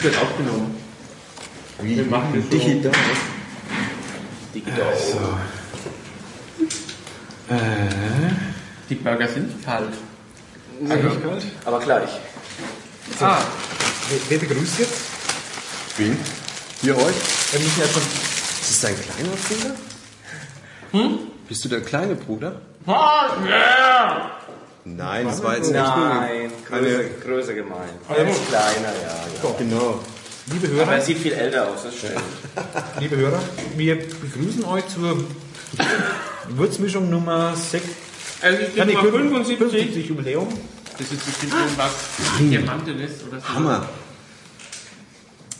Wird 0.00 0.16
aufgenommen. 0.16 0.76
Wie? 1.80 1.96
Wir 1.96 2.04
machen 2.04 2.32
das 2.32 2.44
so. 2.44 2.50
Digital. 2.50 2.92
Digital. 4.54 4.94
Die 8.88 8.94
Burger 8.94 9.26
sind 9.26 9.64
kalt. 9.64 9.92
Eigentlich 10.88 11.20
kalt. 11.20 11.44
Aber 11.64 11.80
gleich. 11.80 12.10
Ah, 13.20 13.38
Wer, 14.08 14.18
wer 14.28 14.38
begrüßt 14.38 14.78
jetzt? 14.78 15.00
Wen? 15.96 16.16
Hier 16.80 16.96
euch? 16.96 17.16
Wir 17.50 17.58
müssen 17.58 17.80
erst 17.80 17.96
mal 17.96 18.02
Ist 18.02 18.70
das 18.70 18.80
dein 18.82 18.94
kleiner 19.00 19.36
Bruder? 19.48 19.74
Hm? 20.92 21.18
Bist 21.48 21.64
du 21.64 21.68
der 21.70 21.80
kleine 21.80 22.14
Bruder? 22.14 22.60
ah 22.86 23.30
yeah. 23.44 24.30
Nein, 24.96 25.26
das 25.26 25.42
war 25.42 25.56
jetzt 25.56 25.72
Nein, 25.72 26.50
nur 26.70 26.80
Größe. 26.80 27.04
Größe 27.24 27.54
gemeint. 27.54 27.92
Er 28.08 28.28
ist 28.28 28.48
kleiner, 28.48 28.88
ja. 29.02 29.08
ja. 29.42 29.54
Genau. 29.58 30.00
liebe 30.52 30.66
Aber 30.68 30.76
Hörer, 30.76 30.92
er 30.94 31.00
sieht 31.00 31.18
viel 31.18 31.32
älter 31.32 31.68
aus, 31.68 31.82
das 31.84 31.96
stimmt. 31.96 32.22
liebe 33.00 33.16
Hörer, 33.16 33.40
wir 33.76 33.96
begrüßen 33.96 34.64
euch 34.64 34.86
zur 34.88 35.22
Würzmischung 36.48 37.10
Nummer 37.10 37.54
6. 37.54 37.84
Also 38.40 38.58
ich 38.62 38.74
bin 38.74 38.86
Nummer 38.88 39.02
75. 39.02 39.58
75 39.58 40.08
Jubiläum. 40.08 40.48
Das 40.98 41.12
ist 41.12 41.24
bestimmt 41.26 41.52
irgendwas 41.54 41.92
Diamanten 42.40 42.98
ist 43.00 43.24
oder 43.28 43.40
so. 43.40 43.48
Hammer. 43.54 43.88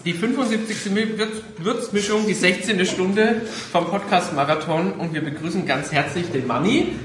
Die 0.04 0.12
75. 0.12 0.76
Würz- 1.16 1.42
Würzmischung, 1.58 2.26
die 2.26 2.34
16. 2.34 2.84
Stunde 2.86 3.42
vom 3.72 3.86
Podcast 3.86 4.32
Marathon 4.32 4.92
und 4.92 5.12
wir 5.12 5.22
begrüßen 5.22 5.66
ganz 5.66 5.92
herzlich 5.92 6.30
den 6.32 6.46
Manni 6.46 6.96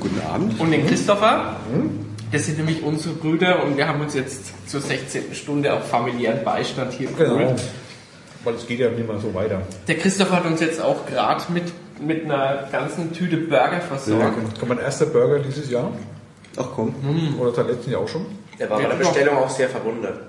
Guten 0.00 0.20
Abend. 0.20 0.58
und 0.60 0.70
den 0.70 0.86
Christopher. 0.86 1.56
Das 2.32 2.46
sind 2.46 2.58
nämlich 2.58 2.82
unsere 2.82 3.14
Brüder 3.14 3.62
und 3.64 3.76
wir 3.76 3.86
haben 3.88 4.00
uns 4.00 4.14
jetzt 4.14 4.52
zur 4.68 4.80
16. 4.80 5.34
Stunde 5.34 5.72
auf 5.72 5.88
familiären 5.88 6.44
Beistand 6.44 6.92
hier 6.92 7.08
Genau. 7.16 7.36
geholt. 7.38 7.62
Weil 8.44 8.54
es 8.54 8.66
geht 8.66 8.78
ja 8.80 8.88
nicht 8.90 9.06
mehr 9.06 9.18
so 9.18 9.34
weiter. 9.34 9.60
Der 9.88 9.98
Christopher 9.98 10.36
hat 10.36 10.46
uns 10.46 10.60
jetzt 10.60 10.80
auch 10.80 11.04
gerade 11.06 11.42
mit, 11.52 11.64
mit 12.00 12.24
einer 12.24 12.68
ganzen 12.72 13.12
Tüte 13.12 13.36
Burger 13.36 13.80
versorgt. 13.80 14.58
Kommt 14.58 14.68
mein 14.68 14.78
erster 14.78 15.06
Burger 15.06 15.40
dieses 15.40 15.70
Jahr? 15.70 15.92
Ach 16.56 16.66
komm. 16.74 16.94
Oder 17.38 17.52
seit 17.52 17.68
letzten 17.68 17.90
Jahr 17.90 18.00
auch 18.02 18.08
schon? 18.08 18.26
Er 18.58 18.70
war 18.70 18.78
bei 18.80 18.88
der 18.88 18.94
Bestellung 18.96 19.36
auch 19.36 19.50
sehr 19.50 19.68
verwundert. 19.68 20.20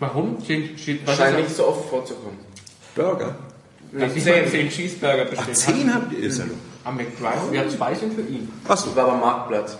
Warum? 0.00 0.38
Steht, 0.42 0.78
steht, 0.80 1.06
was 1.06 1.16
Scheint 1.16 1.38
ist 1.38 1.44
nicht 1.44 1.56
so 1.56 1.66
oft 1.68 1.88
vorzukommen. 1.88 2.38
Burger. 2.94 3.34
das? 3.92 4.14
Dass 4.14 4.24
jemand 4.24 4.48
10 4.50 4.68
Cheeseburger 4.70 5.24
Ach, 5.26 5.30
bestellt 5.30 5.56
zehn 5.56 5.94
habt 5.94 6.12
ihr? 6.12 6.20
Ist 6.20 6.38
ja 6.38 6.44
Am 6.84 6.96
McDrive. 6.96 7.52
Ja, 7.52 7.68
zwei 7.68 7.94
sind 7.94 8.14
für 8.14 8.20
ihn. 8.22 8.48
Achso, 8.68 8.86
Das 8.88 8.96
war 8.96 9.04
aber 9.08 9.16
Marktplatz. 9.16 9.76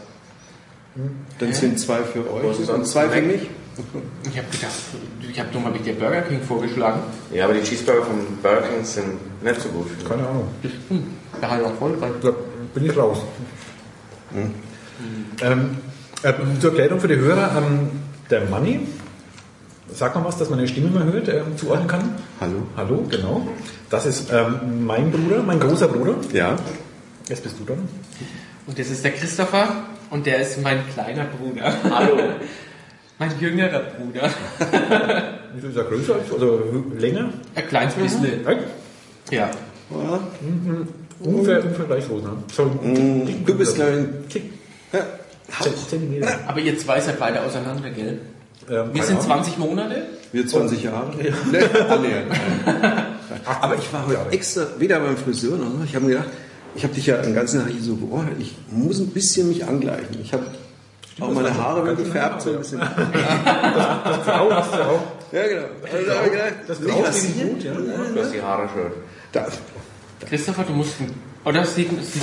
dann 1.39 1.53
sind 1.53 1.79
zwei 1.79 1.99
für 2.03 2.21
euch 2.33 2.69
Und 2.69 2.87
zwei 2.87 3.09
für 3.09 3.23
mich. 3.23 3.43
Ich 4.31 4.39
habe 4.39 4.47
gedacht, 4.51 4.73
ich 5.21 5.41
habe 5.41 5.49
nur 5.53 5.63
mal 5.63 5.73
mit 5.73 5.85
der 5.85 5.95
Burger 5.95 6.23
King 6.23 6.41
vorgeschlagen. 6.43 7.01
Ja, 7.33 7.45
aber 7.47 7.55
die 7.55 7.63
Cheeseburger 7.63 8.05
von 8.05 8.15
Burger 8.41 8.63
King 8.63 8.85
sind 8.85 9.43
nicht 9.43 9.61
so 9.61 9.69
gut. 9.71 9.89
Keine 10.09 10.27
Ahnung. 10.29 10.47
Da 11.41 11.51
halt 11.51 11.65
auch 11.65 11.75
voll. 11.75 11.97
Da 12.01 12.31
bin 12.75 12.85
ich 12.87 12.97
raus. 12.97 13.19
Ähm, 15.43 15.79
äh, 16.23 16.33
zur 16.61 16.71
Erklärung 16.71 17.01
für 17.01 17.09
die 17.09 17.17
Hörer, 17.17 17.51
ähm, 17.59 17.91
der 18.31 18.45
Manni, 18.49 18.87
sag 19.93 20.15
mal 20.15 20.25
was, 20.25 20.39
dass 20.39 20.49
man 20.51 20.59
eine 20.61 20.69
Stimme 20.69 20.91
mal 20.91 21.05
hört, 21.05 21.29
ähm, 21.29 21.57
zuordnen 21.57 21.89
kann. 21.89 22.15
Hallo. 22.41 22.63
Hallo, 22.77 23.05
genau. 23.11 23.47
Das 23.91 24.07
ist 24.07 24.31
ähm, 24.33 24.87
mein 24.87 25.11
Bruder, 25.11 25.43
mein 25.43 25.59
großer 25.61 25.89
Bruder. 25.89 26.15
Ja. 26.33 26.57
Jetzt 27.29 27.43
bist 27.43 27.57
du 27.59 27.65
dran. 27.65 27.89
Und 28.67 28.79
das 28.79 28.89
ist 28.91 29.05
der 29.05 29.13
Christopher 29.13 29.85
und 30.11 30.27
der 30.27 30.41
ist 30.41 30.61
mein 30.63 30.81
kleiner 30.93 31.25
Bruder. 31.25 31.73
Hallo. 31.91 32.17
Mein 33.17 33.31
jüngerer 33.39 33.79
Bruder. 33.97 34.29
Wieso 35.55 35.69
ist 35.69 35.77
er 35.77 35.85
größer 35.85 36.17
als, 36.17 36.33
also 36.33 36.85
länger? 36.99 37.33
Ein 37.55 37.69
kleines 37.69 37.95
bisschen. 37.95 38.41
Ja. 39.31 39.49
Ja. 39.91 40.21
Ungefähr, 41.21 41.63
ungefähr 41.65 41.85
gleich 41.87 42.09
groß, 42.09 42.23
ne? 42.25 42.31
So, 42.53 42.65
Mm, 42.65 43.45
Du 43.47 43.55
bist 43.57 43.77
gleich 43.77 43.95
ein 43.99 44.25
Tick, 44.29 44.51
Ja. 44.93 45.01
Zentimeter. 45.89 46.41
Aber 46.49 46.59
ihr 46.59 46.77
zwei 46.77 47.01
seid 47.01 47.21
beide 47.21 47.41
auseinander, 47.41 47.89
gell? 47.91 48.19
Ähm, 48.69 48.91
Wir 48.93 49.03
sind 49.05 49.19
Ahnung. 49.19 49.27
20 49.45 49.59
Monate. 49.59 50.03
Wir 50.33 50.47
20 50.49 50.83
Jahre? 50.83 51.13
Ne, 51.17 51.89
annähernd. 51.89 52.33
Aber 53.61 53.77
ich 53.77 53.93
war 53.93 54.07
heute 54.09 54.19
extra 54.33 54.67
weder 54.79 54.99
beim 54.99 55.17
Friseur 55.17 55.57
noch 55.57 55.71
so. 55.71 55.85
Ich 55.85 55.95
habe 55.95 56.07
mir 56.07 56.15
gedacht, 56.17 56.29
ich 56.75 56.83
habe 56.85 56.95
dich 56.95 57.07
ja 57.07 57.17
den 57.19 57.35
ganzen 57.35 57.61
Tag 57.61 57.71
hier 57.71 57.81
so 57.83 57.97
beobachtet. 57.97 58.37
Ich 58.41 58.55
muss 58.71 58.99
ein 58.99 59.09
bisschen 59.09 59.49
mich 59.49 59.65
angleichen. 59.67 60.19
Ich 60.23 60.33
habe 60.33 60.45
auch 61.21 61.31
meine 61.33 61.55
Haare 61.57 61.83
wieder 61.85 61.95
gefärbt. 61.95 62.43
So 62.43 62.51
ein 62.53 62.59
bisschen. 62.59 62.81
Frau 62.81 64.51
hast 64.51 64.75
du 64.75 64.83
auch. 64.83 65.03
Ja, 65.33 65.47
genau. 65.49 65.65
Also 65.93 66.11
habe 66.15 66.27
ich 66.27 66.33
gedacht, 66.33 66.53
Das 66.67 66.81
nicht 66.81 66.91
Grau 66.95 67.11
sieht 67.11 67.43
gut, 67.51 67.63
ja. 67.65 67.73
Du 67.75 68.21
hast 68.21 68.35
die 68.35 68.43
Haare 68.43 68.69
schön. 68.73 68.93
Da, 69.33 69.47
Christopher, 70.29 70.65
du 70.65 70.73
musst. 70.73 71.01
ein- 71.01 71.13
Oder 71.45 71.65
sieht, 71.65 71.91
sieht 72.05 72.23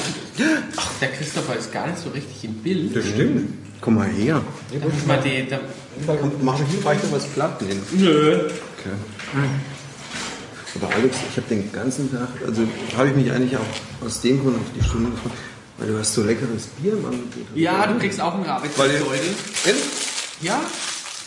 Ach, 0.78 0.90
der 1.00 1.10
Christopher 1.10 1.56
ist 1.58 1.72
gar 1.72 1.88
nicht 1.88 2.00
so 2.00 2.10
richtig 2.10 2.44
im 2.44 2.54
Bild. 2.56 2.96
Das 2.96 3.06
stimmt. 3.06 3.54
komm 3.82 3.96
mal 3.96 4.08
her. 4.08 4.42
Muss 4.82 5.06
man 5.06 5.22
die, 5.24 5.48
da, 5.48 5.60
Und 6.14 6.44
mach 6.44 6.58
hier 6.58 6.66
vielleicht 6.82 7.04
noch 7.04 7.12
was 7.12 7.26
platt 7.28 7.62
nehmen. 7.62 7.82
nö. 7.92 8.36
Okay. 8.46 8.90
Aber 10.76 10.94
Alex, 10.96 11.18
ich 11.30 11.38
habe 11.38 11.48
den 11.50 11.72
ganzen 11.72 12.12
Tag, 12.12 12.30
also 12.46 12.62
habe 12.98 13.10
ich 13.10 13.16
mich 13.16 13.32
eigentlich 13.32 13.58
auch 13.58 14.06
aus 14.06 14.22
dem 14.22 14.42
Grund 14.42 14.56
auf 14.56 14.62
die 14.78 14.84
Stunde 14.84 15.12
gefreut, 15.12 15.32
weil 15.78 15.88
du 15.90 16.00
hast 16.00 16.14
so 16.14 16.24
leckeres 16.24 16.68
Bier 16.82 16.94
im 16.94 17.06
Angebot. 17.06 17.44
Ja, 17.56 17.88
du 17.88 17.98
kriegst 18.00 18.22
auch 18.22 18.34
einen 18.36 18.44
Weil 18.46 18.52
Rabetzerzeugel. 18.52 19.02
Ehrlich? 19.66 19.82
Ja, 20.42 20.62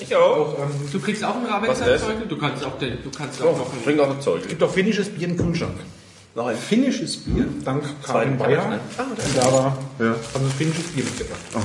Ich 0.01 0.15
auch. 0.17 0.59
Ähm, 0.59 0.71
du 0.91 0.99
kriegst 0.99 1.23
auch 1.23 1.35
einen 1.37 1.45
Was 1.45 1.53
Rabetzerzeugel. 1.53 2.27
Du 2.27 2.37
kannst 2.39 2.65
auch, 2.65 2.79
den, 2.79 2.99
du 3.03 3.11
kannst 3.11 3.41
auch 3.43 3.57
noch 3.59 3.73
einen. 3.73 3.85
Trink 3.85 4.01
auch 4.01 4.11
ein 4.11 4.21
Zeug. 4.21 4.41
es 4.43 4.49
gibt 4.49 4.63
auch 4.63 4.71
finnisches 4.73 5.09
Bier 5.11 5.29
im 5.29 5.37
Kühlschrank. 5.37 5.77
Noch 6.35 6.47
ein. 6.47 6.57
Finnisches 6.57 7.17
Bier? 7.19 7.47
Dank 7.65 7.85
Karin 8.03 8.37
Bayer. 8.39 8.69
Ne? 8.69 8.81
Und 8.99 9.37
da 9.37 9.53
war, 9.53 9.79
Ja. 10.01 10.07
haben 10.35 10.45
wir 10.45 10.51
finnisches 10.59 10.85
Bier 10.87 11.05
mitgebracht. 11.05 11.39
Aha. 11.55 11.63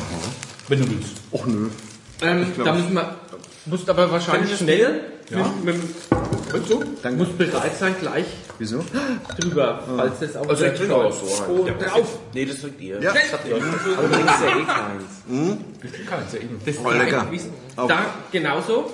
Wenn 0.68 0.80
du 0.82 0.90
willst. 0.92 1.14
Och 1.32 1.46
nö. 1.48 1.70
Ähm, 2.22 2.46
da 2.64 2.74
müssen 2.74 2.94
wir. 2.94 3.16
Musst 3.66 3.90
aber 3.90 4.12
wahrscheinlich 4.12 4.56
schnell. 4.58 5.02
Ja. 5.32 5.52
Mit, 5.64 5.76
mit, 5.78 5.84
Willst 6.52 6.70
du? 6.72 6.84
Danke. 7.04 7.18
musst 7.24 7.38
bereit 7.38 7.78
sein, 7.78 7.96
gleich 8.00 8.26
Wieso? 8.58 8.84
drüber, 9.40 9.84
falls 9.96 10.20
das 10.20 10.36
auch 10.36 10.48
Also 10.50 10.66
ich 10.66 10.74
trinke 10.74 10.96
auch 10.96 11.12
so. 11.12 11.44
Oh, 11.50 11.66
Ja, 11.68 11.74
drauf. 11.74 12.20
Nee, 12.34 12.46
das 12.46 12.60
trinkt 12.62 12.82
ihr. 12.82 13.02
Ja. 13.02 13.14
Das 13.14 13.34
habt 13.34 13.48
ihr. 13.48 13.56
Aber 13.56 13.64
du 14.08 14.14
trinkst 14.14 14.42
ja 14.42 14.48
eh 14.48 14.66
keins. 14.66 16.08
Keins, 16.10 16.34
ja 16.34 16.40
eben. 16.40 16.60
Das 16.66 16.76
ist 16.76 16.82
Oh, 16.86 16.90
lecker. 16.92 17.28
Da 17.76 18.00
genauso. 18.32 18.92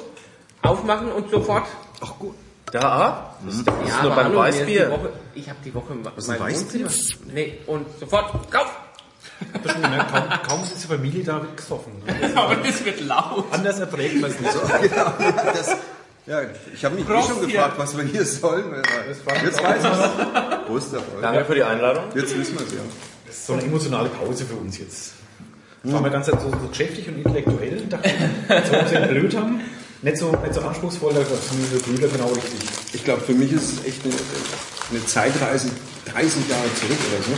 Aufmachen 0.62 1.12
und 1.12 1.30
sofort. 1.30 1.66
Ach 2.02 2.14
gut. 2.20 2.36
Da? 2.72 3.36
Das 3.46 3.56
ist, 3.56 3.68
das 3.68 3.74
ist 3.84 3.88
Ja, 3.90 4.02
nur 4.04 4.12
aber 4.12 4.24
beim 4.24 4.32
ist 4.34 4.38
Weißbier. 4.40 4.92
Woche, 4.92 5.10
ich 5.36 5.48
habe 5.50 5.60
die 5.64 5.74
Woche 5.74 5.94
ist 6.18 6.30
ein 6.30 6.40
mein 6.40 6.50
Weißbier? 6.50 6.82
Wohnzimmer. 6.86 7.32
Nee, 7.34 7.58
und 7.68 7.86
sofort. 8.00 8.52
Kauf! 8.52 8.76
Das 9.64 9.72
schon 9.74 9.82
gemerkt, 9.82 10.12
kaum, 10.12 10.24
kaum 10.48 10.64
ist 10.64 10.84
die 10.84 10.88
Familie 10.88 11.24
da 11.24 11.42
wird 11.42 11.58
gesoffen. 11.58 11.92
Aber 12.36 12.56
das 12.56 12.84
wird 12.86 13.02
laut. 13.02 13.46
Anders 13.52 13.80
erträgt 13.80 14.22
man 14.22 14.32
es 14.32 14.40
nicht. 14.40 14.54
Das, 15.54 15.76
ja, 16.28 16.42
ich 16.74 16.84
habe 16.84 16.96
mich 16.96 17.08
eh 17.08 17.22
schon 17.22 17.42
gefragt, 17.42 17.78
was 17.78 17.98
wir 17.98 18.04
hier 18.04 18.26
sollen. 18.26 18.66
Jetzt 19.08 19.26
weiß 19.26 19.42
ich 19.44 19.50
es. 19.50 20.66
Prost 20.66 20.94
euch. 20.94 21.02
Danke 21.22 21.46
für 21.46 21.56
die 21.56 21.64
Einladung. 21.64 22.06
Jetzt 22.16 22.38
wissen 22.38 22.58
wir 22.58 22.66
es 22.66 22.74
ja. 22.74 22.80
Das 23.26 23.36
ist 23.36 23.48
so 23.48 23.54
eine 23.54 23.64
emotionale 23.64 24.10
Pause 24.10 24.46
für 24.46 24.56
uns 24.56 24.78
jetzt. 24.78 25.14
Das 25.84 25.94
waren 25.94 26.04
wir 26.04 26.10
ganz 26.10 26.26
so, 26.26 26.32
so 26.32 26.68
geschäftig 26.68 27.08
und 27.08 27.18
intellektuell. 27.18 27.82
Dachte, 27.88 28.10
jetzt 28.50 28.72
wollen 28.72 28.92
wir 28.92 29.00
uns 29.02 29.10
blöd 29.10 29.36
haben. 29.38 29.62
Nicht 30.02 30.18
so, 30.18 30.32
nicht 30.32 30.54
so 30.54 30.62
anspruchsvoll, 30.62 31.14
da 31.14 31.22
sind 31.24 31.62
diese 31.64 31.82
Brüder 31.84 32.08
genau 32.08 32.28
richtig. 32.28 32.60
Ich 32.94 33.04
glaube, 33.04 33.22
für 33.22 33.34
mich 33.34 33.52
ist 33.52 33.74
es 33.74 33.86
echt 33.86 34.04
eine, 34.04 34.14
eine 34.92 35.06
Zeitreise 35.06 35.70
30 36.12 36.50
Jahre 36.50 36.74
zurück 36.76 36.98
oder 37.12 37.24
so. 37.24 37.32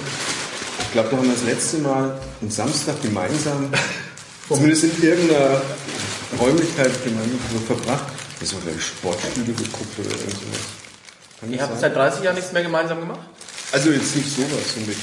Ich 0.82 0.92
glaube, 0.92 1.10
da 1.10 1.18
haben 1.18 1.26
wir 1.28 1.34
das 1.34 1.44
letzte 1.44 1.78
Mal 1.80 2.20
am 2.42 2.50
Samstag 2.50 3.02
gemeinsam, 3.02 3.70
zumindest 4.48 4.84
in 4.86 5.04
irgendeiner 5.04 5.62
Räumlichkeit 6.40 6.92
gemeinsam 7.04 7.40
so 7.54 7.60
verbracht. 7.74 8.06
Das 8.40 8.54
war 8.54 8.62
gleich 8.62 8.82
Sportspiele 8.82 9.54
geguckt 9.54 10.00
oder 10.00 10.10
irgend 10.10 10.32
sowas. 10.32 10.66
Kann 11.40 11.54
Ihr 11.54 11.62
habt 11.62 11.72
sein? 11.74 11.82
seit 11.82 11.96
30 11.96 12.24
Jahren 12.24 12.36
nichts 12.36 12.52
mehr 12.52 12.64
gemeinsam 12.64 13.00
gemacht? 13.00 13.20
Also 13.72 13.90
jetzt 13.92 14.16
nicht 14.16 14.30
sowas 14.30 14.74
so 14.74 14.80
mit. 14.82 14.98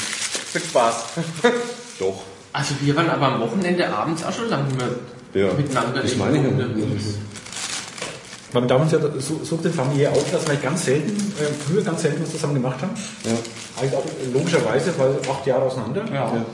Mit 0.54 0.64
Spaß. 0.64 0.94
Doch. 1.98 2.22
Also 2.52 2.74
wir 2.80 2.94
waren 2.96 3.10
aber 3.10 3.26
am 3.26 3.40
Wochenende 3.40 3.88
abends 3.88 4.22
auch 4.24 4.32
schon 4.32 4.48
lange 4.48 4.68
Ja. 5.34 5.52
miteinander 5.54 6.02
Das 6.02 6.16
meine 6.16 6.38
ich 6.38 6.44
wir 8.54 8.68
damals 8.68 8.92
ja 8.92 9.00
so, 9.18 9.40
so 9.42 9.56
den 9.56 9.72
familiär 9.72 10.12
auf, 10.12 10.30
dass 10.30 10.46
wir 10.46 10.54
ganz 10.54 10.84
selten, 10.84 11.10
äh, 11.40 11.46
früher 11.66 11.82
ganz 11.82 12.02
selten 12.02 12.22
was 12.22 12.30
zusammen 12.30 12.54
gemacht 12.54 12.80
haben. 12.80 12.92
Ja. 13.24 13.32
Eigentlich 13.80 13.96
auch 13.96 14.04
logischerweise, 14.32 14.94
weil 14.96 15.16
acht 15.28 15.44
Jahre 15.44 15.62
auseinander. 15.62 16.04
Ja. 16.06 16.14
Ja. 16.36 16.46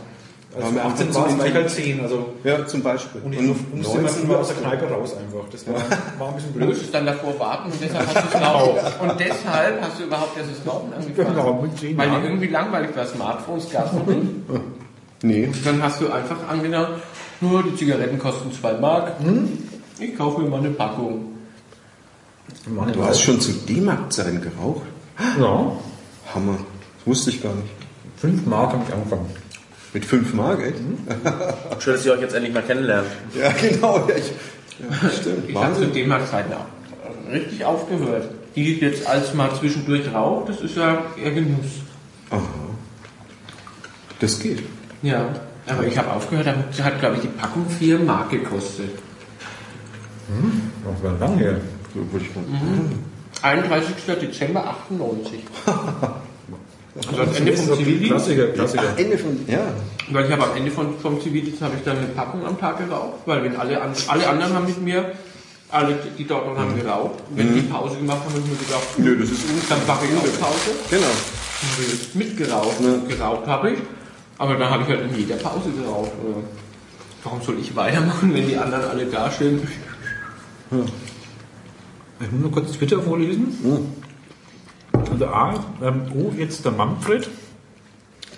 Als 0.54 0.64
Waren 0.64 0.74
wir 0.74 0.82
wir 0.82 0.84
18 0.90 1.06
einfach 1.06 1.20
waren, 1.22 1.30
so 1.30 1.38
war 1.38 1.46
ich 1.46 1.54
halt 1.54 1.70
10. 1.70 2.00
Also, 2.00 2.26
ja, 2.42 2.66
zum 2.66 2.82
Beispiel. 2.82 3.20
und, 3.22 3.36
und, 3.38 3.50
und 3.50 3.82
19 3.82 4.28
war 4.28 4.38
aus 4.40 4.48
der 4.48 4.56
Kneipe 4.56 4.90
raus 4.92 5.14
einfach. 5.16 5.48
Das 5.52 5.66
war, 5.68 5.74
war 6.18 6.28
ein 6.30 6.34
bisschen 6.34 6.52
Du 6.52 6.58
blöd. 6.58 6.68
musstest 6.70 6.92
dann 6.94 7.06
davor 7.06 7.38
warten 7.38 7.70
und 7.70 7.80
deshalb 7.80 8.06
hast 8.08 8.16
du 8.16 8.36
es 8.36 8.42
laufen. 8.42 9.08
Und 9.08 9.20
deshalb 9.20 9.80
hast 9.82 9.98
du 10.00 10.04
überhaupt 10.04 10.36
erst 10.36 10.50
das 10.50 10.64
Laufen 10.66 10.92
angefangen. 10.92 11.34
Genau, 11.36 11.62
mit 11.62 11.78
zehn 11.78 11.96
Weil 11.96 12.10
dir 12.10 12.24
irgendwie 12.24 12.48
langweilig 12.48 12.96
war, 12.96 13.06
Smartphones 13.06 13.70
gab 13.70 13.86
es 13.86 14.06
nicht. 14.14 14.26
Nee. 15.22 15.44
Und 15.48 15.66
dann 15.66 15.82
hast 15.82 16.00
du 16.00 16.10
einfach 16.10 16.48
angenommen, 16.48 16.94
nur 17.42 17.62
die 17.62 17.76
Zigaretten 17.76 18.18
kosten 18.18 18.50
2 18.52 18.72
Mark. 18.78 19.12
Ich 19.98 20.16
kaufe 20.16 20.40
mir 20.40 20.48
mal 20.48 20.60
eine 20.60 20.70
Packung. 20.70 21.26
Mann, 22.66 22.90
Du 22.94 23.04
hast 23.04 23.20
schon 23.20 23.38
zu 23.38 23.52
D-Mark-Zeiten 23.52 24.40
geraucht? 24.40 24.80
Ja, 25.38 25.72
Hammer. 26.34 26.54
Das 26.98 27.06
wusste 27.06 27.28
ich 27.30 27.42
gar 27.42 27.52
nicht. 27.54 27.68
5 28.16 28.46
Mark 28.46 28.72
habe 28.72 28.82
ich 28.88 28.94
angefangen. 28.94 29.26
Mit 29.92 30.04
5 30.04 30.34
Mark, 30.34 30.60
echt? 30.62 30.76
Schön, 31.82 31.94
dass 31.94 32.06
ihr 32.06 32.12
euch 32.12 32.20
jetzt 32.20 32.34
endlich 32.34 32.54
mal 32.54 32.62
kennenlernt. 32.62 33.08
Ja, 33.34 33.50
genau. 33.50 34.08
Ja, 34.08 34.14
ich, 34.14 34.32
ja, 34.78 35.10
stimmt. 35.10 35.48
Ich 35.48 35.56
habe 35.56 35.74
zu. 35.74 35.86
D-Mark-Zeiten 35.86 36.52
auch 36.52 36.66
richtig 37.32 37.64
aufgehört. 37.64 38.28
Die 38.56 38.78
jetzt 38.80 39.06
als 39.06 39.34
mal 39.34 39.50
zwischendurch 39.54 40.12
raucht, 40.12 40.48
das 40.48 40.60
ist 40.60 40.76
ja 40.76 41.04
eher 41.22 41.32
Genuss. 41.32 41.66
Aha. 42.30 42.40
Das 44.18 44.38
geht. 44.38 44.62
Ja, 45.02 45.28
aber 45.66 45.86
ich 45.86 45.96
habe 45.96 46.12
aufgehört, 46.12 46.46
da 46.46 46.84
hat, 46.84 47.00
glaube 47.00 47.16
ich, 47.16 47.22
die 47.22 47.28
Packung 47.28 47.66
4 47.68 47.98
Mark 48.00 48.30
gekostet. 48.30 48.90
Das 50.84 51.02
war 51.02 51.18
lang 51.18 51.38
her. 51.38 51.60
Mal. 51.94 53.52
31. 53.52 53.94
Dezember 54.20 54.68
98. 54.68 55.40
Also 56.96 57.22
am 57.22 57.34
Ende 57.34 57.52
vom 57.56 57.76
Zivildienst, 57.76 58.10
Klassiker, 58.10 58.46
Klassiker. 58.48 58.82
Ach, 58.94 58.98
Ende 58.98 59.18
von. 59.18 59.38
Ja. 59.46 59.60
weil 60.10 60.24
ich 60.26 60.32
habe 60.32 60.42
am 60.44 60.56
Ende 60.56 60.70
von, 60.70 60.98
vom 60.98 61.20
Zivildienst 61.20 61.62
habe 61.62 61.74
ich 61.76 61.84
dann 61.84 61.98
eine 61.98 62.06
Packung 62.08 62.44
am 62.44 62.58
Tag 62.58 62.78
geraucht, 62.78 63.20
weil 63.26 63.44
wenn 63.44 63.56
alle, 63.56 63.80
alle 63.80 64.28
anderen 64.28 64.54
haben 64.54 64.66
mit 64.66 64.82
mir, 64.82 65.12
alle, 65.70 65.96
die 66.18 66.26
dort 66.26 66.46
noch 66.48 66.58
haben 66.58 66.74
geraucht, 66.76 67.20
wenn 67.36 67.54
die 67.54 67.60
Pause 67.62 67.96
gemacht 67.96 68.18
haben, 68.24 68.34
habe 68.34 68.42
ich 68.44 68.50
mir 68.50 68.66
gedacht, 68.66 68.98
Nö, 68.98 69.16
das 69.20 69.30
ist 69.30 69.42
dann 69.68 69.78
mache 69.86 70.04
ich 70.04 70.16
auch 70.18 70.40
Pause. 70.40 70.70
Genau. 70.90 71.06
mitgeraucht. 72.14 72.76
Geraucht 73.08 73.46
habe 73.46 73.70
ich, 73.70 73.78
aber 74.38 74.56
dann 74.56 74.70
habe 74.70 74.82
ich 74.82 74.88
halt 74.88 75.02
in 75.12 75.16
jeder 75.16 75.36
Pause 75.36 75.70
geraucht. 75.70 76.10
Warum 77.22 77.42
soll 77.42 77.58
ich 77.60 77.76
weitermachen, 77.76 78.34
wenn 78.34 78.48
die 78.48 78.56
anderen 78.56 78.84
alle 78.84 79.06
dastehen? 79.06 79.60
Ich 82.20 82.30
muss 82.32 82.40
nur 82.40 82.50
kurz 82.50 82.72
Twitter 82.72 83.00
vorlesen. 83.00 83.56
Also 85.20 85.34
A, 85.34 85.64
ähm, 85.82 86.02
oh, 86.14 86.32
jetzt 86.36 86.64
der 86.64 86.72
Manfred. 86.72 87.28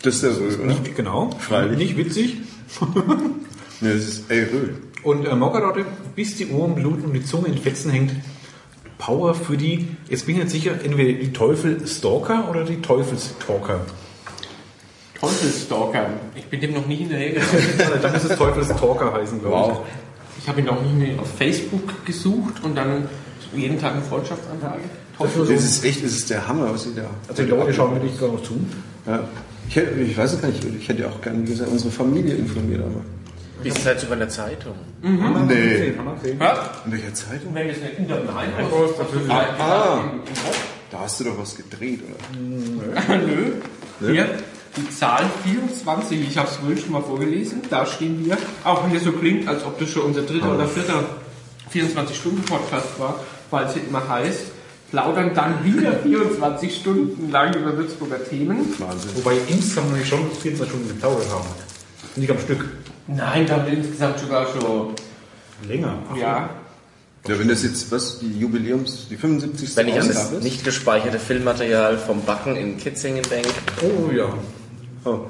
Das 0.03 0.17
ist 0.17 0.23
der 0.25 0.37
Röhl, 0.37 0.55
oder? 0.57 0.67
Nicht, 0.67 0.97
genau. 0.97 1.31
Freilich. 1.39 1.79
Nicht 1.79 1.97
witzig. 1.97 2.37
Nee, 3.85 3.95
das 3.95 4.05
ist 4.05 4.31
ey, 4.31 4.45
Röhl. 4.45 4.77
Und 5.03 5.27
äh, 5.27 5.35
Mokkarotte, 5.35 5.85
bis 6.15 6.37
die 6.37 6.53
Ohren 6.53 6.77
bluten 6.77 7.07
und 7.07 7.15
die 7.15 7.25
Zunge 7.25 7.49
in 7.49 7.59
Fetzen 7.59 7.91
hängt. 7.91 8.13
Power 8.97 9.35
für 9.35 9.57
die, 9.57 9.89
jetzt 10.09 10.25
bin 10.27 10.37
ich 10.37 10.45
nicht 10.45 10.53
sicher, 10.53 10.75
entweder 10.85 11.19
die 11.19 11.33
Teufel-Stalker 11.33 12.49
oder 12.49 12.63
die 12.63 12.81
Teufelstalker. 12.81 13.81
Teufelstalker. 15.19 16.11
Ich 16.37 16.45
bin 16.45 16.61
dem 16.61 16.75
noch 16.75 16.87
nie 16.87 16.95
hinterhergegangen. 16.95 17.51
Also, 17.81 17.95
dann 18.01 18.13
muss 18.13 18.23
es 18.23 18.39
Teufelstalker 18.39 19.13
heißen, 19.13 19.41
glaube 19.41 19.57
Wow. 19.57 19.81
Ich 20.39 20.49
habe 20.49 20.61
ihn 20.61 20.67
noch 20.67 20.81
nie 20.81 20.93
mehr 20.93 21.21
auf 21.21 21.37
Facebook 21.37 22.07
gesucht 22.07 22.63
und 22.63 22.77
dann 22.77 23.09
jeden 23.53 23.81
Tag 23.81 23.95
eine 23.95 24.03
Freundschaftsanfrage. 24.03 24.83
Teufel. 25.23 25.55
Das 25.55 25.65
ist 25.65 25.85
echt, 25.85 26.05
das 26.05 26.13
ist 26.13 26.31
der 26.31 26.47
Hammer, 26.47 26.73
was 26.73 26.85
sie 26.85 26.95
da. 26.95 27.03
Also 27.29 27.43
die 27.43 27.49
Leute 27.51 27.73
schauen 27.73 27.95
mir 27.95 28.01
nicht 28.01 28.19
gar 28.19 28.29
noch 28.29 28.43
zu. 28.43 28.55
Ja. 29.07 29.21
Ich, 29.69 29.77
hätte, 29.77 29.99
ich 30.01 30.17
weiß 30.17 30.35
es 30.35 30.43
gar 30.43 30.49
nicht, 30.49 30.65
ich 30.65 30.89
hätte 30.89 31.09
auch 31.09 31.21
gerne 31.21 31.43
gesagt, 31.45 31.71
unsere 31.71 31.91
Familie 31.91 32.35
informiert, 32.35 32.81
aber. 32.83 33.01
Wie 33.63 33.69
ist 33.69 33.87
das 33.87 34.03
über 34.03 34.15
eine 34.15 34.29
Zeitung? 34.29 34.75
Nee. 35.01 35.09
Haben 35.23 35.49
wir 35.49 36.15
gesehen. 36.21 36.41
Ja, 36.41 36.71
In 36.85 36.93
welcher 36.93 37.15
Zeitung? 37.15 37.57
eine 37.57 37.71
Internet 37.71 38.71
Post, 38.71 38.99
natürlich. 38.99 39.31
Ah. 39.31 40.01
Da 40.91 41.01
hast 41.01 41.21
du 41.21 41.25
doch 41.25 41.39
was 41.39 41.57
gedreht, 41.57 42.01
oder? 42.03 43.17
Nö. 43.17 43.53
Hier, 44.13 44.27
die 44.77 44.91
Zahl 44.91 45.25
24, 45.45 46.29
ich 46.29 46.37
habe 46.37 46.49
es 46.49 46.57
vorhin 46.57 46.79
schon 46.79 46.93
mal 46.93 47.03
vorgelesen, 47.03 47.63
da 47.71 47.87
stehen 47.87 48.25
wir, 48.25 48.37
auch 48.65 48.85
wenn 48.85 48.97
es 48.97 49.05
so 49.05 49.13
klingt, 49.13 49.47
als 49.49 49.65
ob 49.65 49.79
das 49.79 49.89
schon 49.89 50.03
unser 50.03 50.23
dritter 50.23 50.55
oder 50.55 50.67
vierter 50.67 51.05
24-Stunden-Podcast 51.73 52.99
war, 52.99 53.21
weil 53.51 53.67
es 53.67 53.77
immer 53.77 54.07
heißt, 54.09 54.47
plaudern 54.93 55.33
dann 55.35 55.65
wieder 55.65 55.95
24 55.95 56.77
Stunden 56.77 57.31
lang 57.31 57.55
über 57.55 57.77
Würzburger 57.77 58.23
Themen. 58.29 58.59
Wahnsinn. 58.79 59.11
Wobei 59.15 59.37
insgesamt 59.49 59.97
nicht 59.97 60.07
schon 60.07 60.31
14 60.31 60.67
Stunden 60.67 60.89
geplaudert 60.89 61.31
haben. 61.31 61.47
Nicht 62.17 62.31
am 62.31 62.39
Stück. 62.39 62.69
Nein, 63.07 63.47
da 63.47 63.57
haben 63.57 63.67
wir 63.67 63.79
insgesamt 63.79 64.19
sogar 64.19 64.47
schon, 64.47 64.95
Länger. 65.67 65.95
ja, 66.15 66.51
Ja, 67.27 67.39
wenn 67.39 67.49
das 67.49 67.63
jetzt, 67.63 67.91
was, 67.91 68.19
die 68.19 68.39
Jubiläums, 68.39 69.09
die 69.09 69.17
75. 69.17 69.77
Wenn 69.77 69.89
ich 69.89 69.99
an 69.99 70.09
das 70.09 70.31
ist? 70.33 70.43
nicht 70.43 70.63
gespeicherte 70.63 71.19
Filmmaterial 71.19 71.97
vom 71.97 72.23
Backen 72.23 72.55
in 72.57 72.77
Kitzingen 72.77 73.23
denke, 73.31 73.49
Oh 73.81 74.13
ja. 74.13 74.27
Oh. 75.05 75.21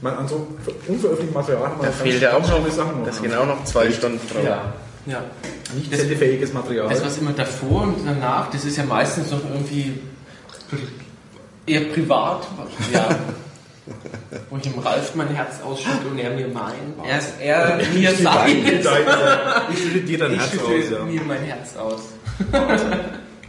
Man, 0.00 0.14
an 0.14 0.28
so 0.28 0.46
unveröffentlichtem 0.86 1.34
Material 1.34 1.68
haben 1.70 1.80
wir 1.80 1.86
da 1.86 1.92
fehlt 1.92 2.22
ja 2.22 2.36
auch 2.36 2.48
noch, 2.48 2.70
Sachen 2.70 3.04
das 3.04 3.20
gehen 3.20 3.34
auch 3.34 3.46
noch 3.46 3.64
zwei 3.64 3.90
Stunden 3.90 4.20
drauf. 4.32 4.44
ja, 4.44 4.72
ja. 5.08 5.22
Nicht 5.74 5.94
sendefähiges 5.94 6.52
Material. 6.52 6.88
Das, 6.88 7.04
was 7.04 7.18
immer 7.18 7.32
davor 7.32 7.82
und 7.82 7.96
danach, 8.06 8.50
das 8.50 8.64
ist 8.64 8.76
ja 8.76 8.84
meistens 8.84 9.30
noch 9.30 9.42
irgendwie 9.44 9.98
eher 11.66 11.82
privat. 11.92 12.46
Ja. 12.92 13.08
Wo 14.50 14.56
ich 14.56 14.62
dem 14.62 14.78
Ralf 14.78 15.14
mein 15.14 15.28
Herz 15.28 15.60
ausschütte 15.64 16.08
und 16.10 16.18
er 16.18 16.30
mir 16.30 16.48
mein. 16.48 16.74
Er, 17.06 17.18
ist- 17.18 17.34
er 17.40 17.76
mir 17.94 18.14
sagt. 18.14 18.48
Ich 19.72 19.78
schütte 19.82 20.00
dir 20.00 20.18
dein 20.18 20.32
Ich 20.34 20.40
Herz 20.40 20.58
aus, 20.58 20.90
ja. 20.90 21.04
mir 21.04 21.22
mein 21.22 21.42
Herz 21.42 21.76
aus. 21.76 22.00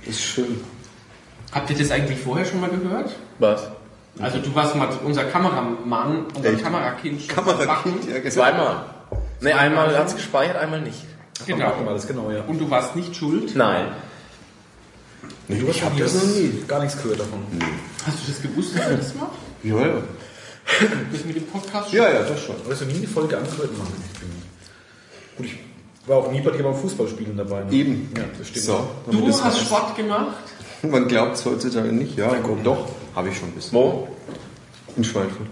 Ist 0.06 0.22
schön. 0.22 0.60
Habt 1.52 1.70
ihr 1.70 1.78
das 1.78 1.92
eigentlich 1.92 2.20
vorher 2.20 2.46
schon 2.46 2.62
mal 2.62 2.70
gehört? 2.70 3.12
Was? 3.40 3.68
Also 4.20 4.40
du 4.40 4.54
warst 4.54 4.76
mal 4.76 4.90
unser 5.06 5.24
Kameramann, 5.26 6.26
unser 6.36 6.50
Echt? 6.54 6.64
Kamerakind. 6.64 7.28
Kamerakind, 7.30 8.06
ja, 8.10 8.18
genau. 8.20 8.30
Zweimal. 8.30 8.86
Ne, 9.42 9.56
einmal 9.58 9.98
hat 9.98 10.08
es 10.08 10.16
gespeichert, 10.16 10.58
einmal 10.58 10.82
nicht. 10.82 11.06
Genau. 11.46 11.74
Das 11.86 12.08
genau, 12.08 12.32
ja. 12.32 12.44
Und 12.44 12.60
du 12.60 12.70
warst 12.70 12.96
nicht 12.96 13.16
schuld. 13.16 13.56
Nein. 13.56 13.88
Nee, 15.48 15.64
ich 15.68 15.84
hab 15.84 15.98
das 15.98 16.14
noch 16.14 16.24
nie. 16.26 16.64
Gar 16.68 16.82
nichts 16.84 17.02
gehört 17.02 17.20
davon. 17.20 17.40
Hast 18.06 18.18
du 18.20 18.32
das 18.32 18.42
gewusst, 18.42 18.78
dass 18.78 18.88
du 18.88 18.96
das 18.98 19.16
machst? 19.16 19.34
Ja, 19.64 19.80
ja. 19.80 20.04
Das 21.12 21.26
mit 21.26 21.36
dem 21.36 21.48
Podcast? 21.48 21.92
Ja, 21.92 22.10
ja, 22.10 22.24
das 22.24 22.42
schon. 22.44 22.56
Aber 22.64 22.72
hast 22.72 22.82
du 22.82 22.86
nie 22.86 22.98
eine 22.98 23.08
Folge 23.08 23.38
angehört? 23.38 23.72
Nein. 23.78 23.88
Gut, 25.38 25.46
ich 25.48 25.58
war 26.08 26.18
auch 26.18 26.32
nie 26.32 26.42
bei 26.42 26.52
dir 26.52 26.64
beim 26.64 26.76
Fußballspielen 26.76 27.36
dabei. 27.36 27.64
Ne? 27.64 27.72
Eben. 27.72 28.12
Ja, 28.16 28.24
das 28.38 28.48
stimmt. 28.48 28.66
So, 28.66 28.88
Du 29.10 29.26
das 29.26 29.44
hast. 29.44 29.60
Sport 29.60 29.96
gemacht. 29.96 30.36
Man 30.84 31.08
glaubt 31.08 31.36
es 31.36 31.46
heutzutage 31.46 31.92
nicht. 31.92 32.18
Ja, 32.18 32.34
doch. 32.64 32.88
Habe 33.16 33.30
ich 33.30 33.38
schon 33.38 33.50
ein 33.50 33.54
bisschen. 33.54 33.74
Wo? 33.74 34.08
In 34.96 35.04
Schweinfurt. 35.04 35.48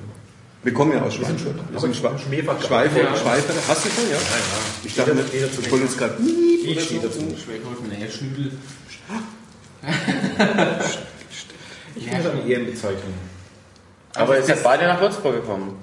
Wir 0.63 0.73
kommen 0.73 0.91
ja 0.91 1.01
aus 1.01 1.15
Schweinfurt. 1.15 1.55
Wir 1.71 1.79
sind 1.79 1.95
Schwe 1.95 2.09
schon. 2.17 2.33
Ja. 2.33 2.59
Schweinfurt. 2.59 3.55
Hast 3.67 3.85
du 3.85 3.89
schon, 3.89 4.09
ja? 4.09 4.15
Ja, 4.15 4.17
ja. 4.17 4.59
Ich 4.83 4.95
dachte, 4.95 5.11
ich 5.61 5.71
wollte 5.71 5.85
jetzt 5.85 5.97
gerade. 5.97 6.15
Ich 6.21 6.83
stehe 6.83 6.99
dazu. 7.01 7.19
Geholfen, 7.19 7.89
naja, 7.89 8.09
Schnüdel. 8.11 8.51
Ich 11.95 12.03
finde 12.03 12.23
das 12.23 12.31
eine 12.31 12.41
Ehrenbezeichnung. 12.49 13.13
Aber 14.15 14.37
ihr 14.37 14.43
seid 14.43 14.63
beide 14.63 14.85
nach 14.85 14.99
Würzburg 14.99 15.35
gekommen. 15.35 15.77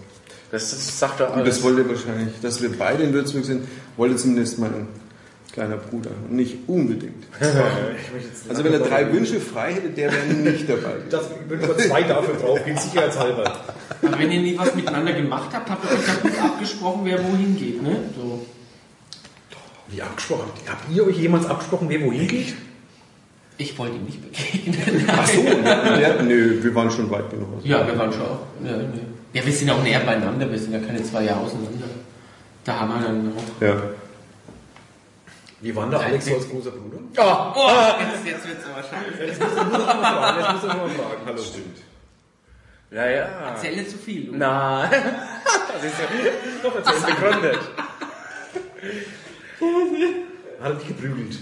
Das, 0.51 0.71
das 0.71 0.99
sagt 0.99 1.21
doch 1.21 1.31
Und 1.31 1.41
alles. 1.41 1.57
das 1.57 1.65
wollte 1.65 1.89
wahrscheinlich, 1.89 2.35
dass 2.41 2.61
wir 2.63 2.77
beide 2.77 3.03
in 3.05 3.13
Würzburg 3.13 3.45
sind, 3.45 3.67
wollte 3.97 4.17
zumindest 4.17 4.59
mein 4.59 4.87
kleiner 5.55 5.77
Bruder. 5.77 6.11
Und 6.29 6.37
nicht 6.37 6.57
unbedingt. 6.67 7.25
Also 8.49 8.63
wenn 8.63 8.73
er 8.75 8.81
drei 8.81 9.11
Wünsche 9.11 9.41
frei 9.41 9.73
hätte, 9.73 9.89
der 9.89 10.13
wäre 10.13 10.27
nicht 10.27 10.69
dabei. 10.69 10.97
Das 11.11 11.31
würden 11.49 11.67
wir 11.67 11.79
zwei 11.79 12.03
dafür 12.03 12.35
draufgehen, 12.35 12.77
sicherheitshalber. 12.77 13.45
Aber 14.03 14.19
wenn 14.19 14.31
ihr 14.31 14.43
nie 14.43 14.59
was 14.59 14.75
miteinander 14.75 15.13
gemacht 15.13 15.49
habt, 15.53 15.71
habt 15.71 15.85
ihr 15.85 15.97
euch 15.97 16.07
ja 16.07 16.15
gut 16.21 16.39
abgesprochen, 16.43 17.01
wer 17.05 17.25
wohin 17.25 17.57
geht, 17.57 17.83
ne? 17.83 17.97
So. 18.17 18.45
Wie 19.89 20.03
abgesprochen? 20.03 20.51
Habt 20.69 20.93
ihr 20.95 21.07
euch 21.07 21.19
jemals 21.19 21.47
abgesprochen, 21.47 21.89
wer 21.89 22.03
wohin 22.03 22.27
geht? 22.27 22.55
Ich 23.57 23.79
wollte 23.79 23.97
ihm 23.97 24.05
nicht 24.05 24.21
begegnen. 24.21 25.05
Ach 25.09 25.27
so, 25.27 25.41
ja, 25.41 26.23
nö, 26.23 26.63
wir 26.63 26.75
waren 26.75 26.91
schon 26.91 27.09
weit 27.11 27.31
genug. 27.31 27.49
aus. 27.57 27.63
Ja, 27.65 27.87
wir 27.87 27.97
waren 27.97 28.13
schon 28.13 28.23
auch. 28.23 28.41
Ja, 28.65 28.77
nee. 28.77 28.85
ja, 29.33 29.47
wir 29.47 29.53
sind 29.53 29.71
auch 29.71 29.83
näher 29.83 30.01
beieinander, 30.01 30.51
wir 30.51 30.59
sind 30.59 30.73
ja 30.73 30.81
keine 30.81 31.03
zwei 31.03 31.25
Jahre 31.25 31.41
auseinander. 31.41 31.87
Da 32.65 32.81
haben 32.81 32.89
wir 32.89 33.07
dann 33.07 33.33
auch. 33.37 33.63
Ja. 33.63 33.83
Wie 35.65 35.75
war 35.75 35.85
denn 35.85 35.93
da 35.93 35.99
Alex 36.01 36.27
so 36.27 36.35
als 36.35 36.51
großer 36.51 36.73
Bruder? 36.73 36.99
Oh, 37.57 37.69
jetzt, 37.99 38.27
jetzt 38.27 38.47
wird's 38.47 38.67
aber 38.67 38.83
scheiße. 38.83 39.25
Jetzt 39.25 39.41
muss 39.41 39.51
ich 39.51 39.57
noch 39.57 40.77
mal 40.77 40.89
fragen. 40.91 41.23
Hallo. 41.25 41.43
Stimmt. 41.43 41.79
Ja, 42.91 43.07
ja. 43.07 43.29
Erzähl 43.49 43.77
nicht 43.77 43.91
zu 43.91 43.97
viel. 43.97 44.27
Du. 44.27 44.37
Nein. 44.37 44.91
Das 44.93 45.85
ist 45.85 45.95
ja 45.99 46.81
das 46.85 46.97
ist 46.97 47.07
begründet. 47.07 47.59
Hat 50.61 50.71
er 50.71 50.75
dich 50.75 50.89
geprügelt? 50.89 51.39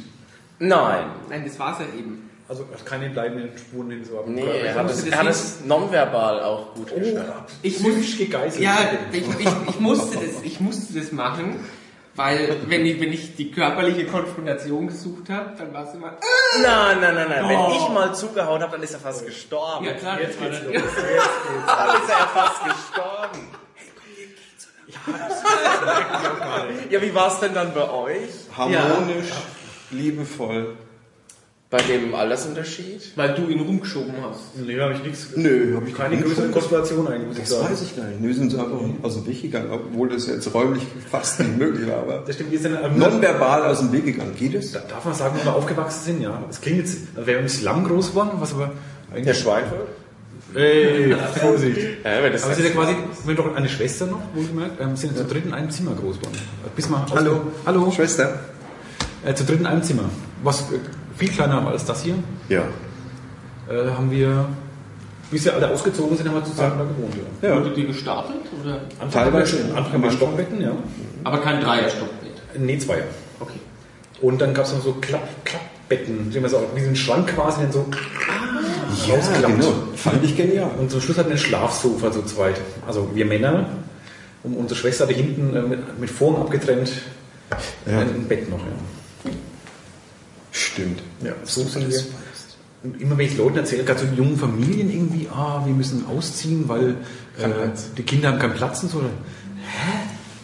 Nein. 0.61 1.05
Nein, 1.29 1.45
das 1.45 1.59
war's 1.59 1.81
ja 1.81 1.87
eben. 1.99 2.31
Also 2.49 2.64
hat 2.73 2.87
keine 2.87 3.11
bleibenden 3.11 3.59
Spuren 3.59 3.91
in 3.91 4.05
so 4.05 4.23
einem 4.23 4.35
Nee, 4.37 4.43
Körper. 4.43 4.59
er 4.61 4.75
hat 4.76 4.91
es, 4.91 4.97
das 4.99 5.07
er 5.09 5.19
hat 5.19 5.26
es 5.26 5.64
nonverbal 5.64 6.43
auch 6.45 6.75
gut 6.75 6.93
Oh, 6.95 6.99
gestellt. 7.00 7.26
Ich 7.62 7.75
psychisch 7.76 8.19
gegeißelt. 8.19 8.62
Ja, 8.62 8.79
ich, 9.11 9.19
ich, 9.41 9.47
ich, 9.69 9.81
musste 9.81 10.17
das, 10.17 10.43
ich 10.45 10.61
musste 10.61 10.93
das 10.99 11.11
machen, 11.11 11.57
weil 12.14 12.57
wenn 12.66 12.85
ich, 12.85 13.00
wenn 13.00 13.12
ich 13.12 13.37
die 13.37 13.50
körperliche 13.50 14.07
Konfrontation 14.07 14.87
gesucht 14.87 15.31
habe, 15.31 15.54
dann 15.57 15.73
war 15.73 15.88
es 15.88 15.95
immer. 15.95 16.19
Nein, 16.62 17.00
nein, 17.00 17.14
nein, 17.14 17.28
nein. 17.28 17.45
Oh. 17.45 17.49
Wenn 17.49 17.76
ich 17.76 17.88
mal 17.88 18.14
zugehauen 18.14 18.61
habe, 18.62 18.73
dann 18.73 18.83
ist 18.83 18.92
er 18.92 19.00
fast 19.00 19.25
gestorben. 19.25 19.87
Ja 19.87 19.92
klar, 19.95 20.21
Jetzt 20.21 20.38
geht's 20.38 20.62
los. 20.62 20.73
Jetzt 20.73 20.97
geht's. 20.97 21.66
Dann 21.66 22.02
ist 22.02 22.11
er 22.11 22.19
ja 22.19 22.31
fast 22.35 22.64
gestorben. 22.64 23.49
Ja, 26.90 27.00
wie 27.00 27.14
war 27.14 27.33
es 27.33 27.40
denn 27.40 27.54
dann 27.54 27.73
bei 27.73 27.88
euch? 27.90 28.28
Harmonisch, 28.54 29.33
liebevoll. 29.90 30.76
Bei 31.73 31.79
dem 31.79 32.14
Altersunterschied? 32.14 33.17
Weil 33.17 33.35
du 33.35 33.49
ihn 33.49 33.61
rumgeschoben 33.61 34.12
hast. 34.23 34.41
Nee, 34.62 34.76
da 34.76 34.85
habe 34.85 34.93
ich 34.95 35.02
nichts. 35.05 35.29
Nö, 35.35 35.75
habe 35.76 35.88
ich 35.88 35.95
Keine 35.95 36.19
größere 36.19 36.49
Konstellation 36.50 37.09
eigentlich, 37.09 37.29
muss 37.29 37.37
ich 37.38 37.43
Das 37.45 37.50
sagen. 37.50 37.73
weiß 37.73 37.83
ich 37.83 37.97
gar 37.97 38.05
nicht. 38.05 38.21
Nö, 38.21 38.35
sind 38.35 38.50
sie 38.50 38.59
einfach 38.59 38.76
aus 39.02 39.14
dem 39.14 39.26
Weg 39.26 39.41
gegangen, 39.41 39.71
obwohl 39.73 40.11
das 40.11 40.26
jetzt 40.26 40.52
räumlich 40.52 40.83
fast 41.11 41.41
nicht 41.41 41.57
möglich 41.57 41.88
war. 41.88 42.00
Aber 42.00 42.25
Das 42.26 42.35
stimmt, 42.35 42.52
wir 42.52 42.59
sind 42.59 42.76
ähm, 42.85 42.99
nonverbal 42.99 43.62
aus 43.62 43.79
dem 43.79 43.91
Weg 43.91 44.05
gegangen. 44.05 44.35
Geht 44.38 44.55
es? 44.55 44.73
Da 44.73 44.81
darf 44.81 45.02
man 45.07 45.14
sagen, 45.14 45.35
wo 45.41 45.45
wir 45.47 45.55
aufgewachsen 45.55 46.05
sind, 46.05 46.21
ja. 46.21 46.43
Es 46.50 46.61
klingt 46.61 46.76
jetzt, 46.81 47.17
wären 47.17 47.26
wir 47.26 47.38
im 47.38 47.49
Slum 47.49 47.85
groß 47.85 48.11
geworden, 48.11 48.33
was 48.38 48.52
aber 48.52 48.73
Der 49.11 49.17
eigentlich. 49.17 49.38
Schweinfurt? 49.38 49.88
Ey, 50.55 51.17
Vorsicht. 51.41 51.79
Ja, 52.05 52.23
wenn 52.23 52.33
das 52.35 52.43
Aber 52.45 52.50
wir 52.50 52.57
sind 52.57 52.67
ja 52.67 52.73
quasi, 52.83 52.97
wir 53.25 53.35
haben 53.35 53.37
doch 53.49 53.57
eine 53.57 53.69
Schwester 53.71 54.05
noch, 54.05 54.21
wohlgemerkt, 54.35 54.79
ähm, 54.79 54.95
sind 54.95 55.17
zu 55.17 55.25
dritt 55.25 55.47
in 55.47 55.55
einem 55.55 55.71
Zimmer 55.71 55.93
groß 55.95 56.19
geworden. 56.19 56.37
Bis 56.76 56.91
mal 56.91 57.07
Hallo. 57.14 57.41
Hallo. 57.64 57.91
Schwester? 57.91 58.41
Äh, 59.25 59.33
zu 59.33 59.45
dritt 59.45 59.61
in 59.61 59.67
einem 59.67 59.83
Zimmer. 59.83 60.05
Was 60.43 60.61
äh, 60.62 60.81
viel 61.23 61.31
kleiner 61.33 61.67
als 61.69 61.85
das 61.85 62.02
hier. 62.02 62.14
Ja. 62.49 62.62
Äh, 63.71 63.91
haben 63.97 64.11
wir, 64.11 64.47
bis 65.31 65.45
wir 65.45 65.55
alle 65.55 65.71
ausgezogen 65.71 66.17
sind, 66.17 66.29
haben 66.29 66.35
wir 66.35 66.45
zusammen 66.45 66.79
da 66.79 66.85
gewohnt. 66.85 67.14
Ja. 67.43 67.49
Ja. 67.49 67.57
Wurdet 67.57 67.76
ihr 67.79 67.87
gestapelt? 67.87 68.41
Oder? 68.62 68.81
Anfang 69.00 69.25
Teilweise. 69.25 69.69
Wir, 69.69 69.76
Anfang 69.76 70.02
wir 70.02 70.11
Stockbetten, 70.11 70.61
ja. 70.61 70.73
Aber 71.25 71.38
kein 71.41 71.61
Dreierstockbett. 71.61 72.33
Nee, 72.59 72.79
Zweier. 72.79 73.05
Okay. 73.41 73.59
Und 74.21 74.41
dann 74.41 74.52
gab 74.52 74.64
es 74.67 74.73
noch 74.73 74.83
so 74.83 74.93
Klapp, 75.00 75.29
Klappbetten, 75.45 76.33
wie 76.35 76.41
man 76.41 76.50
so, 76.50 76.62
wie 76.75 76.81
so 76.83 76.88
ein 76.88 76.97
Schrank 76.97 77.29
quasi, 77.35 77.61
dann 77.62 77.73
so 77.73 77.87
Ja, 79.07 79.14
rausklappt. 79.14 79.55
genau. 79.57 79.73
Fand 79.95 80.25
ich 80.25 80.37
genial. 80.37 80.71
Und 80.79 80.91
zum 80.91 81.00
Schluss 81.00 81.19
hatten 81.19 81.29
wir 81.31 81.37
ein 81.37 81.38
Schlafsofa 81.38 82.11
zu 82.11 82.23
zweit. 82.23 82.61
Also 82.87 83.09
wir 83.14 83.25
Männer. 83.26 83.67
Und 84.43 84.55
unsere 84.55 84.79
Schwester 84.81 85.05
hatte 85.05 85.14
hinten 85.14 85.55
äh, 85.55 85.62
mit, 85.62 86.00
mit 86.00 86.11
Vorhang 86.11 86.43
abgetrennt 86.43 86.91
Ja. 87.87 87.99
ein, 88.00 88.09
ein 88.14 88.25
Bett 88.29 88.50
noch. 88.50 88.59
Ja. 88.59 88.64
Stimmt. 90.52 91.02
Ja, 91.25 91.32
so 91.44 91.62
sind 91.64 91.90
wir. 91.90 92.00
Und 92.85 93.00
immer 93.00 93.16
wenn 93.18 93.26
ich 93.26 93.37
Leuten 93.37 93.59
erzähle, 93.59 93.85
gerade 93.85 94.00
so 94.00 94.06
jungen 94.06 94.37
Familien 94.37 94.90
irgendwie, 94.90 95.28
ah, 95.32 95.62
wir 95.64 95.73
müssen 95.73 96.04
ausziehen, 96.06 96.68
weil 96.68 96.90
äh, 97.38 97.49
die 97.97 98.02
Kinder 98.02 98.28
haben 98.32 98.38
keinen 98.38 98.54
Platz 98.54 98.82
und 98.82 98.90
so. 98.90 99.00
Hä? 99.00 99.09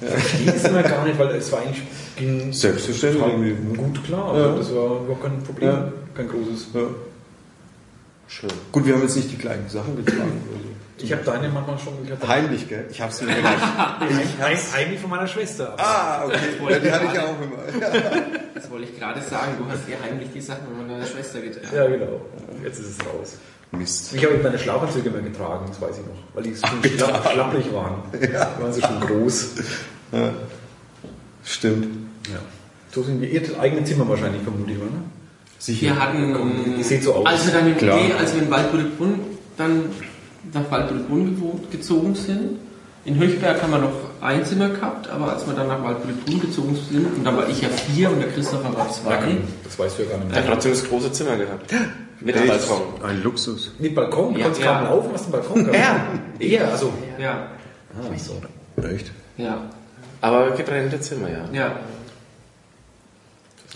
Ich 0.01 0.09
verstehe 0.09 0.47
das 0.53 0.65
immer 0.65 0.83
gar 0.85 1.05
nicht, 1.05 1.19
weil 1.19 1.29
es 1.35 1.51
war 1.53 1.61
eigentlich 1.61 1.83
ging 2.17 2.53
Selbstverständlich. 2.53 3.55
gut 3.77 4.05
klar. 4.05 4.33
Also 4.33 4.49
Ja. 4.49 4.57
Das 4.57 4.69
war 4.75 5.01
überhaupt 5.03 5.23
kein 5.23 5.43
Problem, 5.43 5.69
Ja. 5.69 5.93
kein 6.15 6.29
großes. 6.29 6.69
Ja. 6.75 6.81
Schön. 8.29 8.51
Gut, 8.73 8.87
wir 8.87 8.95
haben 8.95 9.03
jetzt 9.03 9.17
nicht 9.17 9.33
die 9.33 9.39
gleichen 9.39 9.69
Sachen 9.69 9.97
getragen. 9.97 10.41
Ich 11.01 11.13
habe 11.13 11.23
deine 11.23 11.49
manchmal 11.49 11.79
schon. 11.79 11.95
Also. 12.11 12.27
Heimlich, 12.29 12.69
gell? 12.69 12.87
Ich 12.91 13.01
hab's 13.01 13.21
mir 13.23 13.35
gedacht. 13.35 13.57
Heim- 14.41 14.59
heimlich 14.75 15.01
von 15.01 15.11
meiner 15.11 15.27
Schwester. 15.27 15.75
ah, 15.79 16.25
okay. 16.27 16.37
Ja, 16.71 16.79
die 16.79 16.91
hatte 16.93 17.05
ich 17.07 17.13
ja 17.13 17.25
auch 17.25 17.41
immer. 17.41 17.59
Ja. 17.95 18.01
Das 18.55 18.71
wollte 18.71 18.87
ich 18.87 18.99
gerade 18.99 19.21
sagen. 19.23 19.53
Du 19.59 19.71
hast 19.71 19.87
dir 19.87 19.97
heimlich 20.03 20.29
die 20.35 20.41
Sachen 20.41 20.67
von 20.77 20.89
deiner 20.89 21.07
Schwester 21.07 21.41
getragen. 21.41 21.69
Ja, 21.75 21.87
genau. 21.87 22.21
Jetzt 22.65 22.81
ist 22.81 23.01
es 23.01 23.07
raus. 23.07 23.37
Mist. 23.71 24.15
Ich 24.15 24.25
habe 24.25 24.35
eben 24.35 24.43
meine 24.43 24.59
Schlafanzüge 24.59 25.11
mehr 25.11 25.21
getragen, 25.23 25.67
das 25.69 25.79
weiß 25.81 25.99
ich 25.99 26.07
noch, 26.07 26.17
weil 26.35 26.43
die 26.43 26.57
schon 26.57 26.83
schlapp, 26.83 27.31
schlapprig 27.33 27.73
waren. 27.73 28.03
Die 28.15 28.33
waren 28.33 28.73
sie 28.73 28.81
schon 28.81 28.99
groß. 29.01 29.51
Stimmt. 31.45 31.87
Ja. 32.29 32.39
So 32.91 33.03
sind 33.03 33.21
wir. 33.21 33.29
Ihr 33.31 33.41
hattet 33.41 33.59
eigene 33.59 33.85
Zimmer 33.85 34.09
wahrscheinlich, 34.09 34.43
vermute 34.43 34.73
ich, 34.73 34.79
oder? 34.79 34.89
Sicher. 35.59 35.83
Wir 35.83 36.01
hatten, 36.01 36.75
Die 36.79 36.83
sieht 36.83 37.03
so 37.03 37.15
aus. 37.15 37.27
als 37.27 37.47
wir 37.47 37.53
dann 37.53 37.67
in 37.69 37.77
Klar. 37.77 37.99
Idee, 38.01 38.15
als 38.15 38.35
wir 38.35 38.43
in 38.43 38.51
Waldbüttelbrunn 38.51 39.21
dann 39.57 39.85
nach 40.55 40.71
gewohnt, 41.27 41.71
gezogen 41.71 42.15
sind, 42.15 42.59
in 43.05 43.17
Höchberg 43.19 43.63
haben 43.63 43.71
wir 43.73 43.79
noch 43.79 43.93
ein 44.21 44.45
Zimmer 44.45 44.69
gehabt, 44.69 45.09
aber 45.09 45.33
als 45.33 45.47
wir 45.47 45.55
dann 45.55 45.69
nach 45.69 45.83
Waldbüttelbrunn 45.83 46.41
gezogen 46.41 46.77
sind, 46.91 47.07
und 47.17 47.25
da 47.25 47.35
war 47.35 47.49
ich 47.49 47.63
ja 47.63 47.69
vier 47.69 48.11
und 48.11 48.21
der 48.21 48.29
Christopher 48.31 48.77
war 48.77 48.91
zwei, 48.91 49.39
Das 49.65 49.79
weißt 49.79 49.99
du 49.99 50.03
ja 50.03 50.09
gar 50.11 50.19
nicht 50.19 50.27
Er 50.29 50.33
mehr. 50.33 50.43
hat 50.43 50.47
trotzdem 50.53 50.73
das 50.73 50.85
große 50.89 51.13
Zimmer 51.13 51.37
gehabt. 51.37 51.73
Mit 52.21 52.35
Echt? 52.37 52.49
Balkon. 52.49 52.83
Ein 53.03 53.23
Luxus. 53.23 53.71
Mit 53.79 53.95
Balkon? 53.95 54.35
Du 54.35 54.41
Ja, 54.41 54.47
konntest 54.47 54.65
ja. 54.67 54.75
kaum 54.81 54.85
laufen, 54.89 55.11
hast 55.15 55.23
einen 55.23 55.33
Balkon 55.33 55.65
gehabt. 55.65 55.79
Ja. 55.79 56.47
Eher, 56.47 56.71
also. 56.73 56.93
ja, 57.19 57.47
Ah, 57.97 58.19
so. 58.19 58.41
Echt? 58.83 59.11
ja, 59.39 59.63
Aber 60.21 60.51
getrennte 60.51 61.01
Zimmer, 61.01 61.29
ja. 61.31 61.45
ja. 61.53 61.73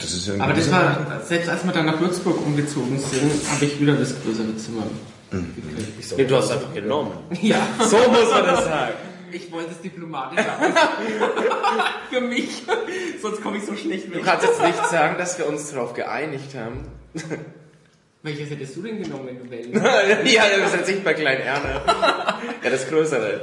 Das 0.01 0.13
ist 0.13 0.27
ja 0.27 0.35
ein 0.35 0.41
Aber 0.41 0.53
das 0.53 0.71
war, 0.71 0.97
selbst 1.25 1.49
als 1.49 1.65
wir 1.65 1.73
dann 1.73 1.87
nach 1.87 2.01
Würzburg 2.01 2.45
umgezogen 2.45 2.99
sind, 2.99 3.31
habe 3.51 3.65
ich 3.65 3.81
wieder 3.81 3.95
das 3.95 4.15
größere 4.23 4.57
Zimmer 4.57 4.83
gekriegt. 5.39 6.19
Nee, 6.19 6.25
du 6.25 6.37
hast 6.37 6.45
es 6.47 6.51
einfach 6.53 6.75
genommen. 6.75 7.13
Ja. 7.43 7.67
So 7.81 7.97
muss 7.99 8.31
man 8.31 8.45
das 8.45 8.65
sagen. 8.65 8.93
Ich 9.33 9.51
wollte 9.51 9.71
es 9.71 9.81
diplomatisch 9.81 10.41
aus. 10.41 10.45
Für 12.11 12.21
mich. 12.21 12.63
Sonst 13.23 13.43
komme 13.43 13.57
ich 13.57 13.65
so 13.65 13.75
schlecht 13.75 14.09
Du 14.09 14.15
weg. 14.17 14.25
kannst 14.25 14.47
jetzt 14.47 14.63
nicht 14.63 14.87
sagen, 14.91 15.17
dass 15.17 15.39
wir 15.39 15.49
uns 15.49 15.71
darauf 15.73 15.95
geeinigt 15.95 16.55
haben. 16.55 16.87
Welches 18.25 18.51
hättest 18.51 18.77
du 18.77 18.83
denn 18.83 19.03
genommen, 19.03 19.27
wenn 19.27 19.39
du 19.39 19.51
wählen 19.51 19.73
ja, 20.27 20.43
das 20.61 20.71
ist 20.73 20.77
jetzt 20.79 20.89
nicht 20.91 21.03
bei 21.05 21.13
Klein 21.15 21.41
Erne. 21.41 21.81
Ja, 22.63 22.71
das 22.71 22.89
Größere. 22.89 23.41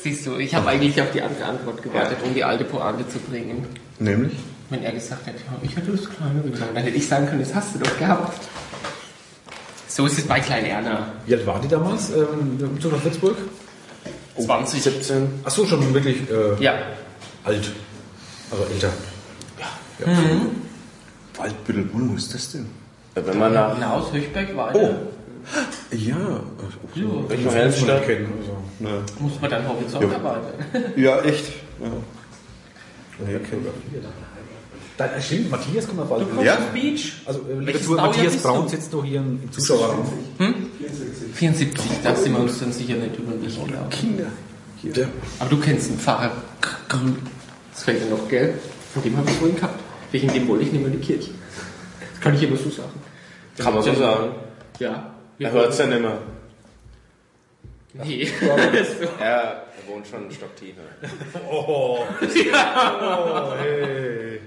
Siehst 0.00 0.26
du, 0.26 0.36
ich 0.38 0.54
habe 0.54 0.70
eigentlich 0.70 1.02
auf 1.02 1.10
die 1.10 1.20
andere 1.20 1.44
Antwort 1.44 1.82
gewartet, 1.82 2.16
um 2.24 2.32
die 2.32 2.42
alte 2.42 2.64
Pointe 2.64 3.06
zu 3.08 3.18
bringen. 3.18 3.66
Nämlich? 3.98 4.32
Wenn 4.70 4.82
er 4.84 4.92
gesagt 4.92 5.26
hätte, 5.26 5.36
ja, 5.38 5.58
ich 5.62 5.76
hätte 5.76 5.90
das 5.90 6.08
Kleinere 6.08 6.44
genommen, 6.48 6.70
dann 6.74 6.82
hätte 6.84 6.96
ich 6.96 7.06
sagen 7.06 7.26
können, 7.26 7.40
das 7.40 7.54
hast 7.54 7.74
du 7.74 7.80
doch 7.80 7.98
gehabt. 7.98 8.40
So 9.94 10.06
ist 10.06 10.18
es 10.18 10.26
bei 10.26 10.40
Klein 10.40 10.64
Erna. 10.64 11.12
Wie 11.26 11.34
alt 11.34 11.46
war 11.46 11.60
die 11.60 11.68
damals? 11.68 12.08
Ähm, 12.10 12.56
der 12.58 12.66
Umzug 12.68 12.92
nach 12.92 13.04
Würzburg? 13.04 13.36
20. 14.42 14.82
17. 14.82 15.28
Ach 15.44 15.50
so, 15.50 15.66
schon 15.66 15.92
wirklich 15.92 16.16
äh, 16.30 16.62
Ja. 16.62 16.72
alt. 17.44 17.70
Also 18.50 18.64
älter. 18.72 18.90
Waldbüttelbrunn, 21.36 22.10
wo 22.10 22.14
ist 22.16 22.32
das 22.32 22.52
denn? 22.52 22.66
Wenn 23.14 23.38
man 23.38 23.52
nach 23.52 23.74
Hinaus, 23.74 24.10
Höchberg 24.12 24.56
weiter. 24.56 24.78
Oh. 24.78 24.94
Ja. 25.94 26.16
Ach, 26.16 26.96
Ja. 26.96 27.04
Man 27.04 27.50
Helmstadt. 27.54 27.98
nicht 27.98 28.06
kennen. 28.06 28.32
Also. 28.40 28.56
Na. 28.78 28.90
Muss 29.18 29.38
man 29.42 29.50
dann 29.50 29.68
Horizont 29.68 30.10
Ja. 30.10 30.16
arbeiten. 30.16 31.00
Ja, 31.00 31.20
echt. 31.20 31.44
Ja. 31.82 31.88
Nee, 33.26 33.36
okay. 33.36 33.56
Da, 33.62 34.08
äh, 34.98 35.20
stimmt, 35.20 35.50
Matthias 35.50 35.86
kommt 35.86 35.98
mal 35.98 36.04
bald. 36.04 36.22
Du 36.22 36.26
kommst 36.26 36.44
Ja. 36.44 36.58
Beach. 36.72 37.12
Also, 37.24 37.40
äh, 37.40 37.72
Zuhörer, 37.78 38.02
Baujahr 38.02 38.06
Matthias 38.08 38.36
Braun 38.42 38.68
sitzt 38.68 38.92
noch 38.92 39.04
hier 39.04 39.20
im 39.20 39.50
Zuschauerraum. 39.50 40.06
74, 41.34 41.90
da 42.04 42.14
sind 42.14 42.32
wir 42.32 42.40
uns 42.40 42.58
dann 42.60 42.72
sicher 42.72 42.94
nicht 42.94 43.16
über 43.16 43.32
den 43.32 43.42
Weg 43.42 43.54
gelaufen. 43.54 43.90
Kinder. 43.90 44.26
Ja. 44.82 45.06
Aber 45.38 45.50
du 45.50 45.58
kennst 45.60 45.90
den 45.90 45.98
Pfarrer 45.98 46.32
Grün. 46.88 47.16
Das 47.72 47.84
fällt 47.84 48.02
dir 48.04 48.10
noch, 48.10 48.28
gell? 48.28 48.54
Von 48.92 49.02
dem 49.02 49.16
habe 49.16 49.30
ich 49.30 49.36
vorhin 49.36 49.56
gehabt. 49.56 49.80
Wegen 50.10 50.28
dem 50.32 50.48
wollte 50.48 50.64
ich 50.64 50.72
nicht 50.72 50.82
mehr 50.82 50.92
in 50.92 51.00
die 51.00 51.06
Kirche. 51.06 51.30
Das 52.12 52.20
kann 52.20 52.34
ich 52.34 52.42
immer 52.42 52.56
so 52.56 52.68
sagen. 52.68 52.90
Kann 53.56 53.74
man 53.74 53.82
so 53.82 53.94
sagen. 53.94 54.32
Ja. 54.78 55.14
Er 55.38 55.52
hört 55.52 55.72
es 55.72 55.78
ja 55.78 55.86
nicht 55.86 56.02
mehr. 56.02 56.18
Nee. 57.94 58.28
Er, 58.40 58.56
er 59.20 59.62
wohnt 59.86 60.06
schon 60.06 60.22
einen 60.22 60.30
Stock 60.32 60.54
tiefer. 60.56 60.82
Oh, 61.50 61.98
hey. 63.62 64.40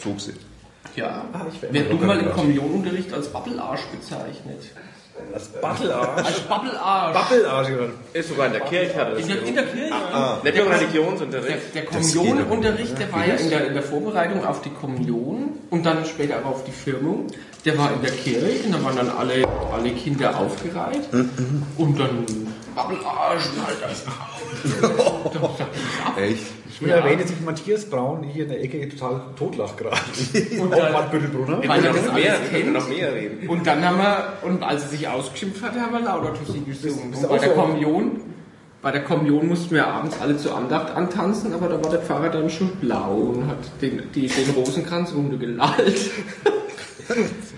Zog 0.00 0.20
sie. 0.20 0.34
ja. 0.96 1.24
Wer 1.70 1.90
immer 1.90 2.00
du 2.00 2.06
mal 2.06 2.18
im. 2.20 2.30
Kommunionunterricht 2.32 3.12
als 3.12 3.28
Babbelarsch 3.28 3.84
bezeichnet. 3.86 4.64
Das 5.32 5.48
Battelarsch. 5.48 6.26
Als 6.26 6.40
Babbelarsch. 6.40 7.14
Babbelarsch. 7.14 7.68
Ist 8.12 8.28
sogar 8.28 8.46
in 8.48 8.52
der 8.52 8.62
Kirche, 8.62 8.96
hat 8.96 9.12
das 9.12 9.20
In 9.20 9.28
der, 9.28 9.42
in 9.44 9.54
der 9.54 9.64
Kirche. 9.64 9.94
Nicht 10.42 10.56
nur 10.56 10.64
Der, 10.66 10.80
Religionsunterricht. 10.80 11.74
der 11.74 11.84
Kommunionunterricht, 11.84 12.98
der 12.98 13.12
war 13.12 13.24
ja 13.26 13.34
in 13.34 13.48
der, 13.48 13.66
in 13.68 13.74
der 13.74 13.82
Vorbereitung 13.84 14.44
auf 14.44 14.60
die 14.62 14.70
Kommunion 14.70 15.52
und 15.70 15.86
dann 15.86 16.04
später 16.04 16.36
aber 16.38 16.48
auf 16.48 16.64
die 16.64 16.72
Firmung. 16.72 17.28
Der 17.64 17.78
war 17.78 17.92
in 17.94 18.02
der 18.02 18.10
Kirche 18.10 18.66
und 18.66 18.72
da 18.72 18.82
waren 18.84 18.96
dann 18.96 19.08
alle, 19.10 19.46
alle 19.72 19.90
Kinder 19.92 20.36
aufgereiht 20.36 21.08
und 21.78 21.98
dann 21.98 22.26
Und 22.76 23.66
halt 23.66 23.76
das 23.82 24.04
Echt? 26.20 26.42
Ich 26.68 26.82
will 26.82 26.90
erwähnen, 26.90 27.20
dass 27.20 27.28
sich 27.28 27.40
Matthias 27.40 27.84
Braun 27.88 28.24
hier 28.24 28.44
in 28.44 28.48
der 28.50 28.62
Ecke 28.62 28.88
total 28.88 29.20
totlacht 29.38 29.76
gerade. 29.78 29.96
Und 30.60 30.74
Auch 30.74 30.78
dann- 30.78 30.92
Bad 30.92 31.10
Büttelbrunner. 31.12 31.58
Weil 31.68 31.84
er 31.84 31.92
das 31.92 32.02
mehr, 32.12 32.12
alles 32.12 32.24
wir 32.42 32.48
können 32.50 32.62
kennt. 32.62 32.72
noch 32.72 32.88
mehr 32.88 33.14
reden. 33.14 33.48
Und 33.48 33.66
dann 33.66 33.84
haben 33.86 33.98
wir, 33.98 34.32
und 34.42 34.62
als 34.62 34.82
er 34.82 34.88
sich 34.88 35.06
ausgeschimpft 35.08 35.62
hatte, 35.62 35.80
haben 35.80 35.92
wir 35.92 36.00
lauter 36.00 36.34
Tussi 36.34 36.60
gesungen. 36.60 37.12
Bist 37.12 37.22
Und 37.22 37.28
bei 37.30 37.38
der 37.38 37.50
so? 37.50 37.54
Kommunion, 37.54 38.20
bei 38.82 38.90
der 38.90 39.04
Kommunion 39.04 39.46
mussten 39.48 39.74
wir 39.74 39.86
abends 39.86 40.16
alle 40.20 40.36
zur 40.36 40.56
Andacht 40.56 40.94
antanzen, 40.96 41.54
aber 41.54 41.68
da 41.68 41.82
war 41.82 41.90
der 41.92 42.00
Pfarrer 42.00 42.28
dann 42.30 42.50
schon 42.50 42.70
blau 42.76 43.14
und 43.14 43.46
hat 43.46 43.58
den, 43.80 44.02
die, 44.14 44.26
den 44.26 44.50
Rosenkranz 44.50 45.12
runtergelallt. 45.14 46.10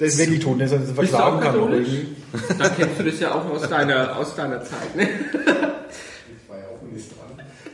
Der 0.00 0.06
ist 0.06 0.42
tot, 0.42 0.60
der 0.60 0.68
verklagen 0.68 1.14
auch 1.14 1.40
kann. 1.40 1.52
katholisch? 1.52 1.88
irgendwie. 1.88 2.16
Da 2.58 2.68
kennst 2.68 2.98
du 3.00 3.02
das 3.04 3.20
ja 3.20 3.34
auch 3.34 3.50
aus 3.50 3.68
deiner, 3.68 4.16
aus 4.16 4.34
deiner 4.36 4.62
Zeit, 4.64 4.96
ne? 4.96 5.08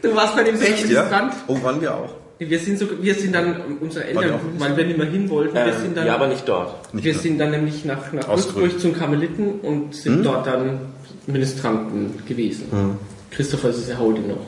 Du 0.03 0.15
warst 0.15 0.37
bei 0.37 0.45
dem 0.45 0.55
Echt, 0.61 0.89
ja? 0.89 1.03
Ministrant. 1.03 1.35
Oh, 1.47 1.63
waren 1.63 1.81
wir 1.81 1.95
auch. 1.95 2.15
Wir 2.39 2.59
sind 2.59 2.79
so, 2.79 2.87
wir 3.03 3.15
sind 3.15 3.35
dann, 3.35 3.79
unsere 3.81 4.15
War 4.15 4.23
Eltern, 4.25 4.41
auch 4.41 4.61
weil 4.61 4.77
wir 4.77 4.85
nicht 4.85 4.99
mehr 4.99 5.07
hin 5.07 5.29
wollten, 5.31 5.55
wir 5.55 5.73
sind 5.73 5.97
dann, 5.97 6.05
Ähm, 6.05 6.09
ja, 6.09 6.15
aber 6.17 6.27
nicht 6.27 6.47
dort. 6.47 6.93
Nicht 6.95 7.05
wir 7.05 7.13
mehr. 7.15 7.23
sind 7.23 7.39
dann 7.39 7.51
nämlich 7.51 7.85
nach, 7.87 8.13
nach 8.13 8.29
Würzburg 8.29 8.79
zum 8.79 8.93
Karmeliten 8.95 9.61
und 9.61 9.95
sind 9.95 10.23
dort 10.25 10.47
dann 10.47 10.81
Ministranten 11.27 12.23
gewesen. 12.27 12.99
Christopher 13.31 13.71
ist 13.71 13.79
es 13.79 13.89
ja 13.89 13.99
heute 13.99 14.21
noch. 14.21 14.47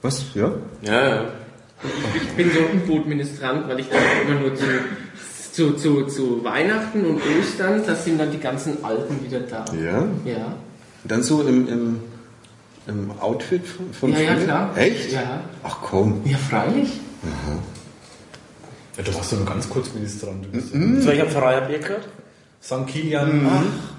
Was? 0.00 0.24
Ja? 0.34 0.52
Ja, 0.82 1.08
ja. 1.08 1.24
Ich 2.16 2.28
bin 2.36 2.50
so 2.50 2.58
ein 2.60 2.82
U-Boot-Ministrant, 2.82 3.68
weil 3.68 3.80
ich 3.80 3.86
dann 3.88 4.00
immer 4.26 4.40
nur 4.40 4.54
zu, 4.54 4.64
zu, 5.58 5.72
zu, 5.72 6.04
zu 6.06 6.44
Weihnachten 6.44 7.04
und 7.04 7.20
Ostern, 7.40 7.82
da 7.84 7.94
sind 7.96 8.16
dann 8.20 8.30
die 8.30 8.38
ganzen 8.38 8.84
Alten 8.84 9.24
wieder 9.24 9.40
da. 9.40 9.64
Ja. 9.74 10.06
Ja. 10.24 10.52
Dann 11.02 11.24
so 11.24 11.42
im, 11.42 11.66
im, 11.68 12.00
im 12.86 13.10
Outfit 13.20 13.66
von, 13.66 13.92
von 13.92 14.12
Ja, 14.12 14.20
ja, 14.20 14.34
früher? 14.36 14.44
klar. 14.44 14.78
Echt? 14.78 15.10
Ja. 15.12 15.40
Ach 15.64 15.78
komm. 15.82 16.20
Ja, 16.24 16.36
freilich. 16.38 17.00
Ja, 18.96 19.02
du 19.02 19.14
warst 19.16 19.32
doch 19.32 19.38
nur 19.38 19.46
ganz 19.46 19.68
kurz 19.68 19.92
Ministrant. 19.94 20.46
Mhm. 20.74 21.02
So, 21.02 21.10
ich 21.10 21.20
habe 21.20 21.30
Pfarrerbier 21.30 21.78
gehört. 21.80 22.06
St. 22.62 22.86
Kilian, 22.86 23.46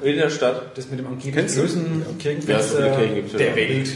In 0.01 0.15
der 0.15 0.29
Stadt. 0.29 0.77
das 0.77 0.89
mit 0.89 0.99
dem 0.99 1.07
angeblich 1.07 1.33
Kennst 1.35 1.57
du? 1.57 1.61
größten 1.61 2.01
Ja, 2.01 2.05
Kirchenfest 2.19 2.69
so 2.71 2.77
viele 2.77 3.03
äh, 3.05 3.15
gibt's 3.15 3.31
ja. 3.33 3.37
der 3.39 3.55
Welt. 3.57 3.89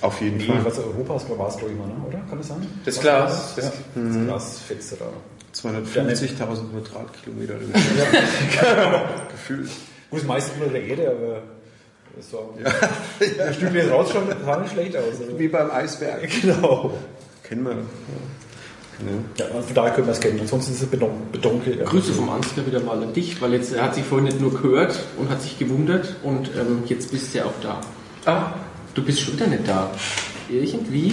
Auf 0.00 0.20
jeden 0.20 0.36
Nee, 0.38 0.46
Fall. 0.46 0.64
was 0.64 0.78
Europas 0.78 1.24
war 1.38 1.48
es, 1.48 1.56
glaube 1.58 1.72
ich 1.72 1.78
mal, 1.78 1.86
ne? 1.86 1.94
oder? 2.08 2.18
Kann 2.28 2.38
das 2.38 2.48
sein? 2.48 2.66
Das 2.84 3.00
Glas. 3.00 3.54
Das, 3.54 3.64
Das- 3.66 3.74
ja, 3.96 4.02
das 4.02 4.24
Glasfenster 4.26 4.96
da. 4.98 5.06
250.000 5.54 6.36
Quadratkilometer. 6.72 7.54
oder 7.54 9.10
Gefühlt. 9.30 9.70
Gut, 10.10 10.20
ist 10.20 10.26
meistens 10.26 10.54
unter 10.60 10.72
der 10.72 10.84
Erde, 10.84 11.10
aber 11.10 11.42
so. 12.20 12.54
Ja. 12.62 12.70
Der 13.38 13.52
Stück 13.52 13.74
jetzt 13.74 13.90
rausschaut, 13.90 14.24
sah 14.44 14.60
nicht 14.60 14.72
schlecht 14.72 14.96
aus. 14.96 15.04
Also. 15.20 15.38
Wie 15.38 15.48
beim 15.48 15.70
Eisberg. 15.70 16.28
Genau. 16.42 16.96
Kennen 17.42 17.64
wir. 17.64 17.72
Ja. 17.72 17.78
Ja, 19.38 19.46
von 19.60 19.74
daher 19.74 19.92
können 19.92 20.06
wir 20.06 20.12
es 20.12 20.20
kennen. 20.20 20.38
Ansonsten 20.40 20.72
ist 20.72 20.82
es 20.82 20.88
Betonkel. 20.88 21.78
Ja. 21.78 21.84
Grüße 21.84 22.12
vom 22.12 22.30
Ansgar 22.30 22.64
wieder 22.64 22.80
mal 22.80 23.02
an 23.02 23.12
dich, 23.12 23.40
weil 23.42 23.52
jetzt 23.52 23.72
er 23.72 23.82
hat 23.82 23.94
sich 23.96 24.04
vorhin 24.04 24.26
nicht 24.26 24.40
nur 24.40 24.52
gehört 24.52 24.98
und 25.18 25.30
hat 25.30 25.42
sich 25.42 25.58
gewundert 25.58 26.14
und 26.22 26.50
ähm, 26.56 26.84
jetzt 26.86 27.10
bist 27.10 27.34
du 27.34 27.38
ja 27.38 27.44
auch 27.44 27.60
da. 27.60 27.80
Ah. 28.24 28.52
Du 28.94 29.02
bist 29.04 29.20
schon 29.20 29.34
wieder 29.34 29.48
nicht 29.48 29.66
da. 29.66 29.90
Irgendwie. 30.48 31.12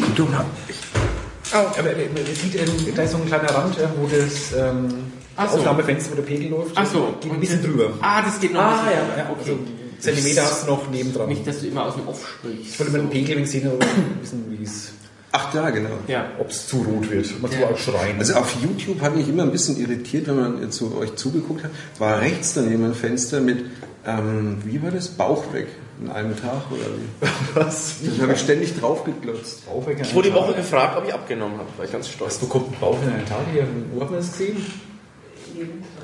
Aber 1.51 1.69
man 1.83 2.25
sieht, 2.35 2.55
ähm, 2.55 2.95
da 2.95 3.03
ist 3.03 3.11
so 3.11 3.17
ein 3.17 3.25
kleiner 3.25 3.49
Rand, 3.53 3.77
ja, 3.77 3.91
wo 3.99 4.07
das 4.07 4.53
ähm, 4.57 4.89
so. 5.37 5.57
Aufnahmefenster, 5.57 6.11
wo 6.11 6.15
der 6.15 6.23
Pegel 6.23 6.49
läuft. 6.49 6.71
Ach 6.75 6.85
so. 6.85 7.13
Geht 7.21 7.31
ein 7.31 7.39
bisschen 7.39 7.63
drüber. 7.63 7.91
Ah, 8.01 8.21
das 8.21 8.39
geht 8.39 8.53
noch 8.53 8.61
ein 8.61 8.85
bisschen. 8.85 9.17
ja, 9.17 9.29
okay. 9.29 9.39
Also 9.51 9.59
Zentimeter 9.99 10.41
hast 10.43 10.63
du 10.63 10.71
noch 10.71 10.89
nebendran. 10.89 11.27
Nicht, 11.29 11.45
dass 11.45 11.59
du 11.59 11.67
immer 11.67 11.85
aus 11.85 11.95
dem 11.95 12.07
Off 12.07 12.27
sprichst. 12.27 12.73
ich 12.73 12.79
wollte 12.79 12.91
mit 12.93 13.01
dem 13.03 13.09
Pegel 13.09 13.45
sehen, 13.45 13.67
aber 13.67 13.85
wissen, 14.21 14.45
wie 14.49 14.63
es, 14.63 14.91
Ach 15.33 15.53
da, 15.53 15.69
genau. 15.69 15.89
Ja. 16.07 16.25
ob 16.39 16.49
es 16.49 16.67
zu 16.67 16.77
rot 16.81 17.09
wird. 17.09 17.41
Man 17.41 17.51
Ja. 17.51 17.59
zu 17.59 17.65
auch 17.73 17.77
schreien. 17.77 18.17
Also 18.19 18.33
auf 18.33 18.53
YouTube 18.61 18.99
hat 19.01 19.15
mich 19.15 19.29
immer 19.29 19.43
ein 19.43 19.51
bisschen 19.51 19.79
irritiert, 19.79 20.27
wenn 20.27 20.35
man 20.35 20.71
so 20.71 20.97
euch 20.99 21.15
zugeguckt 21.15 21.63
hat, 21.63 21.71
war 21.99 22.19
rechts 22.19 22.53
daneben 22.55 22.83
ein 22.83 22.93
Fenster 22.95 23.39
mit, 23.39 23.59
ähm, 24.05 24.57
wie 24.65 24.81
war 24.81 24.91
das? 24.91 25.07
Bauch 25.09 25.53
weg 25.53 25.67
in 26.01 26.09
einem 26.09 26.35
Tag 26.39 26.63
oder 26.71 26.85
wie? 26.85 27.27
was? 27.53 27.95
Da 28.17 28.23
habe 28.23 28.33
ich 28.33 28.39
ständig 28.39 28.79
drauf 28.79 29.03
geglotzt. 29.03 29.65
Bauchweg 29.67 29.99
Ich 30.01 30.15
wurde 30.15 30.29
die 30.29 30.33
Woche 30.35 30.53
gefragt, 30.53 30.97
ob 30.97 31.07
ich 31.07 31.13
abgenommen 31.13 31.57
habe. 31.59 31.67
War 31.77 31.85
ich 31.85 31.91
ganz 31.91 32.09
stolz. 32.09 32.33
Was 32.35 32.39
bekommt 32.39 32.71
ein 32.71 32.79
Bauch 32.79 32.97
in 33.03 33.13
einen 33.13 33.25
Tag 33.25 33.39
hier? 33.53 33.67
Wo 33.93 34.01
hat 34.01 34.09
man 34.09 34.19
das 34.19 34.31
gesehen? 34.31 34.65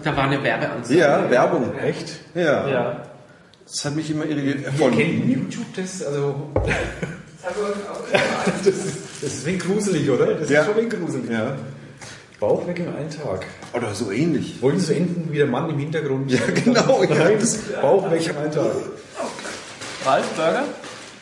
Da 0.04 0.16
war 0.16 0.26
eine 0.26 0.44
Werbeanzeige. 0.44 1.00
Ja, 1.00 1.30
Werbung. 1.30 1.76
Echt? 1.80 2.20
Ja. 2.36 2.68
Ja. 2.68 3.04
Das 3.66 3.86
hat 3.86 3.96
mich 3.96 4.10
immer 4.12 4.26
irritiert. 4.26 4.74
Von 4.76 4.96
kennen 4.96 5.30
YouTube 5.30 5.66
das, 5.76 6.04
also. 6.04 6.50
das, 8.64 8.68
ist, 8.68 8.98
das 9.22 9.34
ist 9.34 9.46
wenig 9.46 9.62
gruselig, 9.64 10.10
oder? 10.10 10.36
Das 10.36 10.50
Ja. 10.50 10.62
ist 10.62 10.68
schon 10.68 10.78
wenig 10.78 10.94
gruselig. 10.94 11.30
Ja. 11.30 11.56
Bauch 12.40 12.68
weg 12.68 12.80
in 12.80 12.88
einen 12.90 13.10
Tag. 13.10 13.46
Oder 13.74 13.94
so 13.96 14.12
ähnlich. 14.12 14.62
Wollen 14.62 14.80
Sie 14.80 14.86
so 14.88 14.94
enden 14.94 15.32
wie 15.32 15.38
der 15.38 15.48
Mann 15.48 15.70
im 15.70 15.80
Hintergrund? 15.80 16.32
Ja, 16.32 16.40
genau, 16.54 17.04
ja. 17.04 17.16
Nein, 17.16 17.40
Bauch 17.82 18.12
weg 18.12 18.28
in 18.28 18.38
einen 18.38 18.52
Tag. 18.52 18.66
Ralf 20.06 20.26
Burger? 20.36 20.64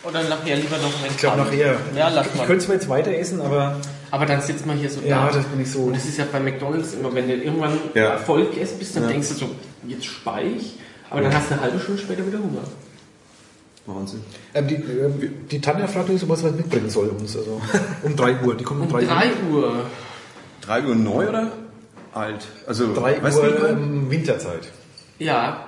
Oder 0.04 0.24
nachher 0.24 0.56
lieber 0.58 0.78
noch 0.78 1.04
ein 1.04 1.10
Ich 1.12 1.18
glaube 1.18 1.38
nachher. 1.38 1.78
Ja, 1.96 2.10
lass 2.10 2.28
Ich 2.28 2.36
mal. 2.36 2.46
könnte 2.46 2.66
zwar 2.66 2.76
jetzt 2.76 2.90
weiter 2.90 3.12
essen, 3.12 3.42
aber 3.42 3.78
Aber 4.12 4.26
dann 4.26 4.42
sitzt 4.42 4.66
man 4.66 4.78
hier 4.78 4.90
so 4.90 5.00
ja, 5.02 5.28
da. 5.28 5.34
das 5.38 5.46
bin 5.46 5.62
ich 5.62 5.72
so. 5.72 5.80
Und 5.84 5.96
das 5.96 6.06
ist 6.06 6.18
ja 6.18 6.26
bei 6.32 6.40
McDonalds 6.40 6.94
immer, 6.94 7.14
wenn 7.16 7.28
du 7.28 7.34
irgendwann 7.36 7.80
Ja. 7.96 8.18
voll 8.18 8.46
gegessen 8.48 8.78
bist, 8.78 8.96
dann 8.96 9.08
denkst 9.08 9.30
du 9.30 9.34
so, 9.36 9.50
jetzt 9.88 10.06
speich 10.06 10.46
ich. 10.58 10.80
Aber 11.10 11.22
dann 11.22 11.34
hast 11.34 11.50
du 11.50 11.54
eine 11.54 11.62
halbe 11.64 11.80
Stunde 11.80 12.02
später 12.02 12.26
wieder 12.28 12.40
Hunger. 12.40 12.62
Wahnsinn. 13.88 14.22
Ähm, 14.54 14.68
die, 14.68 14.76
ähm, 14.76 15.34
die 15.50 15.62
Tanja 15.62 15.88
fragt 15.88 16.10
uns, 16.10 16.28
was 16.28 16.44
wir 16.44 16.52
mitbringen 16.52 16.90
soll 16.90 17.08
uns. 17.10 17.36
Also 17.38 17.62
um 18.04 18.16
3 18.16 18.42
Uhr. 18.44 18.56
Die 18.56 18.64
kommen 18.64 18.82
um 18.82 18.88
Um 18.88 18.94
3 18.94 19.04
Uhr. 19.04 19.08
3 19.08 19.26
Uhr. 19.52 19.86
3 20.62 20.84
Uhr 20.86 20.96
neu 20.96 21.30
oder 21.30 21.52
alt? 22.14 22.48
Also, 22.68 22.94
3 22.94 23.22
weißt 23.22 23.38
du, 23.38 23.42
Uhr 23.42 23.70
ähm, 23.70 24.10
Winterzeit. 24.10 24.68
Ja, 25.20 25.66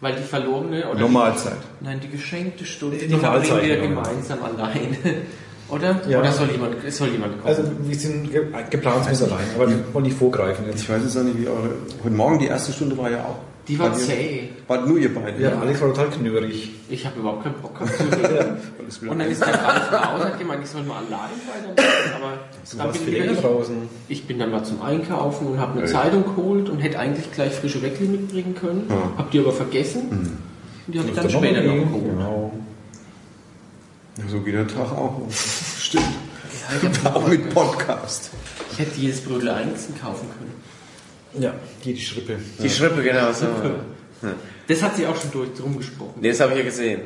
weil 0.00 0.14
die 0.14 0.22
verlorene 0.22 0.88
oder 0.88 1.00
Normalzeit. 1.00 1.56
Die, 1.80 1.84
nein, 1.84 2.00
die 2.00 2.08
geschenkte 2.08 2.64
Stunde, 2.64 2.98
Die 2.98 3.08
die 3.08 3.16
verbringen 3.16 3.62
wir 3.62 3.76
genau. 3.76 4.02
gemeinsam 4.02 4.38
alleine. 4.42 4.96
Oder? 5.70 6.00
Ja. 6.08 6.20
Oder 6.20 6.32
soll 6.32 6.50
jemand, 6.50 6.82
es 6.82 6.96
soll 6.96 7.08
jemand 7.08 7.42
kommen? 7.42 7.54
Also 7.54 7.70
wir 7.82 7.94
sind 7.94 8.32
ge 8.32 8.42
geplant 8.70 9.06
bis 9.06 9.22
allein, 9.22 9.44
aber 9.54 9.68
wir 9.68 9.84
wollen 9.92 10.06
nicht 10.06 10.16
vorgreifen 10.16 10.64
jetzt. 10.66 10.80
Ich 10.80 10.88
weiß 10.88 11.02
jetzt 11.02 11.16
auch 11.18 11.22
nicht, 11.22 11.38
wie 11.38 11.46
eure. 11.46 11.70
Heute 12.02 12.14
Morgen 12.14 12.38
die 12.38 12.46
erste 12.46 12.72
Stunde 12.72 12.96
war 12.96 13.10
ja 13.10 13.18
auch. 13.18 13.36
Die 13.68 13.78
war 13.78 13.92
zäh. 13.94 14.48
Wart 14.66 14.86
nur 14.88 14.98
ihr 14.98 15.14
beide. 15.14 15.42
Ja, 15.42 15.58
Alex 15.60 15.80
war 15.80 15.88
total 15.88 16.08
knörig. 16.08 16.70
Ich 16.88 17.04
habe 17.06 17.20
überhaupt 17.20 17.44
keinen 17.44 17.54
Bock 17.60 17.78
gehabt 17.78 17.98
wieder 18.18 18.56
Und 19.10 19.18
dann 19.18 19.30
ist 19.30 19.40
der 19.40 19.54
Ralf 19.54 19.90
Hause, 19.90 20.24
hat 20.24 20.38
gemeint, 20.38 20.64
ich 20.64 20.70
soll 20.70 20.82
mal 20.84 20.96
allein 20.98 21.30
weitermachen, 21.46 22.12
aber 22.16 22.38
Du 22.70 22.76
dann 22.76 22.92
bin 22.92 23.30
ich, 23.32 23.40
draußen. 23.40 23.76
ich 24.08 24.26
bin 24.26 24.38
dann 24.38 24.50
mal 24.50 24.64
zum 24.64 24.80
Einkaufen 24.82 25.46
und 25.48 25.60
habe 25.60 25.78
eine 25.78 25.86
Zeitung 25.86 26.24
geholt 26.24 26.68
und 26.70 26.80
hätte 26.80 26.98
eigentlich 26.98 27.30
gleich 27.32 27.52
frische 27.52 27.82
Weckli 27.82 28.06
mitbringen 28.06 28.54
können. 28.54 28.86
Ja. 28.88 29.12
Hab 29.18 29.30
die 29.30 29.38
aber 29.38 29.52
vergessen. 29.52 30.08
Und 30.86 30.94
die 30.94 30.98
habe 30.98 31.08
ich 31.10 31.14
dann 31.14 31.30
später 31.30 31.62
noch 31.62 31.74
geholt. 31.74 32.04
Genau. 32.04 32.52
So 34.28 34.40
geht 34.40 34.54
der 34.54 34.66
Tag 34.66 34.90
auch. 34.92 35.20
Stimmt. 35.30 36.04
auch 37.04 37.26
mit 37.28 37.54
Podcast. 37.54 38.30
Ich 38.72 38.78
hätte 38.78 38.98
jedes 39.00 39.20
Brödel 39.20 39.50
einzeln 39.50 39.98
kaufen 40.00 40.28
können. 40.38 40.52
Ja, 41.40 41.54
die, 41.84 41.94
die 41.94 42.00
Schrippe. 42.00 42.36
Die 42.62 42.70
Schrippe, 42.70 43.02
genau 43.02 43.32
so. 43.32 43.46
Das 44.66 44.82
hat 44.82 44.96
sie 44.96 45.06
auch 45.06 45.18
schon 45.18 45.30
durch 45.30 45.54
drum 45.54 45.78
gesprochen. 45.78 46.14
Nee, 46.20 46.30
das 46.30 46.40
habe 46.40 46.52
ich 46.52 46.58
ja 46.58 46.64
gesehen. 46.64 47.00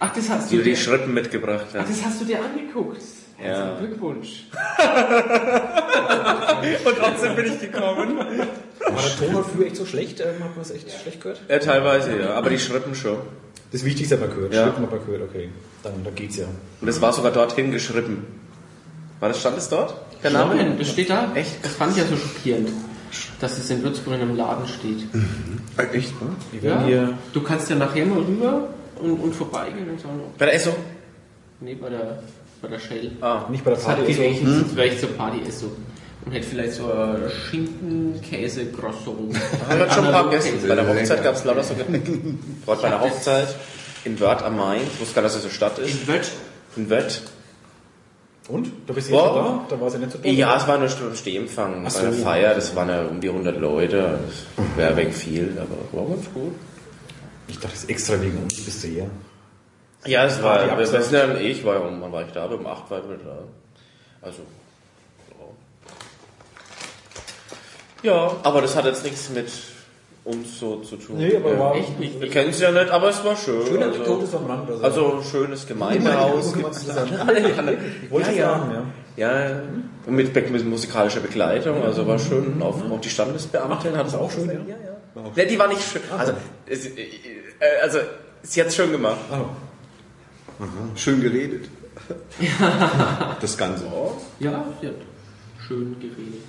Ach, 0.00 0.12
das 0.12 0.28
hast 0.30 0.50
Wie 0.50 0.56
du 0.56 0.62
die 0.62 0.70
dir, 0.70 0.76
Schrippen 0.76 1.14
mitgebracht 1.14 1.66
ach, 1.72 1.80
hast. 1.80 1.90
das 1.90 2.04
hast 2.04 2.20
du 2.20 2.24
dir 2.24 2.40
angeguckt. 2.42 3.00
Ja. 3.38 3.44
Herzlichen 3.44 3.78
Glückwunsch. 3.86 4.44
Und 6.84 6.96
trotzdem 6.98 7.36
bin 7.36 7.46
ich 7.46 7.60
gekommen. 7.60 8.18
War 8.18 9.02
der 9.02 9.32
Ton 9.32 9.44
früher 9.44 9.66
echt 9.66 9.76
so 9.76 9.86
schlecht? 9.86 10.20
Ähm, 10.20 10.42
hat 10.42 10.56
man 10.56 10.62
es 10.62 10.70
echt 10.70 10.90
schlecht 11.02 11.20
gehört? 11.20 11.40
Ja, 11.48 11.58
teilweise, 11.58 12.18
ja. 12.18 12.34
Aber 12.34 12.50
die 12.50 12.58
Schrippen 12.58 12.94
schon. 12.94 13.18
Das 13.72 13.84
Wichtigste 13.84 14.16
man 14.16 14.30
gehört. 14.30 14.54
Ja. 14.54 14.64
Schrippen 14.64 14.82
hat 14.84 14.90
man 14.90 15.06
gehört, 15.06 15.22
okay. 15.22 15.48
Dann, 15.82 16.04
dann 16.04 16.14
geht's 16.14 16.36
ja. 16.36 16.46
Und 16.80 16.86
das 16.86 17.00
war 17.00 17.12
sogar 17.12 17.32
dorthin 17.32 17.70
geschrippen. 17.70 18.24
War 19.20 19.28
das, 19.28 19.40
stand 19.40 19.58
es 19.58 19.68
dort? 19.68 19.94
Der 20.22 20.30
Name? 20.30 20.54
Nein, 20.54 20.76
das 20.78 20.90
steht 20.90 21.10
da. 21.10 21.32
Echt? 21.34 21.64
Das 21.64 21.74
fand 21.74 21.92
ich 21.92 21.98
ja 21.98 22.04
so 22.06 22.16
schockierend, 22.16 22.70
dass 23.40 23.58
es 23.58 23.70
in 23.70 23.82
Würzburg 23.82 24.14
in 24.14 24.22
einem 24.22 24.36
Laden 24.36 24.66
steht. 24.66 25.04
Äh, 25.76 25.96
Echt, 25.96 26.12
ne? 26.20 26.90
Ja, 26.90 27.18
du 27.32 27.42
kannst 27.42 27.70
ja 27.70 27.76
nachher 27.76 28.06
mal 28.06 28.20
rüber 28.20 28.68
und, 29.00 29.12
und 29.20 29.34
vorbeigehen 29.34 29.90
und 29.90 30.00
sagen, 30.00 30.20
Bei 30.38 30.46
der 30.46 30.54
Esso? 30.54 30.70
nee, 31.60 31.74
bei 31.74 31.88
der, 31.90 32.22
bei 32.62 32.68
der 32.68 32.78
Shell. 32.78 33.12
Ah. 33.20 33.44
nicht 33.50 33.64
bei 33.64 33.70
der 33.72 33.78
Party. 33.78 34.02
die 34.02 34.08
Also, 34.12 34.22
welche, 34.22 34.76
wäre 34.76 34.86
ich 34.88 35.00
zur 35.00 35.10
Party 35.10 35.40
esso. 35.46 35.72
Und 36.24 36.32
hätte 36.32 36.46
vielleicht 36.46 36.74
so 36.74 36.90
äh, 36.90 37.30
Schinken, 37.50 38.20
Käse, 38.22 38.66
Croissant. 38.66 39.36
Haben 39.68 39.78
wir 39.78 39.90
schon 39.90 40.06
ein 40.06 40.12
paar. 40.12 40.30
Käse. 40.30 40.52
Bei 40.66 40.74
der 40.74 40.88
Hochzeit 40.88 41.22
gab 41.22 41.34
es 41.34 41.44
lauter 41.44 41.62
so 41.62 41.74
Gepäck. 41.74 42.02
Gerade 42.64 42.80
bei 42.80 42.86
einer 42.88 43.00
Hochzeit 43.00 43.54
in 44.04 44.18
Wörth 44.20 44.42
am 44.42 44.56
Main. 44.56 44.80
Ich 44.94 45.00
wusste 45.00 45.14
gar 45.14 45.22
nicht, 45.22 45.34
dass 45.34 45.42
das 45.42 45.44
eine 45.44 45.52
Stadt 45.52 45.78
ist. 45.78 45.90
In 46.02 46.08
Wött. 46.08 46.30
In 46.76 46.88
Wörth. 46.88 47.20
Und? 48.48 48.70
Da 48.86 48.92
bist 48.92 49.08
du 49.08 49.12
Wow. 49.14 49.24
jetzt 49.24 49.34
schon 49.34 49.44
da? 49.44 49.64
Da 49.70 49.80
war 49.80 49.86
es 49.88 49.92
ja 49.94 49.98
nicht 50.00 50.12
so 50.12 50.18
toll. 50.18 50.30
Ja, 50.32 50.56
es 50.56 50.66
war 50.68 50.78
nur 50.78 50.88
ein 50.88 51.16
Stehempfang. 51.16 51.72
Bei 51.84 51.98
einer 51.98 52.12
so. 52.12 52.22
Feier, 52.22 52.54
das 52.54 52.74
waren 52.76 52.88
ja 52.88 53.02
um 53.02 53.20
die 53.20 53.28
100 53.28 53.58
Leute. 53.58 54.18
Das 54.56 54.66
wäre 54.76 54.96
weg 54.96 55.14
viel, 55.14 55.56
aber 55.56 55.98
war 55.98 56.08
ganz 56.14 56.26
gut. 56.32 56.54
Ich 57.48 57.56
dachte, 57.56 57.68
das 57.74 57.84
ist 57.84 57.90
extra 57.90 58.20
wegen 58.20 58.38
uns. 58.42 58.64
Bist 58.64 58.84
du 58.84 58.88
her? 58.88 59.06
Ja, 60.06 60.24
es 60.24 60.42
war, 60.42 60.60
abgesagt. 60.60 61.04
wissen 61.12 61.14
ja, 61.14 61.34
ich 61.36 61.64
war 61.64 61.74
ja 61.74 61.80
um, 61.80 62.00
wann 62.00 62.12
war 62.12 62.22
ich 62.26 62.32
da? 62.32 62.44
Aber 62.44 62.56
um 62.56 62.66
8 62.66 62.90
war 62.90 62.98
ich 62.98 63.04
wieder 63.04 63.16
da. 63.24 63.38
Also, 64.20 64.42
ja. 68.02 68.10
Ja, 68.12 68.36
aber 68.42 68.60
das 68.62 68.76
hat 68.76 68.84
jetzt 68.84 69.04
nichts 69.04 69.30
mit 69.30 69.48
uns 70.24 70.58
so 70.58 70.76
zu 70.76 70.96
tun. 70.96 71.18
Nee, 71.18 71.36
aber 71.36 71.58
war 71.58 71.74
Echt 71.74 71.98
nicht. 72.00 72.20
Wir 72.20 72.30
kennen 72.30 72.50
es 72.50 72.60
ja 72.60 72.70
nicht, 72.70 72.90
aber 72.90 73.10
es 73.10 73.22
war 73.24 73.36
schön. 73.36 73.66
Schöne 73.66 73.84
also, 73.84 73.96
Anekdote 73.96 74.24
ist 74.24 74.34
am 74.34 74.46
Rand. 74.46 74.70
Also, 74.70 74.82
also 74.82 75.22
schönes 75.22 75.66
Gemeindehaus. 75.66 76.54
Gibt's 76.54 76.86
da. 76.86 77.04
ich 77.04 78.10
wollte 78.10 78.30
ja, 78.30 78.36
ja. 78.36 78.58
sagen, 78.58 78.70
ja. 78.72 78.84
Ja, 79.16 79.62
und 80.06 80.16
mit, 80.16 80.34
mit 80.34 80.64
musikalischer 80.64 81.20
Begleitung, 81.20 81.84
also 81.84 82.04
war 82.06 82.18
schön. 82.18 82.60
Auch, 82.60 82.90
auch 82.90 83.00
die 83.00 83.10
Standesbeamtin 83.10 83.96
hat 83.96 84.08
es 84.08 84.14
auch 84.14 84.30
schön. 84.30 84.48
Ja, 84.48 84.54
ja. 84.56 85.30
Ne, 85.36 85.46
die 85.46 85.58
war 85.58 85.68
nicht 85.68 85.82
schön. 85.82 86.02
Also, 86.18 86.32
es, 86.66 86.86
äh, 86.86 86.96
also 87.80 87.98
sie 88.42 88.60
hat 88.60 88.68
es 88.68 88.76
schön 88.76 88.90
gemacht. 88.90 89.18
Ah, 89.30 89.44
Schön 90.96 91.20
geredet. 91.20 91.68
Das 93.40 93.56
Ganze. 93.56 93.84
Ja, 94.40 94.64
sie 94.80 94.88
hat 94.88 94.94
schön 95.66 95.96
geredet. 96.00 96.42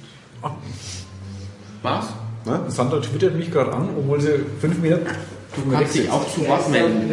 Was? 1.81 2.07
Ne? 2.45 2.59
Sandra 2.67 2.99
twittert 2.99 3.35
mich 3.35 3.51
gerade 3.51 3.73
an, 3.73 3.89
obwohl 3.97 4.21
sie 4.21 4.33
fünf 4.61 4.77
Meter 4.79 4.99
Du 5.55 5.71
kannst 5.71 5.95
dich 5.95 6.09
auch 6.11 6.27
zu 6.33 6.45
Wort 6.47 6.69
melden. 6.69 7.09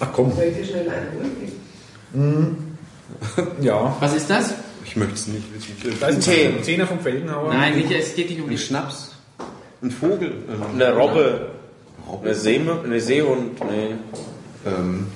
Ach 0.00 0.08
komm. 0.12 0.32
Soll 0.34 0.44
ich 0.44 0.56
dir 0.56 0.64
schnell 0.64 0.88
einen 0.90 1.12
holen? 2.14 2.56
Ja. 3.60 3.96
Was 4.00 4.14
ist 4.16 4.28
das? 4.30 4.54
Ich 4.84 4.96
möchte 4.96 5.14
es 5.14 5.26
nicht 5.28 5.44
wissen. 5.54 5.96
Da 6.00 6.08
ist 6.08 6.16
ein 6.16 6.20
Tee. 6.20 6.50
Zehner- 6.62 6.86
vom 6.86 6.98
Felgenhauer. 7.00 7.52
Nein, 7.52 7.76
nicht, 7.76 7.90
es 7.92 8.14
geht 8.14 8.28
nicht 8.30 8.40
um 8.40 8.46
Ein 8.46 8.50
die 8.50 8.58
Schnaps. 8.58 9.12
Ein 9.82 9.90
Vogel. 9.90 10.32
Ähm, 10.48 10.62
Eine 10.74 10.94
Robbe. 10.96 11.50
Robbe. 12.08 12.26
Eine, 12.26 12.34
Seeme, 12.34 12.80
eine 12.82 13.00
Seehund. 13.00 13.60
Nee. 13.70 13.94
ähm, 14.66 15.06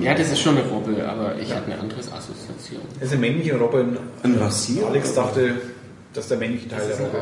Ja, 0.00 0.14
das 0.14 0.30
ist 0.30 0.40
schon 0.40 0.56
eine 0.56 0.66
Robbe, 0.68 1.06
aber 1.06 1.34
ich 1.38 1.52
hatte 1.54 1.66
eine 1.70 1.80
andere 1.80 1.98
Assoziation. 2.00 2.80
Das 2.98 3.08
ist 3.08 3.12
eine 3.12 3.20
männliche 3.20 3.56
Robbe. 3.58 3.84
ein 4.22 4.34
Rasier. 4.38 4.86
Alex 4.86 5.14
dachte, 5.14 5.56
das 6.12 6.24
ist 6.24 6.30
der 6.30 6.38
männliche 6.38 6.68
Teil 6.68 6.80
der 6.86 6.98
Robbe. 6.98 7.18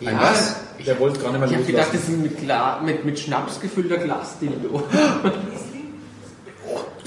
Ja, 0.00 0.10
Ein 0.10 0.18
was? 0.20 0.56
Der 0.86 0.98
wollte 1.00 1.18
gar 1.20 1.30
nicht 1.32 1.40
mehr 1.40 1.48
Ich 1.50 1.54
habe 1.56 1.64
gedacht, 1.64 1.88
das 1.92 2.02
ist 2.02 2.08
ein 2.08 2.22
mit, 2.22 2.38
Gla 2.40 2.80
mit, 2.80 3.04
mit 3.04 3.18
Schnaps 3.18 3.60
gefüllter 3.60 3.98
Glasdildo. 3.98 4.82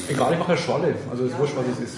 Egal, 0.09 0.33
ich 0.33 0.39
mache 0.39 0.51
eine 0.51 0.57
Schorle. 0.61 0.95
Also 1.09 1.25
ist 1.25 1.37
wurscht, 1.37 1.53
was 1.55 1.65
es 1.77 1.89
ist. 1.91 1.97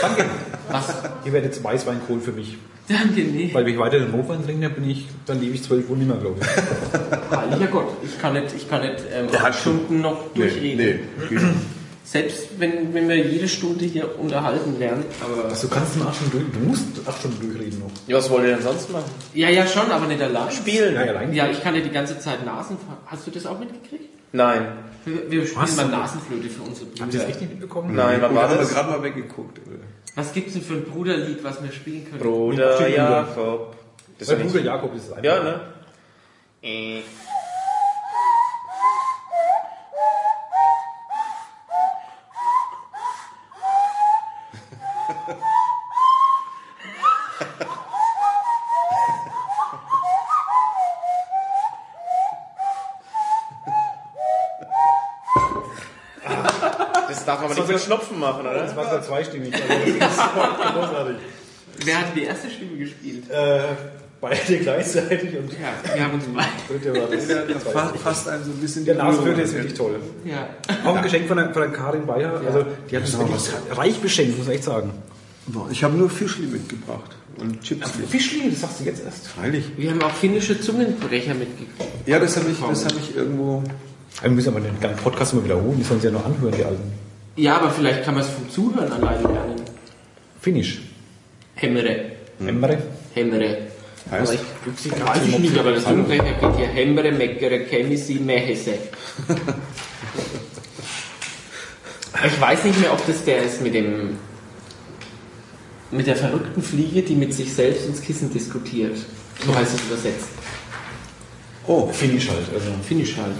Danke. 0.00 0.24
Was? 0.70 0.94
Ihr 1.24 1.32
werdet 1.32 1.52
jetzt 1.54 1.64
Weißweinkohl 1.64 2.20
für 2.20 2.32
mich. 2.32 2.56
Danke, 2.88 3.20
nee. 3.20 3.50
Weil 3.52 3.64
wenn 3.66 3.72
ich 3.74 3.78
weiter 3.78 3.98
den 3.98 4.10
Rotwein 4.10 4.44
trinke, 4.44 4.62
dann 4.62 4.74
bin 4.74 4.88
ich, 4.88 5.08
dann 5.26 5.40
lebe 5.40 5.54
ich 5.54 5.62
zwölf 5.64 5.90
Uhr 5.90 5.96
nicht 5.96 6.08
mehr, 6.08 6.16
glaube 6.18 6.36
ich. 6.40 7.36
Heiliger 7.36 7.66
Gott, 7.66 7.88
ich 8.02 8.18
kann 8.18 8.34
nicht, 8.34 8.54
ich 8.56 8.68
kann 8.68 8.82
nicht 8.82 9.02
ähm, 9.12 9.28
Stunden 9.52 10.00
noch 10.00 10.20
Nee, 10.34 10.40
durchreden. 10.42 11.00
nee. 11.28 11.34
nicht. 11.34 11.42
Selbst 12.10 12.58
wenn, 12.58 12.94
wenn 12.94 13.06
wir 13.06 13.16
jede 13.18 13.46
Stunde 13.46 13.84
hier 13.84 14.18
unterhalten 14.18 14.80
werden. 14.80 15.04
Aber 15.22 15.44
Also 15.50 15.68
du 15.68 15.74
kannst 15.74 15.94
nur 15.98 16.06
acht 16.06 16.16
Stunden 16.16 16.32
durch, 16.32 16.44
du 16.54 16.68
musst 16.70 16.84
acht 17.06 17.18
Stunden 17.18 17.38
durchreden 17.38 17.80
noch. 17.80 17.90
Ja, 18.06 18.16
was 18.16 18.30
wollt 18.30 18.44
ihr 18.44 18.54
denn 18.54 18.62
sonst 18.62 18.90
machen? 18.90 19.04
ja, 19.34 19.50
ja, 19.50 19.66
schon, 19.66 19.90
aber 19.90 20.06
nicht 20.06 20.22
allein. 20.22 20.50
Spielen? 20.50 20.94
Ja, 20.94 21.02
allein. 21.02 21.34
Ja, 21.34 21.50
ich 21.50 21.62
kann 21.62 21.74
ja 21.74 21.82
die 21.82 21.90
ganze 21.90 22.18
Zeit 22.18 22.46
Nasen. 22.46 22.78
Hast 23.04 23.26
du 23.26 23.30
das 23.30 23.44
auch 23.44 23.58
mitgekriegt? 23.58 24.08
Nein. 24.32 24.68
Wir, 25.04 25.30
wir 25.30 25.46
spielen 25.46 25.62
Was? 25.62 25.76
mal 25.76 25.88
Nasenflöte 25.88 26.48
für 26.48 26.62
unsere 26.62 26.86
Habt 26.86 26.98
ihr 26.98 27.04
Brüder. 27.06 27.18
das 27.18 27.28
echt 27.28 27.40
nicht 27.42 27.50
mitbekommen? 27.50 27.94
Nein, 27.94 28.22
wann 28.22 28.34
war 28.34 28.44
haben 28.44 28.52
wir 28.54 28.58
das? 28.58 28.70
gerade 28.72 28.90
mal 28.90 29.02
weggeguckt. 29.02 29.60
Was 30.14 30.32
gibt's 30.32 30.54
denn 30.54 30.62
für 30.62 30.74
ein 30.74 30.84
Bruderlied, 30.84 31.44
was 31.44 31.62
wir 31.62 31.70
spielen 31.72 32.06
können? 32.08 32.22
Bruder 32.22 32.88
Jakob. 32.88 33.76
Das 34.18 34.28
Bruder. 34.34 34.60
Jakob 34.62 34.94
ist 34.96 35.04
es 35.04 35.12
einfach. 35.12 35.24
Ja, 35.24 35.42
ne? 35.42 35.60
Äh. 36.62 37.00
Nicht 57.58 57.68
mit 57.68 57.80
Schnupfen 57.80 58.18
machen, 58.20 58.40
oder? 58.42 58.54
Das 58.54 58.76
war 58.76 58.84
sogar 58.84 59.02
zweistimmig. 59.02 59.52
Also 59.54 59.66
das 59.98 60.10
ist 60.12 60.18
großartig. 60.74 61.16
Wer 61.84 61.98
hat 61.98 62.06
die 62.16 62.22
erste 62.24 62.50
Stimme 62.50 62.76
gespielt? 62.76 63.30
Äh, 63.30 63.60
beide 64.20 64.58
gleichzeitig 64.58 65.36
und 65.38 65.52
Ja, 65.52 65.94
wir 65.94 66.04
haben 66.04 66.14
uns 66.14 66.24
beide. 66.34 67.08
das. 67.16 67.26
Das 67.28 67.72
fa- 67.72 67.92
fasst 68.02 68.28
einem 68.28 68.42
so 68.44 68.50
ein 68.50 68.56
bisschen 68.56 68.84
Der 68.84 68.94
die 68.94 69.00
Nasenflöte 69.00 69.30
Rührung 69.36 69.44
ist 69.44 69.54
wirklich 69.54 69.74
toll. 69.74 70.00
Ja. 70.24 70.48
Auch 70.84 70.96
ein 70.96 71.02
Geschenk 71.02 71.28
von 71.28 71.36
der, 71.36 71.52
von 71.52 71.62
der 71.62 71.70
Karin 71.72 72.04
Bayer. 72.06 72.40
Also, 72.44 72.64
die 72.90 72.96
hat 72.96 73.02
uns 73.04 73.12
Ja, 73.12 73.18
wirklich 73.20 73.78
reich 73.78 73.98
beschenkt, 74.00 74.36
muss 74.38 74.46
man 74.46 74.56
echt 74.56 74.64
sagen. 74.64 74.90
Ich 75.70 75.82
habe 75.84 75.96
nur 75.96 76.10
Fischli 76.10 76.46
mitgebracht 76.46 77.16
und 77.38 77.62
Chips. 77.62 77.92
Fischli, 78.10 78.50
das 78.50 78.60
sagst 78.60 78.80
du 78.80 78.84
jetzt 78.84 79.02
erst. 79.04 79.28
Freilich. 79.28 79.64
Wir 79.76 79.90
haben 79.92 80.02
auch 80.02 80.10
finnische 80.10 80.60
Zungenbrecher 80.60 81.32
mitgekriegt. 81.34 81.72
Ja, 82.06 82.18
das 82.18 82.36
habe 82.36 82.50
ich, 82.50 82.58
das 82.60 82.84
hab 82.84 82.92
ich 82.98 83.16
irgendwo. 83.16 83.62
Wir 84.20 84.30
müssen 84.30 84.48
aber 84.48 84.60
den 84.60 84.78
ganzen 84.80 85.00
Podcast 85.02 85.32
mal 85.34 85.44
wiederholen, 85.44 85.76
die 85.78 85.84
sollen 85.84 86.00
sie 86.00 86.08
ja 86.08 86.12
noch 86.12 86.24
anhören, 86.26 86.52
die 86.56 86.64
alten. 86.64 86.92
Ja, 87.38 87.56
aber 87.58 87.70
vielleicht 87.70 88.04
kann 88.04 88.14
man 88.14 88.24
es 88.24 88.30
vom 88.30 88.50
Zuhören 88.50 88.90
alleine 88.92 89.22
lernen. 89.22 89.62
Finnisch. 90.40 90.80
Hemmere. 91.54 92.12
Emmere. 92.40 92.78
Hemmere. 93.14 93.58
Heißt? 94.10 94.22
Aber 94.22 94.34
ich, 94.34 94.86
ich 94.86 95.06
weiß 95.06 95.22
ich 95.24 95.38
nicht, 95.38 95.56
aber 95.56 95.70
der 95.70 95.82
Zungenbrecher 95.84 96.24
geht 96.24 96.56
hier 96.56 96.66
Hemmere, 96.66 97.12
Meckere, 97.12 97.60
Chemisi, 97.60 98.14
Mehese. 98.14 98.74
Ich 102.26 102.40
weiß 102.40 102.64
nicht 102.64 102.80
mehr, 102.80 102.92
ob 102.92 103.06
das 103.06 103.22
der 103.24 103.44
ist 103.44 103.62
mit 103.62 103.74
dem 103.74 104.16
mit 105.92 106.08
der 106.08 106.16
verrückten 106.16 106.60
Fliege, 106.60 107.02
die 107.02 107.14
mit 107.14 107.32
sich 107.32 107.54
selbst 107.54 107.86
ins 107.86 108.02
Kissen 108.02 108.32
diskutiert. 108.32 108.96
So 109.46 109.54
heißt 109.54 109.74
es 109.74 109.80
übersetzt. 109.82 110.28
Oh, 111.68 111.86
Finnisch 111.92 112.28
halt. 112.28 112.46
Also. 112.52 112.70
Finnisch 112.82 113.16
halt. 113.16 113.36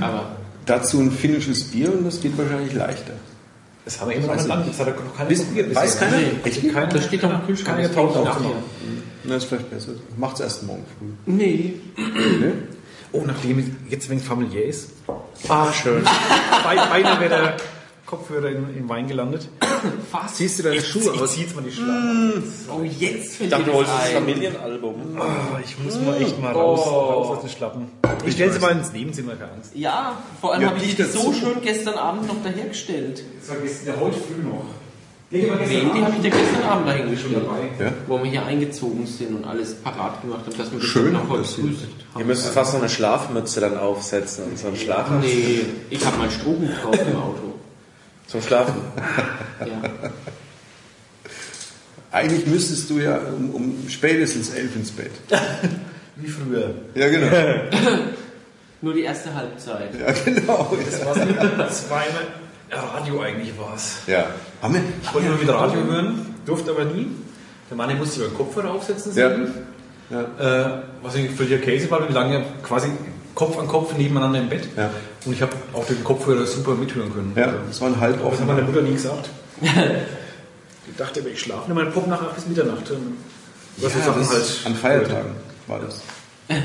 Aber 0.00 0.36
dazu 0.64 1.00
ein 1.00 1.10
finnisches 1.10 1.64
Bier 1.64 1.92
und 1.92 2.06
das 2.06 2.18
geht 2.22 2.38
wahrscheinlich 2.38 2.72
leichter. 2.72 3.12
Das 3.84 4.00
haben 4.00 4.10
wir 4.10 4.16
immer 4.16 4.34
noch 4.34 4.46
Land. 4.46 4.68
Das 4.68 4.78
hat 4.80 4.86
noch 5.04 5.16
keiner 5.16 5.30
Wiss- 5.30 5.44
probiert. 5.44 5.74
weiß 5.74 5.98
keiner? 5.98 6.16
Nee. 6.16 6.30
Echt? 6.44 6.72
Keiner. 6.72 6.86
das 6.86 7.04
steht 7.04 7.22
doch 7.22 7.30
im 7.30 7.46
Kühlschrank. 7.46 7.82
Das 7.82 7.90
ich 7.90 7.96
auch 7.96 8.24
nachher. 8.24 8.50
Na, 9.24 9.36
ist 9.36 9.44
vielleicht 9.44 9.70
besser. 9.70 9.92
Macht's 10.16 10.40
erst 10.40 10.62
morgen 10.64 10.84
früh. 10.98 11.06
Nee. 11.26 11.74
Oh, 13.12 13.22
nachdem 13.26 13.58
es 13.58 13.66
jetzt 13.90 14.08
wenn 14.10 14.18
es 14.18 14.24
familiär 14.24 14.64
ist, 14.66 14.90
Ah, 15.48 15.72
schön. 15.72 16.02
be- 16.02 16.08
beinahe 16.90 17.20
wäre 17.20 17.28
der 17.28 17.56
Kopfhörer 18.16 18.48
im, 18.50 18.76
im 18.76 18.88
Wein 18.88 19.08
gelandet. 19.08 19.48
Fast. 20.12 20.36
Ziehst 20.36 20.58
du 20.58 20.62
deine 20.64 20.76
Ich, 20.76 20.86
Schuhe 20.88 21.12
ich 21.14 21.20
aus? 21.20 21.34
zieh 21.34 21.42
jetzt 21.42 21.54
mal 21.56 21.62
die 21.62 21.72
Schlappen. 21.72 22.42
Oh, 22.72 22.82
jetzt 22.82 23.40
Ich 23.40 23.48
du 23.50 23.72
holst 23.72 23.90
das 23.90 24.06
ein. 24.08 24.14
Familienalbum. 24.14 24.94
Oh, 25.18 25.22
ich 25.64 25.78
muss 25.78 26.00
mal 26.00 26.20
echt 26.20 26.40
mal 26.40 26.52
raus, 26.52 26.80
raus 26.86 27.36
aus 27.36 27.40
den 27.42 27.50
Schlappen. 27.50 27.86
Ich 28.26 28.34
stelle 28.34 28.52
sie 28.52 28.60
mal 28.60 28.70
ins 28.72 28.92
Nebenzimmer, 28.92 29.32
keine 29.36 29.52
Angst. 29.52 29.72
Ja, 29.74 30.16
vor 30.40 30.52
allem 30.52 30.62
Ja, 30.62 30.68
habe 30.70 30.78
ich 30.82 30.94
die 30.96 31.02
so 31.02 31.32
schön 31.32 31.60
gestern 31.62 31.94
Abend 31.94 32.26
noch 32.28 32.42
dahergestellt. 32.42 33.22
Das 33.40 33.50
war 33.50 33.56
gestern, 33.56 33.94
ja, 33.94 34.00
heute 34.00 34.16
früh 34.16 34.42
noch. 34.48 34.64
Wen, 35.30 35.42
die 35.42 35.50
habe 36.04 36.12
ich 36.16 36.22
dir 36.22 36.30
gestern 36.30 36.62
Abend 36.68 36.86
dahingestellt. 36.88 37.42
Ja? 37.80 37.92
Wo 38.06 38.18
wir 38.22 38.30
hier 38.30 38.46
eingezogen 38.46 39.04
sind 39.06 39.34
und 39.34 39.44
alles 39.44 39.74
parat 39.74 40.22
gemacht 40.22 40.42
haben, 40.46 40.56
dass 40.56 40.70
wir 40.70 40.78
das 40.78 40.86
Schön 40.88 41.12
noch 41.12 41.28
heute 41.28 41.42
passiert. 41.42 41.66
frühstückt 41.66 42.04
Ihr 42.14 42.20
haben. 42.20 42.26
müsst 42.28 42.46
fast 42.50 42.70
so 42.72 42.78
eine 42.78 42.88
Schlafmütze 42.88 43.60
dann 43.60 43.76
aufsetzen 43.76 44.44
und 44.44 44.58
so 44.58 44.68
einen 44.68 44.76
Schlaf 44.76 45.06
Nee, 45.20 45.60
ich 45.90 46.04
habe 46.06 46.18
meinen 46.18 46.30
Strohhut 46.30 46.68
drauf 46.84 46.94
im 46.94 47.16
Auto. 47.16 47.53
Zum 48.26 48.42
Schlafen. 48.42 48.74
Ja. 49.60 50.10
Eigentlich 52.10 52.46
müsstest 52.46 52.90
du 52.90 52.98
ja 52.98 53.18
um, 53.18 53.50
um 53.50 53.88
spätestens 53.88 54.50
elf 54.50 54.74
ins 54.76 54.90
Bett. 54.90 55.12
Wie 56.16 56.28
früher. 56.28 56.74
Ja, 56.94 57.08
genau. 57.08 57.26
Nur 58.82 58.94
die 58.94 59.02
erste 59.02 59.34
Halbzeit. 59.34 59.90
Ja, 59.98 60.12
genau. 60.12 60.76
Das 60.84 61.06
war 61.06 61.70
zweimal 61.70 62.26
Radio 62.70 63.20
eigentlich 63.20 63.56
war 63.58 63.74
es. 63.74 63.98
Ja. 64.06 64.26
Haben 64.60 64.74
wir? 64.74 64.82
Ich 65.02 65.14
wollte 65.14 65.28
immer 65.28 65.40
wieder 65.40 65.54
Radio 65.54 65.84
hören, 65.84 66.34
durfte 66.44 66.72
aber 66.72 66.84
nie. 66.84 67.08
Der 67.70 67.76
Mann 67.76 67.88
der 67.88 67.96
musste 67.96 68.20
über 68.20 68.28
den 68.28 68.36
Kopfhörer 68.36 68.72
aufsetzen. 68.72 69.14
Ja. 69.14 69.30
sehen. 69.30 69.54
Äh, 70.10 70.64
was 71.02 71.14
ich 71.14 71.30
völliger 71.30 71.58
Käse 71.58 71.90
war, 71.90 72.06
wir 72.06 72.14
lagen 72.14 72.32
ja 72.32 72.42
quasi 72.62 72.88
Kopf 73.34 73.58
an 73.58 73.66
Kopf 73.66 73.96
nebeneinander 73.96 74.40
im 74.40 74.48
Bett. 74.48 74.68
Ja. 74.76 74.90
Und 75.24 75.32
ich 75.32 75.42
habe 75.42 75.52
auch 75.72 75.86
den 75.86 76.02
Kopfhörer 76.04 76.46
super 76.46 76.74
mithören 76.74 77.12
können. 77.12 77.32
Ja, 77.34 77.52
das 77.66 77.80
war 77.80 77.88
ein 77.88 78.00
halb 78.00 78.22
das 78.22 78.40
hat 78.40 78.46
meine 78.46 78.62
Mutter 78.62 78.82
nie 78.82 78.92
gesagt. 78.92 79.28
Ich 80.86 80.98
dachte 80.98 81.20
ich 81.20 81.40
schlafe 81.40 81.72
nicht. 81.72 81.82
Mein 81.82 81.92
Pop 81.92 82.06
nach 82.06 82.20
8 82.20 82.34
bis 82.34 82.46
Mitternacht. 82.46 82.90
Ähm, 82.90 83.16
Was 83.78 83.94
Ja, 83.94 84.12
das 84.12 84.30
halt 84.30 84.60
an 84.66 84.74
Feiertagen 84.74 85.32
war 85.66 85.80
das. 85.80 86.02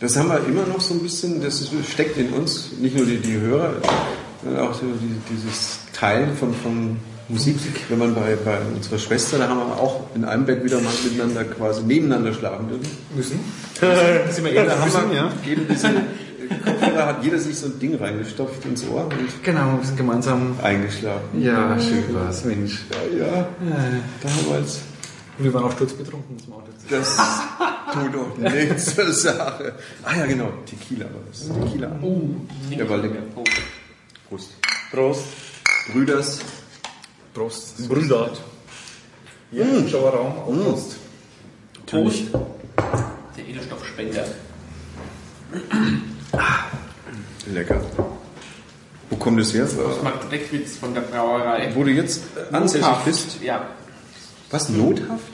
Das 0.00 0.16
haben 0.16 0.28
wir 0.28 0.44
immer 0.46 0.66
noch 0.66 0.80
so 0.80 0.92
ein 0.92 1.00
bisschen, 1.00 1.40
das 1.40 1.60
ist, 1.60 1.70
steckt 1.90 2.18
in 2.18 2.30
uns, 2.30 2.72
nicht 2.78 2.96
nur 2.96 3.06
die, 3.06 3.18
die 3.18 3.38
Hörer, 3.40 3.74
sondern 4.42 4.66
auch 4.66 4.74
so 4.74 4.82
die, 4.82 5.34
dieses 5.34 5.78
Teilen 5.94 6.36
von, 6.36 6.52
von 6.52 6.98
Musik. 7.28 7.56
Wenn 7.88 7.98
man 7.98 8.14
bei, 8.14 8.36
bei 8.44 8.58
unserer 8.74 8.98
Schwester, 8.98 9.38
da 9.38 9.48
haben 9.48 9.58
wir 9.58 9.76
auch 9.78 10.06
in 10.14 10.24
einem 10.24 10.44
Bett 10.44 10.62
wieder 10.64 10.80
mal 10.80 10.92
miteinander 11.04 11.44
quasi 11.44 11.82
nebeneinander 11.82 12.34
schlafen 12.34 12.68
dürfen. 12.68 12.86
müssen. 13.16 13.40
Das 13.80 14.36
sind 14.36 14.44
wir 14.44 14.52
eher 14.52 14.66
Da 14.66 14.78
haben 14.78 15.10
wir 15.10 15.16
ja. 15.16 15.32
jedem 15.44 15.66
diese 15.68 15.88
Kopfhörer 16.64 17.06
hat 17.06 17.24
jeder 17.24 17.38
sich 17.38 17.56
so 17.58 17.66
ein 17.66 17.78
Ding 17.78 17.94
reingestopft 17.96 18.64
ins 18.66 18.86
Ohr 18.88 19.04
und 19.04 19.42
Genau, 19.42 19.78
wir 19.78 19.84
sind 19.86 19.96
gemeinsam. 19.96 20.56
eingeschlafen. 20.62 21.40
Ja, 21.40 21.78
schön 21.80 22.04
war's, 22.14 22.44
Mensch. 22.44 22.80
Ja, 23.18 23.26
ja 23.26 23.46
damals. 24.22 24.80
Wir 25.38 25.52
waren 25.54 25.64
auch 25.64 25.72
sturzbetrunken, 25.72 26.36
auch 26.52 26.62
dazu 26.62 27.04
sagen. 27.16 27.40
Das 27.90 28.04
tut 28.04 28.14
doch 28.14 28.52
nichts 28.52 28.94
zur 28.94 29.12
Sache. 29.12 29.74
Ah 30.04 30.16
ja, 30.18 30.26
genau, 30.26 30.52
Tequila 30.66 31.06
war 31.06 31.22
das. 31.28 31.48
Tequila. 31.48 31.90
Der 32.78 32.88
war 32.90 32.98
lecker. 32.98 33.18
Oh. 33.34 33.42
Prost. 34.28 34.50
Prost. 34.92 35.24
Brüders. 35.92 36.40
Prost. 37.34 37.88
Brüder. 37.88 38.30
Ja, 39.50 39.64
Zuschauerraum, 39.64 40.38
auch 40.38 40.46
Prost. 40.46 40.96
Prost. 41.84 42.22
Der 43.36 43.44
Edelstoffspender. 43.48 44.24
Lecker. 47.46 47.80
Wo 49.10 49.16
kommt 49.16 49.40
das 49.40 49.52
her? 49.52 49.64
Aus 49.64 50.02
Marktreckwitz 50.02 50.76
von 50.76 50.94
der 50.94 51.02
Brauerei. 51.02 51.72
Wo 51.74 51.82
du 51.82 51.90
jetzt 51.90 52.22
äh, 52.36 52.54
ansässig 52.54 52.96
bist. 53.04 53.42
Ja. 53.42 53.68
Was, 54.50 54.68
nothaft? 54.68 55.32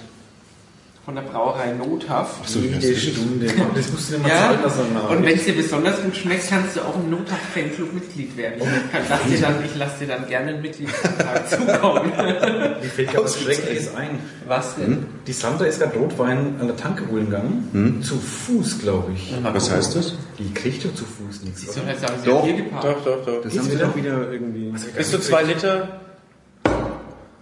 Von 1.10 1.16
der 1.24 1.28
Brauerei 1.28 1.72
Nothaft. 1.72 2.48
So, 2.48 2.60
Jede 2.60 2.94
Stunde. 2.96 3.46
Das 3.74 3.90
musst 3.90 4.10
du 4.10 4.14
dir 4.14 4.22
mal 4.22 4.28
Ja, 4.28 4.36
zahlen 4.36 4.58
lassen. 4.62 4.80
na. 4.94 5.00
und 5.08 5.26
wenn 5.26 5.36
es 5.36 5.44
dir 5.44 5.56
besonders 5.56 6.00
gut 6.02 6.16
schmeckt, 6.16 6.48
kannst 6.48 6.76
du 6.76 6.82
auch 6.82 6.94
im 6.94 7.10
Nothaft-Fanclub 7.10 7.92
Mitglied 7.92 8.36
werden. 8.36 8.62
Ich, 8.62 8.92
kann, 8.92 9.02
lass 9.08 9.24
dir 9.28 9.40
dann, 9.40 9.64
ich 9.64 9.76
lass 9.76 9.98
dir 9.98 10.06
dann 10.06 10.28
gerne 10.28 10.50
einen 10.52 10.62
Mitgliedsantrag 10.62 11.50
zukommen. 11.50 12.12
Mir 12.16 12.90
fällt 12.94 13.10
gerade 13.10 13.24
was 13.24 13.40
Schreckliches 13.40 13.92
ein. 13.96 14.20
Was 14.46 14.76
denn? 14.76 15.06
Die 15.26 15.32
Sandra 15.32 15.64
ist 15.64 15.80
gerade 15.80 15.98
Rotwein 15.98 16.54
an 16.60 16.68
der 16.68 16.76
Tanke 16.76 17.08
holen 17.10 17.24
gegangen. 17.28 18.00
Zu 18.04 18.14
Fuß, 18.14 18.78
glaube 18.78 19.10
ich. 19.12 19.34
Was 19.42 19.68
heißt 19.68 19.96
das? 19.96 20.14
Die 20.38 20.54
kriegt 20.54 20.84
doch 20.84 20.94
zu 20.94 21.04
Fuß 21.04 21.42
nichts. 21.42 21.64
Ich 21.64 21.68
oder? 21.70 21.86
soll 21.86 21.96
sagen, 21.98 22.14
sie 22.22 22.28
Doch, 22.30 22.46
geparkt. 22.46 22.84
Doch, 22.84 23.04
doch, 23.04 23.26
doch. 23.26 23.42
Das 23.42 23.58
haben 23.58 23.68
wir 23.68 23.78
doch 23.78 23.96
wieder 23.96 24.30
irgendwie. 24.30 24.72
Bis 24.96 25.10
zu 25.10 25.18
zwei 25.18 25.42
Liter? 25.42 25.88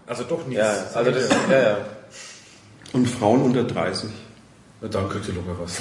Also 0.06 0.24
doch 0.24 0.46
nichts. 0.46 0.62
Ja, 0.64 0.72
also 0.94 1.10
das, 1.10 1.28
ja, 1.50 1.60
ja. 1.60 1.76
Und 2.92 3.06
Frauen 3.08 3.42
unter 3.42 3.64
30. 3.64 4.08
Na, 4.80 4.88
Dann 4.88 5.08
kriegt 5.08 5.24
sie 5.24 5.32
locker 5.32 5.56
was. 5.62 5.80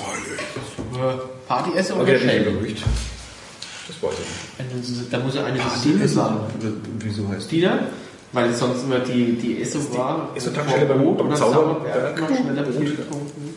Party 1.48 1.72
essen 1.78 1.94
Aber 1.94 2.04
oder 2.04 2.12
beruhigt? 2.18 2.84
Das 3.88 4.04
weiß 4.04 4.18
ich 4.20 5.00
nicht. 5.00 5.14
Da 5.14 5.20
muss 5.20 5.36
ja 5.36 5.46
eine 5.46 5.60
Systeme 5.62 6.08
sagen. 6.08 6.38
Wieso 7.00 7.28
heißt 7.30 7.52
Die 7.52 7.62
da? 7.62 7.80
Weil 8.34 8.54
sonst 8.54 8.84
immer 8.84 9.00
die, 9.00 9.38
die 9.38 9.62
Esso 9.62 9.80
war. 9.98 10.32
Esso-Tankstelle 10.36 10.86
beim- 10.86 11.02
Brot 11.02 11.18
beim 11.20 11.28
oder 11.28 11.36
Zauberberg. 11.38 12.18
Zauberberg 12.18 12.30
noch 12.30 12.38
schneller 12.38 12.64
getrunken. 12.64 13.54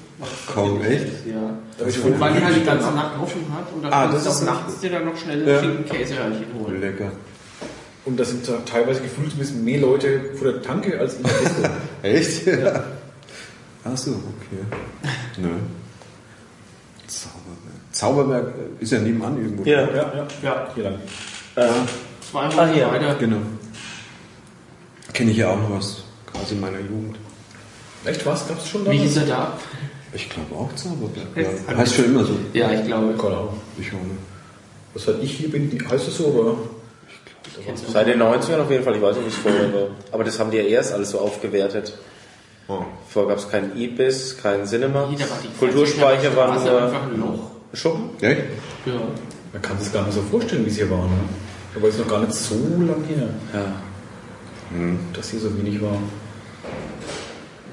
Kaum, 0.55 0.81
echt? 0.83 1.07
Ja. 1.27 1.85
Und 2.05 2.21
weil 2.21 2.35
die 2.35 2.45
halt 2.45 2.57
die 2.57 2.65
ganze 2.65 2.91
Nacht 2.93 3.19
offen 3.21 3.47
hat 3.53 3.67
und 3.75 3.83
dann 3.83 3.93
Ah, 3.93 4.07
kannst 4.07 4.15
das 4.19 4.25
du 4.25 4.31
auch 4.31 4.35
ist 4.35 4.45
nachts 4.61 4.81
dir 4.81 4.91
dann 4.91 5.05
noch 5.07 5.17
schnell 5.17 5.49
Ja. 5.49 5.59
ein 5.59 5.65
Schinken 5.65 5.85
Käsehörnchen 5.87 6.47
holen. 6.55 6.81
Lecker. 6.81 7.11
Und 8.05 8.21
da 8.21 8.25
sind 8.25 8.49
teilweise 8.67 9.01
gefühlsmäßig 9.01 9.57
mehr 9.57 9.81
Leute 9.81 10.21
vor 10.37 10.53
der 10.53 10.63
Tanke 10.63 10.99
als 11.01 11.15
in 11.15 11.25
der 11.25 11.33
Disco. 11.33 11.63
Echt? 12.03 12.47
Ja. 12.47 12.85
Ach 13.85 13.97
so, 13.97 14.11
okay. 14.11 14.64
Nö. 15.38 15.49
Zauberberg. 17.07 17.93
Zauberberg 17.93 18.47
äh, 18.79 18.83
ist 18.83 18.93
ja 18.93 18.99
nebenan 19.01 19.37
irgendwo. 19.37 19.64
Ja. 19.64 19.81
ja, 19.83 19.95
ja. 20.14 20.29
Ja, 20.43 20.69
Hier 20.75 20.85
lang. 20.85 20.99
zwei 22.31 22.40
Ah, 22.45 22.66
hier. 22.73 22.88
weiter. 22.90 23.14
Genau. 23.16 23.38
Kenne 25.12 25.31
ich 25.33 25.38
ja 25.38 25.51
auch 25.51 25.57
noch 25.59 25.79
was, 25.79 26.05
gerade 26.33 26.53
in 26.53 26.61
meiner 26.61 26.79
Jugend. 26.79 27.16
Echt 28.05 28.25
was? 28.25 28.47
Gab's 28.47 28.69
schon 28.69 28.88
Wie 28.90 28.99
hieß 28.99 29.16
er 29.19 29.27
da? 29.27 29.59
Ich 30.12 30.29
glaube 30.29 30.55
auch 30.55 30.75
Zauberberg. 30.75 31.27
Ja. 31.37 31.77
Heißt 31.77 31.95
schon 31.95 32.05
immer 32.07 32.25
so. 32.25 32.37
Ja, 32.53 32.71
ich 32.73 32.85
glaube. 32.87 33.14
Keine 33.16 33.37
Ahnung. 33.37 33.61
Ich 33.79 33.88
auch 33.88 33.93
nicht. 33.95 34.21
Was 34.95 35.07
halt 35.07 35.23
ich 35.23 35.33
hier 35.33 35.51
bin, 35.51 35.71
heißt 35.88 36.07
das 36.07 36.16
so, 36.16 36.27
oder? 36.27 36.57
Seit 37.93 38.07
den 38.07 38.21
90ern 38.23 38.61
auf 38.61 38.71
jeden 38.71 38.85
Fall, 38.85 38.97
ich 38.97 39.03
weiß 39.03 39.16
nicht, 39.16 39.27
wie 39.27 39.29
es 39.31 39.37
vorher 39.37 39.73
war. 39.73 39.88
Aber 40.12 40.25
das 40.25 40.38
haben 40.38 40.51
die 40.51 40.57
ja 40.59 40.62
erst 40.64 40.93
alles 40.93 41.11
so 41.11 41.19
aufgewertet. 41.19 41.97
Oh. 42.68 42.83
Vorher 43.09 43.31
gab 43.31 43.38
es 43.38 43.51
keinen 43.51 43.77
Ibis, 43.77 44.37
keinen 44.40 44.64
Cinema. 44.66 45.01
War 45.03 45.09
die 45.09 45.59
Kulturspeicher 45.59 46.37
waren 46.37 46.53
Straße 46.59 46.70
nur 46.70 46.83
einfach 46.83 47.03
ein 47.03 47.20
Loch. 47.20 47.51
Schuppen. 47.73 48.11
Echt? 48.20 48.42
Ja. 48.87 48.92
Man 49.53 49.62
kann 49.62 49.79
sich 49.79 49.92
gar 49.92 50.05
nicht 50.05 50.14
so 50.14 50.23
vorstellen, 50.23 50.64
wie 50.64 50.70
es 50.70 50.77
hier 50.77 50.90
war. 50.90 50.99
Ne? 51.05 51.11
Aber 51.75 51.88
es 51.88 51.94
ist 51.94 52.01
noch 52.01 52.09
gar 52.09 52.20
nicht 52.20 52.33
so 52.33 52.55
lang 52.55 53.05
her, 53.09 53.29
Ja. 53.53 54.81
dass 55.12 55.31
hier 55.31 55.40
so 55.40 55.57
wenig 55.59 55.81
war. 55.83 55.96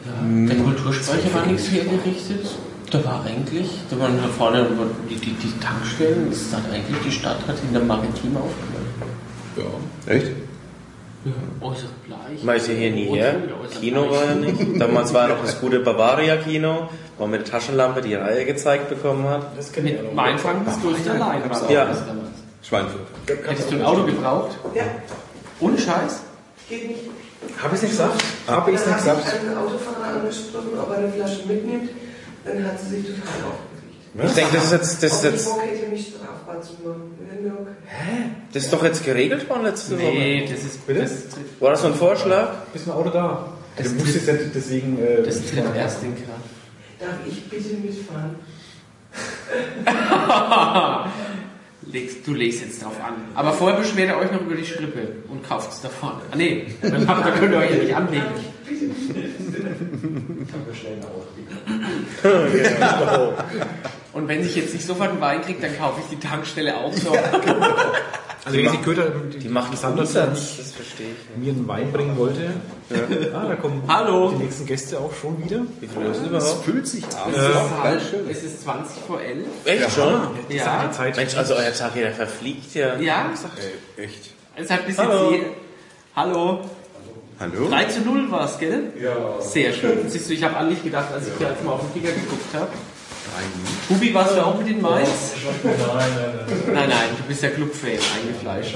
Ja, 0.06 0.48
der 0.48 0.64
Kulturspeicher 0.64 1.34
war 1.34 1.46
nichts 1.46 1.70
hergerichtet. 1.70 2.48
Da 2.90 3.04
war 3.04 3.26
eigentlich, 3.26 3.70
da 3.90 4.00
waren 4.00 4.18
da 4.18 4.28
vorne 4.30 4.66
die, 5.10 5.16
die, 5.16 5.34
die 5.34 5.60
Tankstellen, 5.60 6.30
das 6.30 6.54
hat 6.54 6.72
eigentlich 6.72 6.98
die 7.06 7.12
Stadt 7.12 7.38
hat 7.46 7.56
in 7.68 7.74
der 7.74 7.84
Maritim 7.84 8.38
aufgehört. 8.38 8.88
Ja. 9.58 10.14
Echt? 10.14 10.28
Ja, 11.28 11.68
äußerst 11.68 12.06
bleich. 12.06 12.44
Man 12.44 12.56
ist 12.56 12.68
ja 12.68 12.74
hier 12.74 12.92
nie 12.92 13.06
her. 13.06 13.36
Kino 13.80 14.04
bleich. 14.04 14.12
war 14.20 14.26
ja 14.26 14.36
nicht. 14.36 14.82
Damals 14.82 15.14
war 15.14 15.28
noch 15.28 15.42
das 15.42 15.60
gute 15.60 15.80
Bavaria-Kino, 15.80 16.90
wo 17.18 17.24
man 17.24 17.32
mit 17.32 17.42
der 17.42 17.52
Taschenlampe 17.52 18.02
die 18.02 18.16
Reihe 18.16 18.46
gezeigt 18.46 18.90
bekommen 18.90 19.28
hat. 19.28 19.58
Das 19.58 19.72
kennt 19.72 19.86
Mit 19.86 20.16
Weinfang 20.16 20.64
bist 20.66 20.78
du 20.84 20.92
nicht 20.92 21.08
allein. 21.10 21.42
Ja. 21.70 21.88
Schweinfurt. 22.64 23.08
Hättest 23.46 23.72
du 23.72 23.76
ein 23.76 23.84
Auto 23.84 24.04
gebraucht? 24.04 24.58
Ja, 24.74 24.84
Ohne 25.60 25.78
Scheiß? 25.78 26.22
geht 26.70 26.88
nicht. 26.88 27.02
Habe 27.62 27.70
ich 27.70 27.74
es 27.76 27.82
nicht 27.84 27.92
gesagt? 27.92 28.24
Habe 28.48 28.72
ich 28.72 28.78
es 28.78 28.86
nicht 28.86 28.96
habe 28.96 29.20
ich 29.20 29.26
gesagt? 29.26 29.40
einen 29.46 29.58
Autofahrer 29.58 30.20
angesprochen, 30.20 30.70
ob 30.82 30.90
er 30.92 30.98
eine 30.98 31.10
Flasche 31.12 31.46
mitnimmt. 31.48 31.90
Dann 32.46 32.64
hat 32.66 32.80
sie 32.80 32.90
sich 32.96 33.06
total 33.06 33.20
aufgeregt. 33.22 33.67
Ich 34.26 34.34
denke, 34.34 34.56
das 34.56 34.66
ist 34.66 34.72
jetzt, 34.72 35.04
das 35.04 35.14
ist 35.14 35.24
jetzt, 35.24 35.48
no. 35.48 35.58
das 38.52 38.64
ist 38.64 38.74
doch 38.74 38.84
jetzt 38.84 39.06
geregelt 39.06 39.50
worden 39.50 39.64
letzte 39.64 39.96
Nee, 39.96 40.44
Woche. 40.44 40.54
das 40.54 40.64
ist, 40.64 40.88
Bitte? 40.88 41.02
das, 41.02 41.12
War 41.60 41.72
das 41.72 41.82
so 41.82 41.88
ein 41.88 41.94
Vorschlag? 41.96 42.50
Ist 42.74 42.88
ein 42.88 42.94
Auto 42.94 43.10
da? 43.10 43.54
Das 43.76 43.88
du 43.88 43.94
musst 43.94 44.16
jetzt 44.16 44.28
nicht 44.28 44.56
deswegen... 44.56 44.98
Äh, 44.98 45.22
das 45.24 45.46
tritt 45.46 45.64
erst 45.76 46.04
in 46.04 46.16
Kraft. 46.16 46.42
Darf 47.00 47.18
ich 47.28 47.48
bitte 47.48 47.76
mitfahren? 47.76 48.36
Legst, 51.92 52.28
du 52.28 52.34
legst 52.34 52.62
jetzt 52.62 52.84
drauf 52.84 52.96
an. 53.02 53.14
Aber 53.34 53.54
vorher 53.54 53.80
beschwert 53.80 54.10
ihr 54.10 54.18
euch 54.18 54.32
noch 54.32 54.42
über 54.42 54.56
die 54.56 54.66
Schrippe 54.66 55.08
und 55.30 55.48
kauft 55.48 55.72
es 55.72 55.82
davon. 55.82 56.14
Ah 56.32 56.36
nee, 56.36 56.66
dann 56.82 57.06
könnt 57.40 57.54
ihr 57.54 57.60
euch 57.60 57.72
ja 57.72 57.78
nicht 57.78 57.96
anlegen. 57.96 58.26
Und 64.14 64.28
wenn 64.28 64.44
ich 64.44 64.56
jetzt 64.56 64.74
nicht 64.74 64.86
sofort 64.86 65.10
einen 65.12 65.22
Wein 65.22 65.42
kriege, 65.42 65.60
dann 65.62 65.78
kaufe 65.78 66.02
ich 66.02 66.18
die 66.18 66.28
Tankstelle 66.28 66.76
auch 66.76 66.92
noch. 67.04 67.16
also 68.46 68.58
die 68.58 68.66
Köter, 68.84 69.12
die, 69.32 69.38
Die 69.40 69.50
macht 69.50 69.78
Sandra 69.78 70.02
Umsatz, 70.02 70.58
das 70.58 70.72
verstehe 70.72 71.08
ich. 71.12 71.38
mir 71.44 71.52
einen 71.54 71.68
Wein 71.68 71.92
bringen 71.92 72.18
wollte. 72.18 72.50
Ah, 73.34 73.46
da 73.48 73.56
kommen 73.56 73.84
Hallo. 73.88 74.32
die 74.32 74.44
nächsten 74.46 74.66
Gäste 74.66 74.98
auch 74.98 75.12
schon 75.14 75.44
wieder. 75.44 75.60
Wie 75.80 75.88
viel 75.88 76.02
ist 76.08 76.18
es 76.22 76.28
überhaupt? 76.28 76.66
Füllt 76.66 76.88
sich 76.88 77.04
abends. 77.16 77.38
Es 77.38 77.46
ist, 77.50 77.56
auch 77.56 77.84
ganz 77.84 78.10
schön. 78.10 78.30
es 78.30 78.44
ist 78.44 78.64
20 78.64 78.98
vor 79.06 79.22
11. 79.22 79.46
Echt 79.66 79.92
schon? 79.92 80.14
Ja. 80.50 80.86
Die 80.90 80.92
Zeit. 80.96 81.16
Mensch, 81.18 81.36
also 81.38 81.54
euer 81.56 81.74
Tag 81.74 81.94
hier, 81.94 82.04
der 82.04 82.14
verfliegt 82.14 82.74
ja. 82.74 82.96
Ja, 82.98 83.30
Ey, 83.98 84.06
echt. 84.06 84.32
es 84.56 84.70
hat 84.72 84.88
bis 84.88 84.98
Hallo. 84.98 85.32
jetzt 85.32 85.42
je, 85.44 85.48
Hallo. 86.16 86.62
Hallo? 87.40 87.70
3 87.70 87.86
zu 87.86 88.02
0 88.02 88.32
war 88.32 88.46
es, 88.46 88.58
gell? 88.58 88.92
Ja. 89.00 89.40
Sehr 89.40 89.72
schön. 89.72 90.10
Siehst 90.10 90.28
du, 90.28 90.34
ich 90.34 90.44
habe 90.44 90.58
an 90.58 90.70
dich 90.70 90.84
gedacht, 90.84 91.14
als 91.14 91.28
ich 91.28 91.34
hier 91.38 91.50
jetzt 91.50 91.64
mal 91.64 91.74
auf 91.74 91.82
den 91.82 92.02
Finger 92.02 92.16
geguckt 92.16 92.54
habe. 92.54 92.70
Hubi, 93.90 94.12
warst 94.14 94.36
du 94.36 94.44
auch 94.44 94.58
mit 94.58 94.68
den 94.68 94.82
Mainz? 94.82 95.34
Nein, 95.64 95.76
nein, 95.78 96.08
nein. 96.18 96.74
Nein, 96.74 96.90
nein, 96.90 97.10
du 97.16 97.24
bist 97.28 97.44
ja 97.44 97.50
Clubfan, 97.50 97.92
eingefleischt. 97.92 98.76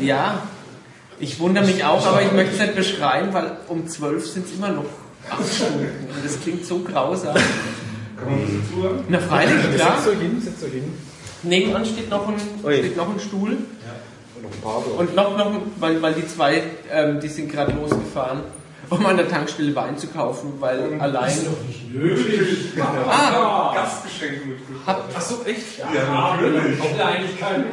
Ja, 0.00 0.42
ich 1.20 1.38
wundere 1.38 1.66
mich 1.66 1.84
auch, 1.84 2.06
aber 2.06 2.22
ich 2.22 2.32
möchte 2.32 2.54
es 2.54 2.60
nicht 2.60 2.76
beschreiben, 2.76 3.34
weil 3.34 3.58
um 3.68 3.86
12 3.86 4.26
sind 4.26 4.46
es 4.46 4.54
immer 4.54 4.70
noch 4.70 4.86
8 5.28 5.54
Stunden. 5.54 5.80
Und 6.14 6.24
das 6.24 6.40
klingt 6.40 6.64
so 6.64 6.78
grausam. 6.78 7.36
Na 9.08 9.18
freilich, 9.18 9.74
klar. 9.74 9.96
Setzt 9.96 10.08
euch 10.08 10.18
hin, 10.18 10.40
setzt 10.40 10.64
euch 10.64 10.72
hin. 10.72 10.94
Nebenan 11.42 11.84
steht 11.84 12.08
noch 12.08 12.26
ein, 12.28 12.36
steht 12.38 12.96
noch 12.96 13.12
ein 13.12 13.20
Stuhl. 13.20 13.58
Und 14.42 14.50
noch 14.50 14.50
ein 14.50 14.60
paar 14.60 14.82
so. 14.84 14.90
Und 14.98 15.14
noch, 15.14 15.36
noch 15.36 15.60
weil, 15.78 16.02
weil 16.02 16.14
die 16.14 16.26
zwei, 16.26 16.62
ähm, 16.90 17.20
die 17.20 17.28
sind 17.28 17.50
gerade 17.50 17.72
losgefahren, 17.72 18.40
um 18.90 19.06
an 19.06 19.16
der 19.16 19.28
Tankstelle 19.28 19.74
Wein 19.74 19.96
zu 19.96 20.08
kaufen, 20.08 20.54
weil 20.58 21.00
allein... 21.00 21.32
Ah, 23.08 23.72
Gastgeschenke 23.74 24.46
mitgebracht. 24.46 24.86
hab, 24.86 25.08
ach 25.14 25.20
so, 25.20 25.42
echt? 25.44 25.78
Ja, 25.78 25.84
natürlich. 26.34 26.80
Auch 26.80 26.94
Kleinigkeiten. 26.94 27.64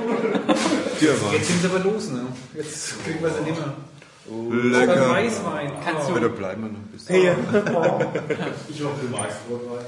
Jetzt 1.34 1.48
sind 1.48 1.62
sie 1.62 1.68
aber 1.68 1.80
los, 1.80 2.10
ne? 2.12 2.22
Jetzt 2.54 3.04
kriegen 3.04 3.22
wir 3.22 3.30
sie 3.30 3.42
nicht 3.42 3.58
mehr. 3.58 3.74
Lecker. 4.32 5.10
Weißwein. 5.10 5.72
Kannst 5.84 6.08
du, 6.08 6.12
Aber 6.12 6.20
da 6.20 6.28
bleiben 6.28 6.62
wir 6.62 6.70
noch 6.70 6.78
ein 6.78 6.92
bisschen. 6.92 7.16
Ich 8.70 8.84
hoffe, 8.84 9.00
du 9.02 9.08
magst 9.10 9.38
Rotwein. 9.50 9.86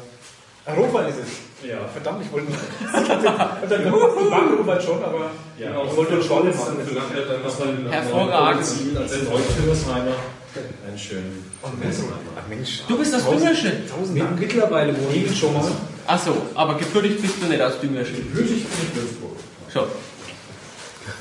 Rotwein 0.76 1.10
ist 1.10 1.18
es. 1.20 1.70
Ja. 1.70 1.78
Verdammt, 1.94 2.24
ich 2.26 2.32
wollte. 2.32 2.48
Und 2.48 3.72
dann 3.72 3.92
kommt 3.92 4.26
die 4.26 4.30
Bankenrotwein 4.30 4.82
schon, 4.82 5.04
aber. 5.04 5.32
Ja, 5.58 5.84
ich 5.86 5.96
wollte 5.96 6.22
schon 6.24 6.48
das 6.48 6.58
machen. 6.58 6.78
Hervorragend. 7.90 8.60
als 8.60 9.12
den 9.12 9.26
Deutschhörersheiner. 9.30 10.16
Ein 10.92 10.98
schön. 10.98 11.24
Ach 11.64 11.70
Mensch. 12.50 12.82
du 12.88 12.98
bist. 12.98 13.14
Tausend 13.14 14.20
Dank. 14.20 14.40
Mittlerweile 14.40 14.94
wohne 14.98 15.16
ich 15.16 15.40
schon 15.40 15.54
mal. 15.54 15.72
Ach 16.08 16.20
so, 16.22 16.36
aber 16.56 16.78
gebürtig 16.78 17.22
bist 17.22 17.36
du 17.42 17.48
nicht 17.48 17.62
aus 17.62 17.80
Düngerchen. 17.80 18.34
Würdig 18.34 18.66
bin 18.66 18.88
ich 18.90 18.96
Würzburg. 18.96 19.38
So. 19.74 19.88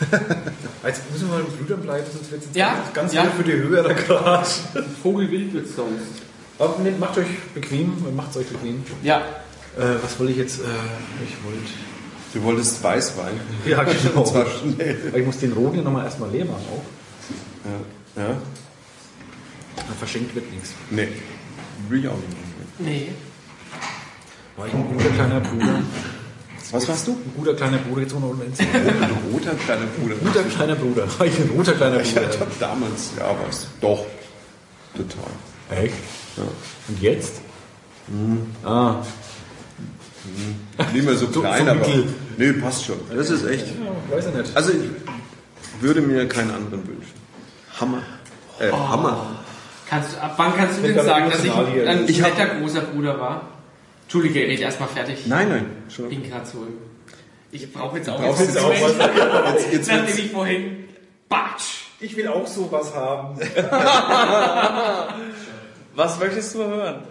Jetzt 0.87 1.11
müssen 1.13 1.29
wir 1.29 1.39
mal 1.39 1.45
im 1.45 1.53
Blutern 1.57 1.81
bleiben, 1.83 2.07
sonst 2.13 2.31
wird 2.31 2.43
es 2.43 2.49
Ja, 2.55 2.85
ganz 2.93 3.13
ja. 3.13 3.25
für 3.25 3.43
die 3.45 3.53
Hörer 3.53 3.95
gerade. 3.95 4.47
Vogelwild 5.03 5.53
wird 5.53 5.69
sonst. 5.69 6.23
Aber 6.61 6.79
nehmt- 6.83 7.01
macht 7.01 7.18
euch 7.18 7.27
bequem, 7.55 7.92
macht 8.14 8.31
es 8.31 8.37
euch 8.37 8.46
bequem. 8.46 8.85
Ja, 9.03 9.23
Äh, 9.79 10.03
was 10.03 10.18
wollte 10.18 10.33
ich 10.33 10.38
jetzt? 10.38 10.61
Äh, 10.61 10.64
ich 11.25 11.35
wollte. 11.44 11.59
Du 12.35 12.42
wolltest 12.42 12.83
Weißwein. 12.83 13.35
Ja, 13.64 13.83
genau. 14.05 14.25
Zwar 14.25 14.44
schnell. 14.46 15.12
Ich 15.16 15.25
muss 15.25 15.38
den 15.38 15.53
roten 15.53 15.77
ja 15.79 15.83
nochmal 15.83 16.05
erstmal 16.05 16.29
leer 16.31 16.44
machen 16.44 16.64
auch. 16.73 18.16
Ja. 18.16 18.23
ja? 18.25 18.29
Dann 19.77 19.96
verschenkt 19.99 20.35
wird 20.35 20.53
nichts. 20.53 20.75
Nee. 20.90 21.09
Will 21.88 22.01
ich 22.01 22.09
auch 22.09 22.16
nicht 22.16 22.29
machen. 22.31 22.73
nee. 22.81 23.09
War 24.57 24.66
ich 24.66 24.75
ein 24.75 24.92
guter 24.92 25.09
kleiner 25.11 25.40
Bruder? 25.40 25.83
Was 26.73 26.88
warst 26.88 27.07
du? 27.07 27.12
Ein 27.12 27.33
guter 27.37 27.55
kleiner 27.55 27.79
Bruder, 27.79 28.03
jetzt 28.03 28.14
ohne 28.14 28.27
uns. 28.27 28.59
Ein 28.61 28.66
Ein 28.75 29.11
roter 29.33 29.55
kleiner 29.55 29.87
Bruder. 29.87 30.14
guter 30.16 30.42
kleiner 30.42 30.75
Bruder. 30.75 31.07
War 31.18 31.27
ich 31.27 31.38
ein 31.38 31.51
roter 31.57 31.73
kleiner 31.75 32.01
Ich 32.01 32.12
Bruder? 32.14 32.27
hatte 32.29 32.46
damals, 32.59 33.11
ja, 33.18 33.35
was? 33.46 33.66
Doch. 33.81 34.05
Total. 34.96 35.79
Echt? 35.85 35.94
Und 36.37 37.01
jetzt? 37.03 37.40
Ah, 38.64 38.97
Nicht 40.93 41.05
mehr 41.05 41.16
so 41.16 41.27
So- 41.27 41.40
klein, 41.40 41.64
so 41.64 41.71
aber. 41.71 41.81
mittel. 41.81 42.05
Nee, 42.37 42.53
passt 42.55 42.85
schon. 42.85 42.97
Das 43.14 43.31
ist 43.31 43.45
echt. 43.47 43.66
ja, 43.66 44.16
weiß 44.16 44.27
ich 44.29 44.35
nicht. 44.35 44.57
Also 44.57 44.73
ich 44.73 45.83
würde 45.83 46.01
mir 46.01 46.27
keinen 46.29 46.51
anderen 46.51 46.87
wünschen. 46.87 47.12
Hammer. 47.81 48.03
Äh, 48.59 48.71
Hammer. 48.73 49.27
Kannst, 49.88 50.19
ab 50.21 50.35
wann 50.37 50.55
kannst 50.57 50.79
du 50.79 50.83
denn 50.83 51.05
sagen, 51.05 51.31
dass 51.31 51.43
ich 51.45 51.53
ein 51.53 52.05
Ich 52.09 52.21
netter 52.21 52.47
großer 52.47 52.83
Bruder 52.83 53.19
war? 53.19 53.49
Entschuldige, 54.03 54.40
red 54.40 54.61
erstmal 54.61 54.88
fertig. 54.88 55.27
Nein, 55.27 55.49
nein. 55.49 55.66
Schon. 55.88 56.11
Ich 56.11 56.21
bin 56.21 56.31
gerade 56.31 56.47
so. 56.47 56.66
Ich 57.53 57.73
brauche 57.73 57.97
jetzt 57.99 58.09
auch 58.09 58.23
jetzt 58.23 58.40
jetzt 58.40 58.59
auch 58.59 58.71
was. 58.71 59.55
Jetzt, 59.64 59.73
jetzt 59.73 59.88
Nachdem 59.93 60.19
ich 60.19 60.31
vorhin 60.31 60.85
Batsch! 61.29 61.87
Ich 62.01 62.16
will 62.16 62.29
auch 62.29 62.47
sowas 62.47 62.95
haben. 62.95 63.38
Was 65.94 66.18
möchtest 66.18 66.55
du 66.55 66.59
hören? 66.64 67.03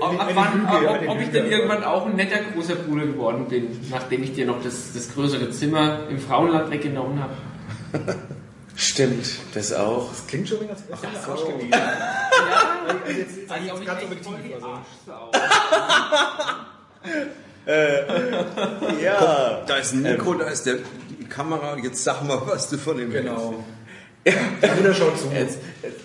Ob, 0.00 0.20
ab 0.20 0.28
wann, 0.34 0.60
Lüge, 0.60 0.90
ob, 0.90 1.08
ob 1.08 1.20
ich 1.20 1.30
denn 1.30 1.46
irgendwann 1.46 1.84
auch 1.84 2.06
ein 2.06 2.16
netter 2.16 2.40
großer 2.52 2.74
Bruder 2.74 3.06
geworden 3.06 3.46
bin, 3.48 3.68
nachdem 3.90 4.24
ich 4.24 4.34
dir 4.34 4.44
noch 4.46 4.60
das, 4.62 4.92
das 4.92 5.14
größere 5.14 5.50
Zimmer 5.50 6.08
im 6.10 6.18
Frauenland 6.18 6.70
weggenommen 6.70 7.20
habe. 7.22 7.34
Stimmt, 8.76 9.38
das 9.54 9.72
auch. 9.72 10.08
Das 10.10 10.26
klingt 10.26 10.48
schon 10.48 10.60
wie 10.62 10.68
als 10.68 10.82
Ach, 10.92 10.98
so. 11.24 11.32
Arsch 11.32 11.44
gewesen. 11.46 11.70
Ja, 11.70 11.92
Also 12.88 13.08
jetzt, 13.08 13.36
jetzt, 13.36 13.50
also 13.50 13.66
jetzt 13.66 13.80
ich 13.80 13.86
ganz 13.86 14.02
objektiv. 14.02 14.54
Also. 14.54 14.66
Arschsau. 14.66 15.30
Ja. 19.02 19.62
Da 19.66 19.76
ist 19.76 19.92
ein 19.92 20.02
Mikro, 20.02 20.34
da 20.34 20.46
ist 20.46 20.66
der, 20.66 20.78
die 21.08 21.24
Kamera. 21.24 21.76
Jetzt 21.78 22.04
sag 22.04 22.22
mal, 22.24 22.40
was 22.46 22.68
du 22.68 22.78
von 22.78 22.96
dem 22.96 23.10
Genau. 23.10 23.64
Der 24.24 24.68
Bruder 24.68 24.94
schaut 24.94 25.18
zu. 25.18 25.28
Jetzt, 25.34 25.58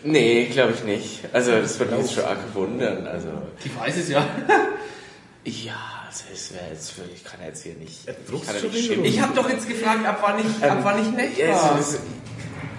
nee, 0.04 0.46
glaube 0.46 0.74
ich 0.74 0.84
nicht. 0.84 1.22
Also 1.32 1.52
das 1.52 1.80
würde 1.80 1.96
mich 1.96 2.06
jetzt 2.06 2.14
schon 2.16 2.26
arg 2.26 2.40
wundern. 2.54 3.08
Also 3.08 3.30
Ich 3.64 3.78
weiß 3.80 3.98
es 3.98 4.10
ja. 4.10 4.20
ja, 5.46 5.74
also 6.08 6.24
es 6.34 6.54
wäre 6.54 6.66
jetzt 6.72 6.92
für 6.92 7.02
ich 7.14 7.24
kann 7.24 7.40
jetzt 7.46 7.64
hier 7.64 7.76
nicht. 7.76 8.02
Ich 8.08 8.48
ja 8.48 8.60
schon 8.60 8.72
schimpfen. 8.74 9.06
Ich 9.06 9.22
habe 9.22 9.34
doch 9.36 9.50
jetzt 9.50 9.68
gefragt, 9.68 10.06
ab 10.06 10.20
wann 10.22 10.40
ich, 10.40 10.64
ab 10.64 10.80
wann 10.84 11.02
ich 11.02 11.10
nett 11.12 11.38
Ja, 11.38 11.50
war. 11.54 11.80
ist- 11.80 12.00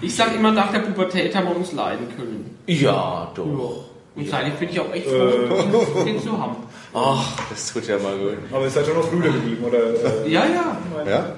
Ich 0.01 0.15
sag 0.15 0.35
immer, 0.35 0.51
nach 0.51 0.71
der 0.71 0.79
Pubertät 0.79 1.35
haben 1.35 1.47
wir 1.47 1.55
uns 1.55 1.71
leiden 1.73 2.07
können. 2.15 2.57
ja, 2.67 3.31
doch. 3.35 3.85
Und 4.15 4.29
seitdem 4.29 4.53
bin 4.57 4.69
ich 4.69 4.79
auch 4.79 4.93
echt 4.93 5.07
froh, 5.07 6.03
den 6.05 6.21
zu 6.21 6.37
haben. 6.37 6.55
Ach, 6.93 7.33
das 7.49 7.71
tut 7.71 7.87
ja 7.87 7.97
mal 7.97 8.17
gut. 8.17 8.37
Aber 8.51 8.63
ihr 8.65 8.69
seid 8.69 8.85
schon 8.85 8.95
noch 8.95 9.09
Brüder 9.09 9.29
geblieben, 9.31 9.63
oder? 9.63 10.25
Äh, 10.25 10.29
Ja, 10.29 10.43
ja. 10.45 10.77
Ja? 11.09 11.35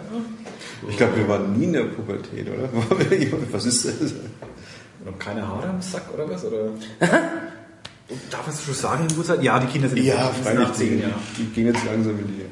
Ich 0.89 0.97
glaube, 0.97 1.15
wir 1.17 1.27
waren 1.29 1.53
nie 1.57 1.65
in 1.65 1.73
der 1.73 1.83
Pubertät, 1.83 2.47
oder? 2.49 2.67
Was 3.51 3.65
ist 3.65 3.85
das? 3.85 4.13
noch 5.05 5.19
keine 5.19 5.47
Haare 5.47 5.67
am 5.69 5.81
Sack, 5.81 6.03
oder 6.13 6.29
was? 6.29 6.45
Oder? 6.45 6.63
Und 6.63 6.79
darf 8.31 8.47
man 8.47 8.55
es 8.55 8.63
schon 8.63 8.73
sagen 8.73 9.07
in 9.09 9.17
Uhrzeit? 9.17 9.43
Ja, 9.43 9.59
die 9.59 9.67
Kinder 9.67 9.89
sind 9.89 9.99
Ja, 10.03 10.31
freilich. 10.43 10.59
nach 10.59 10.73
10, 10.73 10.89
Die, 10.97 11.03
ja. 11.03 11.09
die 11.37 11.43
gehen 11.47 11.67
jetzt 11.67 11.85
langsam 11.85 12.19
in 12.19 12.27
die. 12.27 12.45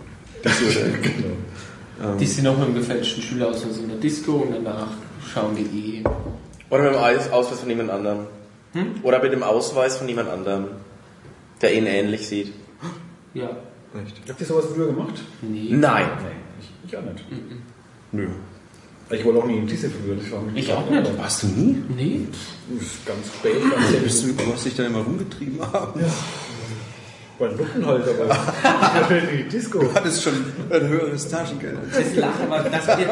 Das 0.43 0.61
oder? 0.61 2.15
Die 2.19 2.25
sind 2.25 2.45
noch 2.45 2.57
mit 2.57 2.67
dem 2.69 2.75
gefälschten 2.75 3.21
Schülerausweis 3.21 3.77
in 3.77 3.87
der 3.89 3.97
Disco 3.97 4.31
und 4.37 4.53
danach 4.53 4.87
schauen 5.31 5.55
die 5.55 5.99
eh. 5.99 6.03
Oder 6.71 6.83
mit 6.85 6.93
dem 6.93 6.99
Aus- 6.99 7.29
Ausweis 7.31 7.59
von 7.59 7.69
jemand 7.69 7.91
anderem. 7.91 8.25
Oder 9.03 9.21
mit 9.21 9.33
dem 9.33 9.43
Ausweis 9.43 9.97
von 9.97 10.07
jemand 10.07 10.29
anderem, 10.29 10.67
der 11.61 11.73
ihn 11.73 11.85
ähnlich 11.85 12.27
sieht. 12.27 12.53
Ja. 13.33 13.49
Habt 14.29 14.39
ihr 14.39 14.45
sowas 14.45 14.65
früher 14.73 14.87
gemacht? 14.87 15.15
Nee. 15.41 15.67
Nein. 15.71 16.05
Nee, 16.23 16.29
ich, 16.59 16.89
ich 16.91 16.97
auch 16.97 17.01
nicht. 17.01 17.25
Nö. 18.11 18.27
Ich 19.09 19.25
wollte 19.25 19.39
auch 19.39 19.45
nie 19.45 19.57
in 19.57 19.67
diese 19.67 19.89
früher. 19.89 20.15
Das 20.15 20.31
war 20.31 20.41
Ich 20.55 20.71
auch 20.71 20.89
nicht. 20.89 21.17
Warst 21.17 21.43
du 21.43 21.47
nie? 21.47 21.83
Nee. 21.95 22.21
Das 22.77 22.87
ist 22.87 23.05
ganz 23.05 23.27
spät, 23.27 23.55
ganz 24.01 24.45
Du 24.45 24.53
hast 24.53 24.65
dich 24.65 24.75
da 24.75 24.85
immer 24.85 24.99
rumgetrieben 24.99 25.61
haben. 25.61 25.99
Bei 27.41 27.47
Luppen 27.47 27.83
halt, 27.87 28.03
aber 28.07 29.15
die 29.33 29.43
Disco. 29.49 29.79
Du 29.79 29.91
hattest 29.95 30.21
schon 30.23 30.33
ein 30.69 30.87
höheres 30.87 31.27
Taschengeld. 31.27 31.75
Das 31.91 32.15
lag 32.15 32.29
aber, 32.47 32.69
dass 32.69 32.85
wir, 32.99 33.07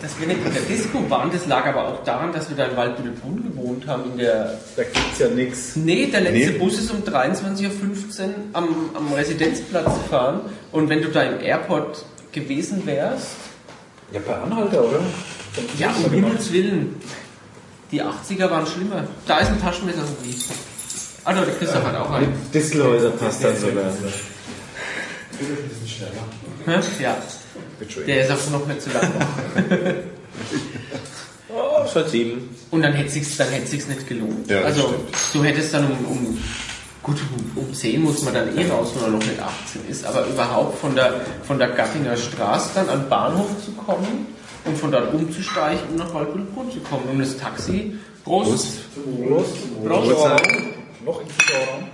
dass 0.00 0.18
wir 0.18 0.26
nicht 0.28 0.46
in 0.46 0.52
der 0.54 0.62
Disco 0.62 1.10
waren, 1.10 1.30
das 1.30 1.46
lag 1.46 1.66
aber 1.66 1.88
auch 1.88 2.02
daran, 2.04 2.32
dass 2.32 2.48
wir 2.48 2.56
da 2.56 2.64
in 2.68 2.76
Waldbüttelbrunn 2.76 3.42
gewohnt 3.42 3.86
haben. 3.86 4.12
In 4.12 4.18
der 4.18 4.58
Da 4.76 4.82
gibt's 4.82 5.18
ja 5.18 5.28
nichts. 5.28 5.76
nee, 5.76 6.06
der 6.06 6.22
letzte 6.22 6.52
Nee. 6.52 6.58
Bus 6.58 6.78
ist 6.78 6.90
um 6.90 7.02
23.15 7.02 7.60
Uhr 7.60 8.34
am, 8.54 8.68
am 8.94 9.12
Residenzplatz 9.12 9.84
gefahren. 10.04 10.40
Und 10.72 10.88
wenn 10.88 11.02
du 11.02 11.08
da 11.08 11.22
im 11.24 11.40
Airport 11.44 12.02
gewesen 12.32 12.86
wärst, 12.86 13.32
Ja, 14.10 14.20
bei 14.26 14.36
Anhalter, 14.36 14.84
oder? 14.84 15.00
ja, 15.78 15.94
um 16.02 16.10
Himmels 16.12 16.50
Willen, 16.50 16.96
die 17.92 18.02
80er 18.02 18.50
waren 18.50 18.66
schlimmer. 18.66 19.04
Da 19.26 19.38
ist 19.40 19.48
ein 19.50 19.60
Taschenmesser 19.60 20.00
so 20.00 20.16
wie. 20.24 20.34
Ah, 21.26 21.34
der 21.34 21.54
Christoph 21.54 21.84
hat 21.84 21.96
auch 21.96 22.10
einen. 22.12 22.32
Distelhäuser 22.54 23.10
passt 23.10 23.42
dann 23.42 23.56
sogar. 23.56 23.84
Hä? 26.66 27.02
Ja, 27.02 27.16
Bitteschön. 27.80 28.06
der 28.06 28.24
ist 28.24 28.30
auch 28.30 28.50
noch 28.52 28.66
nicht 28.66 28.80
zu 28.80 28.90
lang. 28.90 29.12
Oh, 31.48 31.84
halt 31.94 32.10
sieben. 32.10 32.54
Und 32.70 32.82
dann 32.82 32.92
hätte 32.92 33.20
dann 33.38 33.48
hätte 33.48 33.66
sich's 33.66 33.88
nicht 33.88 34.06
gelohnt. 34.06 34.48
Ja, 34.48 34.60
also 34.62 34.82
stimmt. 34.82 35.34
du 35.34 35.44
hättest 35.44 35.74
dann 35.74 35.86
um, 35.86 36.04
um 36.06 36.38
gut 37.02 37.16
um, 37.56 37.64
um 37.64 37.74
10 37.74 38.02
muss 38.02 38.22
man 38.22 38.34
dann 38.34 38.56
eh 38.56 38.68
raus, 38.68 38.90
wenn 38.94 39.02
man 39.02 39.12
noch 39.18 39.26
nicht 39.26 39.40
18 39.40 39.88
ist, 39.88 40.04
aber 40.04 40.26
überhaupt 40.26 40.78
von 40.78 40.94
der 40.94 41.22
von 41.44 41.58
der 41.58 41.68
Gattinger 41.68 42.16
Straße 42.16 42.70
dann 42.74 42.88
an 42.88 43.02
den 43.02 43.08
Bahnhof 43.08 43.48
zu 43.64 43.72
kommen 43.72 44.26
und 44.64 44.78
von 44.78 44.92
dort 44.92 45.12
umzusteigen, 45.12 45.80
um 45.90 45.96
nach 45.96 46.12
Waldbüttelbrunn 46.12 46.70
zu 46.70 46.80
kommen. 46.80 47.04
Und 47.10 47.18
das 47.20 47.36
Taxi, 47.36 47.96
Prost, 48.24 48.78
Prost. 49.26 49.56
Prost. 49.84 50.75
Noch 51.06 51.20
im 51.22 51.28
Zuschauerraum. 51.28 51.84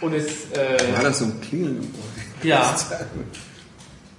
Und 0.00 0.14
es, 0.14 0.50
äh, 0.56 0.94
War 0.96 1.04
das 1.04 1.18
so 1.18 1.26
ein 1.26 1.40
Klingeln? 1.40 1.94
ja. 2.42 2.74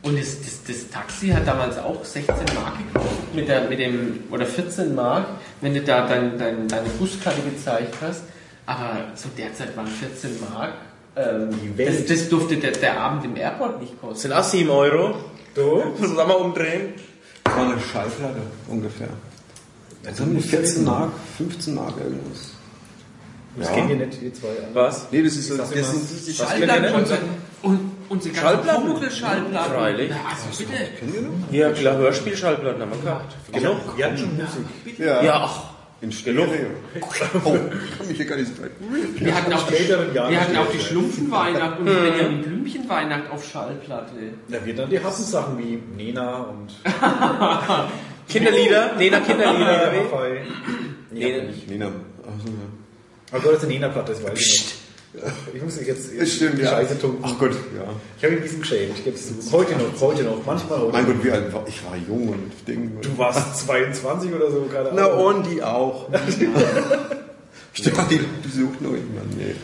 Und 0.01 0.17
das, 0.17 0.37
das, 0.39 0.63
das 0.65 0.89
Taxi 0.89 1.27
hat 1.27 1.45
damals 1.45 1.77
auch 1.77 2.05
16 2.05 2.33
Mark 2.55 2.77
gekostet, 2.77 3.35
mit, 3.35 3.49
der, 3.49 3.67
mit 3.67 3.79
dem, 3.79 4.23
oder 4.31 4.45
14 4.45 4.95
Mark, 4.95 5.25
wenn 5.59 5.73
du 5.73 5.81
da 5.81 6.07
dein, 6.07 6.37
dein, 6.37 6.69
deine 6.69 6.87
Buskarte 6.91 7.41
gezeigt 7.41 7.95
hast. 8.01 8.21
Aber 8.65 9.13
zu 9.15 9.27
der 9.37 9.53
Zeit 9.53 9.75
waren 9.75 9.87
14 9.87 10.39
Mark. 10.53 10.71
Ähm, 11.17 11.49
Die 11.51 11.83
das, 11.83 11.95
Welt. 11.97 12.09
das 12.09 12.29
durfte 12.29 12.55
der, 12.55 12.71
der 12.71 12.97
Abend 12.97 13.25
im 13.25 13.35
Airport 13.35 13.81
nicht 13.81 13.99
kosten. 13.99 14.19
Sind 14.19 14.31
auch 14.31 14.43
sieben 14.43 14.69
Euro. 14.69 15.15
Du? 15.53 15.83
Sollen 15.99 16.15
wir 16.15 16.39
umdrehen? 16.39 16.93
Das 17.43 17.55
war 17.57 17.63
eine 17.69 17.81
Schallplatte 17.81 18.41
ungefähr. 18.69 19.09
Die 20.07 20.41
14 20.41 20.85
Mark, 20.85 21.11
15 21.37 21.75
Mark 21.75 21.95
irgendwas. 21.97 22.51
Das 23.57 23.67
Ja. 23.67 23.73
kennt 23.75 23.89
ihr 23.89 23.95
nicht, 23.97 24.21
ihr 24.21 24.33
zwei. 24.33 24.47
an. 24.49 24.55
Was? 24.73 25.07
Nee, 25.11 25.23
das 25.23 25.35
ist 25.35 25.49
das 25.49 25.71
immer- 25.71 25.83
sind 25.83 26.09
diese 26.09 26.33
Schallplatten, 26.33 26.93
unsere, 26.95 27.19
und, 27.63 27.79
unsere 28.09 28.33
ganzen 28.35 28.47
Schallplatten? 28.47 28.87
Vogelschallplatten. 28.87 29.73
Freilich. 29.73 30.09
Ja, 30.11 30.15
also 30.29 30.63
bitte. 30.63 31.57
Ja, 31.57 31.71
klar, 31.71 31.97
Hörspielschallplatten 31.97 32.81
haben 32.81 32.91
wir 32.91 33.01
gehabt. 33.01 33.35
Habt 33.53 34.19
schon 34.19 34.35
Musik. 34.37 34.99
Ja, 34.99 35.23
Ja, 35.23 35.33
ach. 35.45 35.63
in 36.01 36.11
Stereo. 36.11 36.45
Oh, 37.43 37.51
kann 37.51 38.07
mich 38.07 38.17
hier 38.17 38.25
gar 38.25 38.37
nicht 38.37 38.51
streiten. 38.53 38.85
Wir 39.19 39.35
hatten 39.35 39.51
auch 39.53 39.67
die, 39.67 39.75
späteren 39.75 40.13
Jahren 40.13 40.31
wir 40.31 40.41
hatten 40.41 40.55
auch 40.57 40.71
die. 40.71 40.79
Schlumpfenweihnacht 40.79 41.79
und 41.79 41.85
die 41.87 41.91
Benjamin 41.93 42.41
Blümchenweihnacht 42.43 43.31
auf 43.31 43.43
Schallplatte. 43.43 44.13
Da 44.47 44.65
wird 44.65 44.79
dann 44.79 44.89
die 44.89 45.03
Hassensachen 45.03 45.57
wie 45.57 45.81
Nena 45.97 46.43
und 46.43 46.69
Kinderlieder? 48.29 48.95
Nena 48.95 49.19
Kinderlieder. 49.19 49.91
wie? 49.91 49.97
Raphael. 49.97 50.41
Aber 53.31 53.41
du 53.43 53.51
hast 53.53 53.63
eine 53.63 53.73
Nena-Platte, 53.73 54.13
das 54.13 54.23
weiß 54.23 54.39
ich 54.39 54.51
nicht. 54.51 54.75
Ich 55.53 55.61
muss 55.63 55.75
mich 55.77 55.87
jetzt 55.87 56.09
Das 56.19 56.31
stimmt, 56.31 56.59
die 56.59 56.61
ja. 56.63 56.69
Scheiße 56.69 56.99
tunken. 56.99 57.19
Ach 57.23 57.37
Gott, 57.39 57.51
ja. 57.75 57.83
Ich 58.17 58.23
habe 58.23 58.33
ihn 58.33 58.39
ein 58.39 58.43
bisschen 58.43 58.59
geschämt, 58.61 58.91
ich 58.95 59.03
gebe 59.03 59.15
es 59.15 59.27
zu. 59.27 59.51
Heute 59.51 59.73
noch, 59.73 59.99
heute 60.01 60.23
noch, 60.23 60.45
manchmal 60.45 60.79
heute. 60.79 60.91
Mein 60.93 61.05
Gott, 61.07 61.23
wie 61.23 61.31
alt 61.31 61.51
war 61.53 61.63
ich? 61.67 61.83
war 61.83 61.95
jung 62.07 62.29
und 62.29 62.51
Ding. 62.67 62.91
Du 63.01 63.17
warst 63.17 63.57
22 63.67 64.31
oder 64.33 64.51
so, 64.51 64.61
keine 64.71 64.91
Na 64.93 65.07
Ahnung. 65.07 65.25
und 65.37 65.43
die 65.51 65.63
auch. 65.63 66.07
Stimmt, 67.73 67.97
die 68.11 68.19
besucht 68.43 68.81
nur 68.81 68.95
jemanden. 68.95 69.35
Nee, 69.37 69.55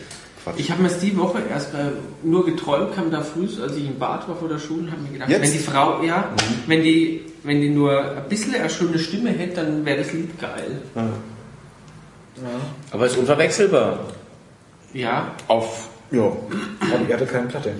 Quatsch. 0.42 0.54
Ich 0.58 0.70
habe 0.70 0.82
mir 0.82 0.88
es 0.88 0.98
die 0.98 1.16
Woche 1.16 1.38
erst 1.48 1.74
äh, 1.74 1.90
nur 2.24 2.44
geträumt, 2.44 2.94
kam 2.94 3.10
da 3.10 3.20
früh, 3.20 3.46
als 3.62 3.76
ich 3.76 3.86
im 3.86 3.98
Bad 3.98 4.28
war 4.28 4.36
vor 4.36 4.48
der 4.48 4.58
Schule, 4.58 4.90
habe 4.90 5.02
mir 5.02 5.10
gedacht, 5.12 5.30
Jetzt? 5.30 5.42
wenn 5.42 5.52
die 5.52 5.58
Frau, 5.58 6.02
ja, 6.02 6.32
wenn 6.66 6.82
die, 6.82 7.24
wenn 7.44 7.60
die 7.60 7.70
nur 7.70 8.00
ein 8.16 8.28
bisschen 8.28 8.54
eine 8.54 8.70
schöne 8.70 8.98
Stimme 8.98 9.30
hätte, 9.30 9.56
dann 9.64 9.84
wäre 9.84 9.98
das 9.98 10.12
Lied 10.12 10.38
geil. 10.40 10.82
Aber 12.90 13.06
ist 13.06 13.16
unverwechselbar. 13.16 14.00
Ja, 14.92 15.34
Auf, 15.48 15.88
ja. 16.10 16.20
Aber 16.20 17.08
ihr 17.08 17.14
hattet 17.14 17.30
keine 17.30 17.48
Platte. 17.48 17.72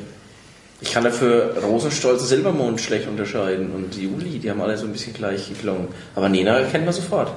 Ich 0.81 0.93
kann 0.93 1.05
dafür 1.05 1.57
Rosenstolz 1.63 2.21
und 2.23 2.29
Silbermond 2.29 2.81
schlecht 2.81 3.09
unterscheiden. 3.09 3.73
Und 3.73 3.97
Juli, 3.97 4.39
die 4.39 4.51
haben 4.51 4.61
alle 4.61 4.77
so 4.77 4.85
ein 4.85 4.93
bisschen 4.93 5.15
gleich 5.15 5.49
geklungen. 5.49 5.89
Aber 6.15 6.29
Nena 6.29 6.63
kennt 6.65 6.85
man 6.85 6.93
sofort. 6.93 7.33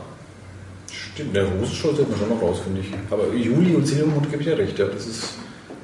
Stimmt, 0.91 1.35
der 1.35 1.45
Rosenstolz 1.45 1.99
hört 1.99 2.09
man 2.09 2.19
schon 2.19 2.29
noch 2.29 2.41
raus, 2.41 2.59
finde 2.63 2.81
ich. 2.81 2.87
Aber 3.09 3.33
Juli 3.33 3.75
und 3.75 3.85
Silbermond 3.85 4.29
gebe 4.29 4.41
ich 4.41 4.49
ja 4.49 4.55
recht, 4.55 4.77
ja. 4.77 4.85
Das 4.87 5.05
ist, 5.05 5.35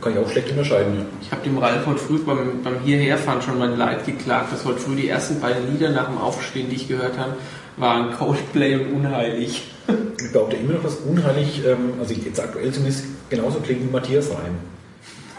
kann 0.02 0.14
ich 0.14 0.20
auch 0.20 0.30
schlecht 0.30 0.50
unterscheiden, 0.50 0.96
ja. 0.96 1.06
ich 1.22 1.32
habe 1.32 1.44
dem 1.44 1.58
Ralf 1.58 1.86
heute 1.86 2.00
früh 2.00 2.20
beim, 2.20 2.62
beim 2.62 2.80
Hierherfahren 2.84 3.42
schon 3.42 3.58
mein 3.58 3.78
Leid 3.78 4.06
geklagt, 4.06 4.52
dass 4.52 4.66
heute 4.66 4.80
früh 4.80 4.96
die 4.96 5.08
ersten 5.08 5.40
beiden 5.40 5.72
Lieder 5.72 5.90
nach 5.90 6.08
dem 6.08 6.18
Aufstehen, 6.18 6.70
die 6.70 6.76
ich 6.76 6.88
gehört 6.88 7.18
habe, 7.18 7.34
waren 7.78 8.14
Coldplay 8.14 8.76
und 8.76 8.94
Unheilig. 8.94 9.64
Ich 10.20 10.32
behaupte 10.32 10.56
immer 10.56 10.74
noch, 10.74 10.84
dass 10.84 10.96
unheilig, 10.96 11.62
ähm, 11.66 11.94
also 12.00 12.14
jetzt 12.14 12.40
aktuell 12.40 12.72
zumindest, 12.72 13.06
genauso 13.30 13.60
klingt 13.60 13.82
wie 13.84 13.92
Matthias 13.92 14.30
Reim. 14.32 14.56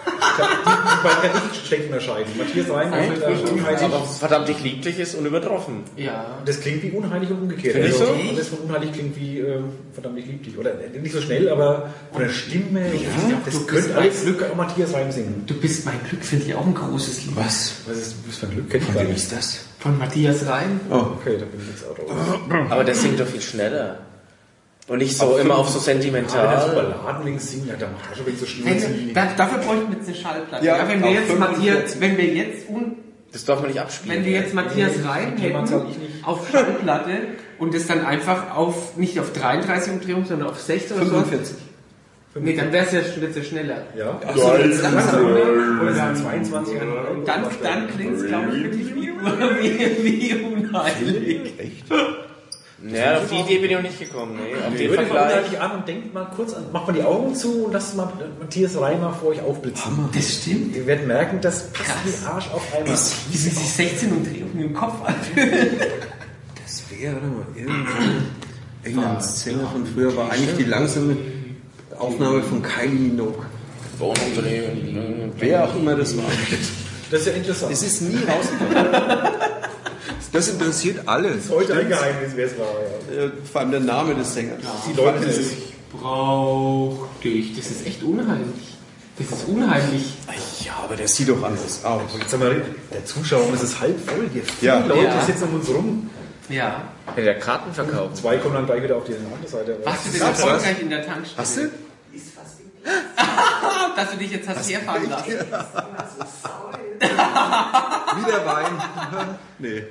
Ich 0.06 0.36
kann- 0.36 0.48
Die 0.64 1.02
beiden 1.06 1.32
kann 1.32 1.42
ich 1.44 1.52
nicht 1.52 1.66
schlecht 1.66 1.84
unterscheiden. 1.86 2.32
Matthias 2.38 2.70
Reim 2.70 2.92
ist 3.12 3.22
äh, 3.22 3.52
unheilig. 3.52 3.82
Aber 3.82 4.04
verdammt 4.04 4.48
nicht 4.48 4.62
lieblich 4.62 4.98
ist 5.00 5.14
und 5.16 5.26
übertroffen. 5.26 5.82
Ja. 5.96 6.38
Das 6.44 6.60
klingt 6.60 6.82
wie 6.84 6.90
unheilig 6.92 7.30
und 7.30 7.42
umgekehrt. 7.42 7.74
Also, 7.76 8.04
du? 8.04 8.36
Das 8.36 8.48
von 8.48 8.58
unheilig 8.60 8.92
klingt 8.92 9.16
wie 9.18 9.40
äh, 9.40 9.58
verdammt 9.92 10.14
nicht 10.14 10.28
lieblich. 10.28 10.56
Oder 10.58 10.72
äh, 10.80 10.96
nicht 11.00 11.12
so 11.12 11.20
schnell, 11.20 11.48
aber 11.48 11.90
von 12.12 12.22
der 12.22 12.28
Stimme. 12.28 12.86
ich 12.94 13.06
weiß 13.06 13.24
nicht, 13.24 13.36
das 13.46 13.54
du 13.54 13.60
bist 13.60 13.68
könnte 13.68 13.88
mein 13.90 13.98
alles 13.98 14.22
Glück 14.22 14.44
auch 14.50 14.54
Matthias 14.56 14.94
Reim 14.94 15.10
singen. 15.10 15.42
Du 15.46 15.54
bist 15.54 15.84
mein 15.84 16.00
Glück, 16.08 16.22
finde 16.24 16.44
ich 16.46 16.54
auch 16.54 16.66
ein 16.66 16.74
großes 16.74 17.24
Lied. 17.26 17.36
Was? 17.36 17.72
Was 17.88 17.96
ist 17.98 18.14
was 18.28 18.36
für 18.36 18.46
ein 18.46 18.52
Glück? 18.52 18.70
Kennt 18.70 18.84
ich 18.88 18.94
gar 18.94 19.02
Wem 19.02 19.14
ist 19.14 19.32
das? 19.32 19.58
Von 19.80 19.98
Matthias 19.98 20.46
Reim. 20.46 20.80
Oh, 20.90 20.94
Okay, 21.20 21.36
da 21.38 21.44
bin 21.46 21.60
ich 21.60 21.68
jetzt 21.68 21.84
auch 21.90 21.96
drauf. 21.96 22.70
Aber 22.70 22.84
der 22.84 22.94
singt 22.94 23.18
doch 23.18 23.26
viel 23.26 23.40
schneller. 23.40 23.98
Und 24.88 24.98
nicht 24.98 25.16
so 25.16 25.36
immer 25.36 25.58
auf 25.58 25.68
so 25.68 25.84
Wenn 25.84 25.96
er 25.96 26.00
so 26.00 26.10
sentimental. 26.10 26.74
Balladen 26.74 27.26
wegen 27.26 27.38
singen, 27.40 27.68
ja, 27.68 27.74
dann 27.76 27.92
macht 27.92 28.10
er 28.10 28.16
schon 28.16 28.26
wegen 28.26 28.38
so 28.38 28.46
da, 29.14 29.28
dafür 29.36 29.58
bräuchten 29.58 29.90
wir 29.90 29.96
jetzt 29.98 30.08
eine 30.08 30.16
Schallplatte. 30.16 30.64
Ja, 30.64 30.76
Ja, 30.76 30.88
wenn 30.88 31.00
wir 31.00 31.08
auf 31.08 31.14
jetzt 31.14 31.26
45. 31.32 31.40
Matthias, 31.40 32.00
wenn 32.00 32.16
wir 32.16 32.24
jetzt 32.26 32.68
un, 32.68 32.92
Das 33.32 33.44
darf 33.44 33.60
man 33.60 33.68
nicht 33.70 33.80
abspielen. 33.80 34.16
wenn 34.18 34.24
wir 34.24 34.32
jetzt 34.32 34.54
Matthias 34.54 34.92
Nee, 34.96 35.02
die 35.02 35.08
hätten 35.08 35.36
Themazahl 35.42 35.86
ich 35.90 35.98
nicht. 35.98 36.24
auf 36.24 36.48
Schallplatte 36.50 37.10
und 37.58 37.74
das 37.74 37.86
dann 37.88 38.04
einfach 38.06 38.54
auf 38.56 38.96
nicht 38.96 39.18
auf 39.18 39.32
33 39.32 39.92
Umdrehungen, 39.92 40.24
sondern 40.24 40.48
auf 40.50 40.60
60 40.60 40.96
oder 40.96 41.06
so. 41.06 41.10
45. 41.16 41.56
Nee, 42.38 42.54
dann 42.54 42.70
wäre 42.70 42.84
es 42.84 42.92
ja 42.92 43.00
schon 43.02 43.22
jetzt 43.22 43.48
schneller. 43.48 43.86
Ja. 43.96 44.20
Ach 44.24 44.36
so, 44.36 44.54
jetzt 44.56 44.82
langsam, 44.82 45.24
oder? 45.24 45.82
Oder 45.82 45.94
sind 45.94 46.18
22 46.18 46.78
Dann, 47.24 47.44
dann 47.62 47.88
klingt 47.88 48.16
es, 48.18 48.26
glaube 48.26 48.54
ich, 48.54 48.62
wirklich 48.64 48.94
wie, 48.94 49.08
wie, 50.02 50.04
wie 50.04 50.44
unheilig. 50.44 51.52
Ja, 52.82 53.16
auf 53.16 53.30
die 53.30 53.36
Idee 53.36 53.58
bin 53.58 53.70
ich 53.70 53.76
noch 53.76 53.82
nicht 53.82 53.98
gekommen. 53.98 54.36
Nee, 54.36 54.54
auf 54.54 54.76
den 54.76 54.94
mal 54.94 55.06
Vergleich. 55.06 55.60
an 55.60 55.70
und 55.72 55.88
denkt 55.88 56.12
mal 56.12 56.26
kurz 56.36 56.52
an, 56.52 56.64
macht 56.72 56.86
mal 56.86 56.92
die 56.92 57.02
Augen 57.02 57.34
zu 57.34 57.64
und 57.64 57.72
lasst 57.72 57.96
mal 57.96 58.12
Matthias 58.38 58.78
Reimer 58.78 59.14
vor 59.14 59.30
euch 59.30 59.40
aufblitzen. 59.40 60.10
Das 60.14 60.34
stimmt. 60.34 60.76
Ihr 60.76 60.86
werdet 60.86 61.06
merken, 61.06 61.38
das 61.40 61.68
passt 61.68 61.90
wie 62.04 62.26
Arsch 62.26 62.50
auf 62.52 62.62
einmal. 62.74 62.92
Wie 62.92 63.36
sind 63.36 63.54
sich 63.54 63.72
16 63.72 64.12
Umdrehungen 64.12 64.60
im 64.60 64.74
Kopf 64.74 65.04
an? 65.04 65.14
Das 66.62 66.82
wäre 66.90 67.14
mal 67.14 67.46
irgendein 67.54 68.26
irgendein 68.82 69.20
Sänger 69.20 69.68
von 69.68 69.86
früher, 69.86 70.16
war 70.16 70.32
eigentlich 70.32 70.56
die 70.56 70.64
langsame 70.64 71.16
Aufnahme 71.96 72.42
von 72.42 72.60
Kylie 72.60 72.98
Minogue. 72.98 73.44
Wohnumdrehen. 73.98 75.32
Wer 75.38 75.64
auch 75.64 75.76
immer 75.76 75.94
das 75.94 76.16
war. 76.16 76.24
Das 77.08 77.20
ist 77.20 77.26
ja 77.28 77.32
interessant. 77.34 77.72
Es 77.72 77.84
ist 77.84 78.02
nie 78.02 78.16
rausgekommen. 78.16 78.74
Das 80.32 80.48
interessiert 80.48 81.06
alle. 81.06 81.32
heute 81.50 81.74
ein 81.74 81.88
Geheimnis, 81.88 82.32
wer 82.34 82.46
es 82.46 82.58
war. 82.58 82.66
Ja. 83.16 83.24
Äh, 83.24 83.30
Vor 83.50 83.60
allem 83.60 83.70
der 83.70 83.80
Name 83.80 84.14
des 84.14 84.34
Sängers. 84.34 84.60
Die 84.88 84.92
Leute, 84.96 85.18
das 85.18 85.26
das 85.26 85.36
ist, 85.38 85.54
Brauch 85.92 87.06
dich. 87.24 87.56
Das 87.56 87.66
ist 87.70 87.86
echt 87.86 88.02
unheimlich. 88.02 88.74
Das 89.18 89.28
ist 89.38 89.48
unheimlich. 89.48 90.14
ja, 90.64 90.72
aber 90.84 90.96
der 90.96 91.08
sieht 91.08 91.28
doch 91.28 91.42
anders 91.42 91.82
aus. 91.84 92.02
Jetzt 92.18 92.32
haben 92.34 92.42
wir, 92.42 92.62
der 92.92 93.04
Zuschauer, 93.04 93.48
das 93.52 93.62
ist 93.62 93.80
halb 93.80 93.98
voll. 94.08 94.28
Die 94.34 94.42
Ja. 94.64 94.82
viele 94.82 94.94
Leute 94.94 95.04
Ja. 95.04 95.22
sitzen 95.24 95.44
um 95.44 95.54
uns 95.54 95.68
rum. 95.70 96.10
Ja. 96.48 96.82
Hätte 97.06 97.22
der 97.24 97.38
Karten 97.38 97.72
verkauft. 97.72 98.18
Zwei 98.18 98.36
kommen 98.36 98.54
dann 98.54 98.66
gleich 98.66 98.82
wieder 98.82 98.96
auf 98.96 99.04
die 99.04 99.14
andere 99.14 99.48
Seite. 99.48 99.78
Warst 99.84 100.06
du 100.06 100.10
denn 100.10 100.20
erfolgreich 100.22 100.80
in 100.82 100.90
der 100.90 101.06
Tankstelle? 101.06 101.38
Hast 101.38 101.56
du? 101.56 101.60
Ist 102.12 102.34
fast 102.34 102.56
Dass 103.96 104.10
du 104.10 104.16
dich 104.18 104.30
jetzt 104.32 104.48
hast 104.48 104.70
herfahren 104.70 105.08
lassen. 105.08 105.32
Glas 107.00 107.10
so 107.10 107.16
sauer. 107.16 108.16
Wie 108.16 108.24
der 108.30 108.46
Wein. 108.46 109.38
nee. 109.58 109.82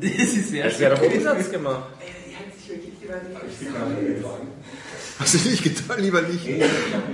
Das 0.00 0.10
ist 0.10 0.48
sehr 0.50 0.64
Das 0.64 0.78
wäre 0.78 0.96
doch 0.96 1.02
Umsatz 1.02 1.50
gemacht. 1.50 1.82
Die 2.00 2.34
hat 2.36 2.54
sich 2.56 2.68
wirklich 2.68 3.00
gedacht, 3.00 3.22
ich. 3.48 3.68
Hast 5.18 5.34
du 5.34 5.38
nicht 5.48 5.64
getan? 5.64 6.00
Lieber 6.00 6.22
nicht. 6.22 6.44
Und 6.46 6.52
ich 6.52 6.58
bin 6.58 6.70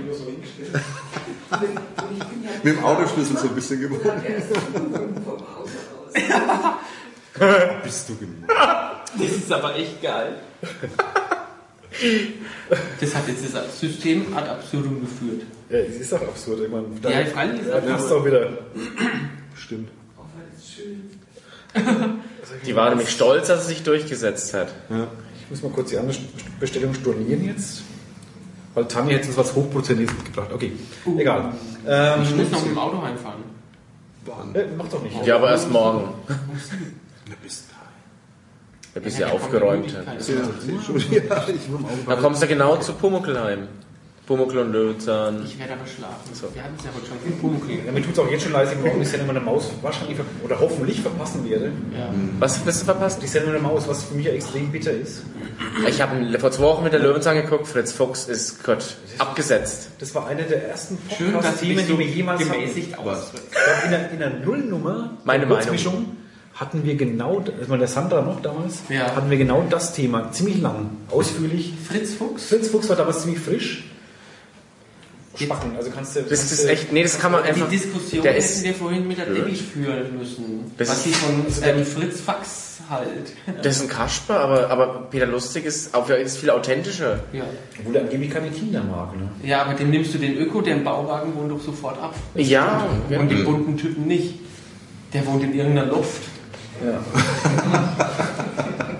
ja 0.07 0.79
Mit 2.63 2.77
dem 2.77 2.83
Autoschlüssel 2.83 3.37
so 3.37 3.47
ein 3.47 3.55
bisschen 3.55 3.91
aus. 3.91 3.99
Bist 7.83 8.09
du 8.09 8.15
gemein. 8.17 8.45
Das 8.47 9.31
ist 9.31 9.51
aber 9.51 9.75
echt 9.75 10.01
geil. 10.01 10.37
Das 12.99 13.15
hat 13.15 13.27
jetzt 13.27 13.53
das 13.53 13.79
System 13.79 14.35
ad 14.35 14.49
absurdum 14.49 15.01
geführt. 15.01 15.43
Ja, 15.69 15.77
es 15.79 15.95
ist 15.95 16.11
doch 16.11 16.21
absurd. 16.21 16.59
Ich 16.61 16.69
meine, 16.71 16.85
da, 17.01 17.09
Ja, 17.09 17.25
freilich 17.25 17.61
ist 17.61 17.69
da 17.69 17.79
das 17.81 17.89
passt 17.89 18.11
doch 18.11 18.25
wieder. 18.25 18.49
Stimmt. 19.55 19.89
Oh, 20.17 20.21
das 20.53 20.69
schön. 20.73 22.19
Die 22.65 22.75
war 22.75 22.89
nämlich 22.89 23.09
stolz, 23.09 23.47
dass 23.47 23.63
sie 23.67 23.73
sich 23.73 23.83
durchgesetzt 23.83 24.53
hat. 24.53 24.69
Ich 25.43 25.49
muss 25.49 25.63
mal 25.63 25.71
kurz 25.71 25.89
die 25.89 25.97
andere 25.97 26.17
Bestellung 26.59 26.93
stornieren 26.93 27.43
jetzt. 27.45 27.81
Weil 28.73 28.85
Tanja 28.87 29.15
hätte 29.15 29.27
uns 29.27 29.37
was 29.37 29.55
Hochprozentiges 29.55 30.13
mitgebracht. 30.13 30.51
Okay, 30.53 30.73
egal. 31.17 31.53
Ähm, 31.87 32.21
Ich 32.23 32.35
muss 32.35 32.51
noch 32.51 32.61
mit 32.61 32.71
dem 32.71 32.77
Auto 32.77 33.01
heimfahren. 33.01 33.43
äh, 34.53 34.65
mach 34.77 34.87
doch 34.89 35.01
nicht. 35.01 35.25
Ja, 35.25 35.37
aber 35.37 35.51
erst 35.51 35.71
morgen. 35.71 36.13
Du 36.27 37.33
bist 37.41 37.65
Da 38.93 38.99
bist 38.99 39.17
du 39.17 39.21
ja 39.21 39.27
Ja, 39.29 39.33
aufgeräumt. 39.33 39.91
ja. 39.91 40.01
Ja, 40.03 41.45
ich 41.47 41.59
Da 42.07 42.15
kommst 42.17 42.43
du 42.43 42.47
genau 42.47 42.77
zu 42.77 42.93
Pumuckelheim. 42.93 43.67
Pumuckel 44.25 44.57
und 44.59 44.71
Löwenzahn. 44.71 45.43
Ich 45.45 45.59
werde 45.59 45.73
aber 45.73 45.85
schlafen. 45.85 46.53
Wir 46.53 46.63
hatten 46.63 46.73
es 46.79 46.83
ja 46.85 46.89
heute 46.95 47.05
schon 47.05 47.19
viel 47.23 47.33
Pumuckl. 47.33 47.85
Ja, 47.85 47.91
mir 47.91 48.01
tut 48.01 48.13
es 48.13 48.19
auch 48.19 48.29
jetzt 48.31 48.43
schon 48.43 48.53
leid, 48.53 48.67
ich 48.71 48.83
morgen 48.83 48.99
die 48.99 49.05
Sendung 49.05 49.27
mit 49.27 49.35
der 49.35 49.43
Maus 49.43 49.69
wahrscheinlich 49.83 50.17
ver- 50.17 50.25
oder 50.43 50.59
hoffentlich 50.59 50.99
verpassen 51.01 51.47
werde. 51.47 51.65
Ja. 51.95 52.09
Was 52.39 52.65
wirst 52.65 52.81
du 52.81 52.85
verpasst? 52.85 53.21
Die 53.21 53.27
Sendung 53.27 53.53
mit 53.53 53.61
der 53.61 53.69
Maus, 53.69 53.87
was 53.87 54.05
für 54.05 54.15
mich 54.15 54.25
ja 54.25 54.31
extrem 54.31 54.71
bitter 54.71 54.91
ist. 54.91 55.21
Ich 55.87 56.01
habe 56.01 56.39
vor 56.39 56.51
zwei 56.51 56.63
Wochen 56.63 56.83
mit 56.85 56.93
der 56.93 57.01
Löwenzahn 57.01 57.35
geguckt. 57.35 57.67
Fritz 57.67 57.91
Fuchs 57.91 58.25
ist 58.27 58.63
Gott 58.63 58.95
abgesetzt. 59.19 59.89
Das 59.99 60.15
war 60.15 60.27
eine 60.27 60.43
der 60.43 60.69
ersten 60.69 60.97
Podcast-Themen, 60.97 61.77
dich 61.77 61.85
die 61.85 61.91
so 61.91 61.99
wir 61.99 62.05
jemals 62.07 62.41
hatten. 62.41 62.51
gemäßigt. 62.51 62.87
Ich 62.89 62.93
glaube, 62.95 63.17
in 63.85 63.91
der, 63.91 64.11
in 64.11 64.19
der 64.19 64.29
Nullnummer, 64.31 65.17
Meine 65.23 65.45
der 65.45 65.55
Kurzmischung, 65.55 66.17
hatten 66.55 66.83
wir 66.83 66.95
genau, 66.95 67.41
das 67.41 67.69
war 67.69 67.77
der 67.77 67.87
Sandra 67.87 68.21
noch 68.21 68.41
damals, 68.41 68.79
Ja. 68.89 69.15
hatten 69.15 69.29
wir 69.29 69.37
genau 69.37 69.63
das 69.69 69.93
Thema, 69.93 70.31
ziemlich 70.31 70.61
lang, 70.61 70.89
ausführlich. 71.11 71.73
Fritz 71.87 72.13
Fuchs? 72.15 72.47
Fritz 72.47 72.69
Fuchs 72.69 72.89
war 72.89 72.95
damals 72.95 73.21
ziemlich 73.21 73.39
frisch. 73.41 73.83
Spacken, 75.43 75.75
also 75.77 75.89
kannst 75.91 76.15
du... 76.15 76.21
Das 76.21 76.29
kannst 76.39 76.51
ist 76.53 76.65
echt, 76.65 76.91
nee, 76.91 77.03
das 77.03 77.19
kann 77.19 77.31
man 77.31 77.43
Die 77.43 77.49
einfach. 77.49 77.69
Diskussion 77.69 78.21
der 78.23 78.33
hätten 78.33 78.43
ist, 78.43 78.63
wir 78.63 78.73
vorhin 78.73 79.07
mit 79.07 79.17
der 79.17 79.25
Debbie 79.27 79.55
führen 79.55 80.17
müssen. 80.17 80.71
Das 80.77 80.89
was 80.89 80.97
ist- 80.97 81.03
sie 81.03 81.11
von 81.13 81.45
ähm, 81.63 81.85
Fritz 81.85 82.21
Fax 82.21 82.79
halt. 82.89 83.33
das 83.63 83.77
ist 83.77 83.81
ein 83.83 83.87
Kasper, 83.89 84.39
aber, 84.39 84.69
aber 84.69 85.07
Peter 85.09 85.25
Lustig 85.25 85.65
ist, 85.65 85.93
auch, 85.95 86.07
ist 86.09 86.37
viel 86.37 86.49
authentischer. 86.49 87.19
Ja. 87.33 87.43
Obwohl 87.79 87.95
er 87.95 88.01
angeblich 88.03 88.29
keine 88.31 88.49
Kinder 88.51 88.83
mag, 88.83 89.15
ne? 89.15 89.29
ja, 89.43 89.63
aber 89.63 89.73
dem 89.73 89.89
nimmst 89.89 90.13
du 90.13 90.17
den 90.17 90.37
Öko, 90.37 90.61
der 90.61 90.75
im 90.75 90.83
Bauwagen 90.83 91.33
wohnt 91.35 91.51
doch 91.51 91.61
sofort 91.61 92.01
ab. 92.01 92.13
Ja, 92.35 92.87
Und 93.09 93.29
den 93.29 93.43
bunten 93.43 93.77
Typen 93.77 94.05
nicht. 94.07 94.35
Der 95.13 95.25
wohnt 95.25 95.43
in 95.43 95.53
irgendeiner 95.55 95.87
Luft. 95.91 96.21
Ja. 96.85 96.99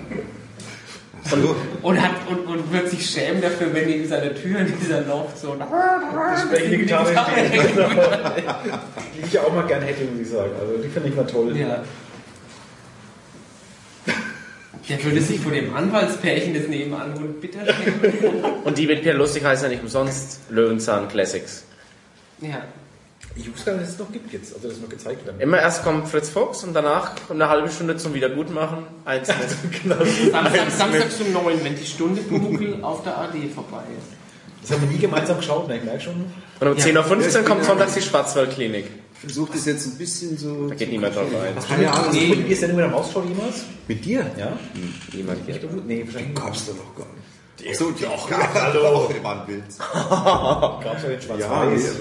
Und, 1.82 2.02
hat, 2.02 2.12
und, 2.28 2.46
und 2.46 2.72
wird 2.72 2.88
sich 2.88 3.08
schämen 3.08 3.42
dafür, 3.42 3.72
wenn 3.74 3.86
neben 3.86 4.08
seiner 4.08 4.34
Tür 4.34 4.60
in 4.60 4.78
dieser 4.80 5.02
Loft 5.02 5.38
so 5.38 5.54
Sprechende 5.54 6.78
Gitarre. 6.78 7.14
Die 9.16 9.26
ich 9.26 9.32
ja 9.32 9.42
auch 9.42 9.52
mal 9.52 9.66
gerne 9.66 9.86
hätte, 9.86 10.04
muss 10.04 10.20
ich 10.20 10.28
sagen. 10.28 10.50
Also 10.60 10.76
die 10.82 10.88
finde 10.88 11.08
ich 11.08 11.16
mal 11.16 11.26
toll. 11.26 11.56
Ja. 11.56 11.82
Der 14.88 15.02
würde 15.02 15.20
sich 15.20 15.40
vor 15.40 15.50
dem 15.50 15.74
Anwaltspärchen 15.74 16.54
des 16.54 16.68
nebenan 16.68 17.20
wohnt 17.20 17.40
bitter 17.40 17.60
schämen. 17.64 18.62
Und 18.62 18.78
die 18.78 18.86
mit 18.86 19.02
Peter 19.02 19.14
Lustig 19.14 19.44
heißt 19.44 19.64
ja 19.64 19.68
nicht 19.68 19.82
umsonst 19.82 20.42
Löwenzahn 20.48 21.08
Classics. 21.08 21.64
Ja. 22.40 22.62
Ich 23.38 23.52
wusste 23.52 23.66
gar 23.66 23.72
nicht, 23.74 23.84
dass 23.86 23.94
es 23.94 23.98
noch 23.98 24.10
gibt 24.10 24.32
jetzt, 24.32 24.54
also 24.54 24.66
dass 24.68 24.76
es 24.78 24.82
noch 24.82 24.88
gezeigt 24.88 25.26
werden. 25.26 25.38
Immer 25.40 25.58
erst 25.60 25.84
kommt 25.84 26.08
Fritz 26.08 26.30
Fuchs 26.30 26.64
und 26.64 26.72
danach 26.72 27.12
eine 27.30 27.48
halbe 27.48 27.68
Stunde 27.70 27.96
zum 27.96 28.14
Wiedergutmachen. 28.14 28.84
Eins 29.04 29.28
mit. 29.62 29.82
Genau. 29.82 29.96
Samstag, 30.32 30.70
Samstag 30.70 31.26
um 31.26 31.32
9, 31.44 31.64
wenn 31.64 31.76
die 31.76 31.84
Stunde 31.86 32.22
Pumuckl 32.22 32.78
auf 32.82 33.02
der 33.02 33.18
AD 33.18 33.48
vorbei 33.54 33.82
ist. 33.98 34.16
Das 34.62 34.72
haben 34.72 34.82
wir 34.88 34.88
nie 34.96 34.98
gemeinsam 34.98 35.36
geschaut, 35.36 35.68
ne? 35.68 35.76
ich 35.76 35.84
merke 35.84 36.00
schon. 36.00 36.14
Und 36.60 36.68
um 36.68 36.76
Ja. 36.76 36.84
10.15 36.84 37.36
Uhr 37.38 37.44
kommt 37.44 37.64
sonntags 37.64 37.94
die 37.94 38.02
Schwarzwaldklinik. 38.02 38.86
Ich 39.14 39.20
versuche 39.20 39.52
das 39.52 39.64
jetzt 39.66 39.86
ein 39.86 39.98
bisschen 39.98 40.36
so. 40.36 40.68
Da 40.68 40.74
geht 40.74 40.90
niemand 40.90 41.14
drauf 41.14 41.24
ein. 41.34 41.54
Keine 41.68 41.90
Ahnung. 41.90 42.06
Hast 42.08 42.16
du 42.20 42.26
mit 42.36 42.48
dir 42.48 42.56
Sendung 42.56 42.76
mit 42.76 42.84
der 42.86 42.90
Maus 42.92 43.06
geschaut 43.06 43.28
jemals? 43.28 43.64
Mit 43.86 44.04
dir? 44.04 44.26
Ja? 44.38 44.58
Niemand 45.12 45.38
hier. 45.46 45.54
Nee, 45.86 46.04
wahrscheinlich 46.04 46.28
nicht. 46.28 46.34
Gab's 46.34 46.66
da 46.66 46.72
noch 46.72 46.94
gar 46.96 47.06
nicht. 47.14 47.15
So, 47.74 47.90
doch. 47.90 48.30
Hallo. 48.54 49.08
Der 49.12 49.24
war 49.24 49.40
ein 49.40 49.46
Bild. 49.46 49.64
Gab 49.78 50.96
es 50.96 51.02
ja 51.02 51.08
den 51.08 51.20
Ja, 51.40 51.46
Schwarz-Weiß. 51.46 51.94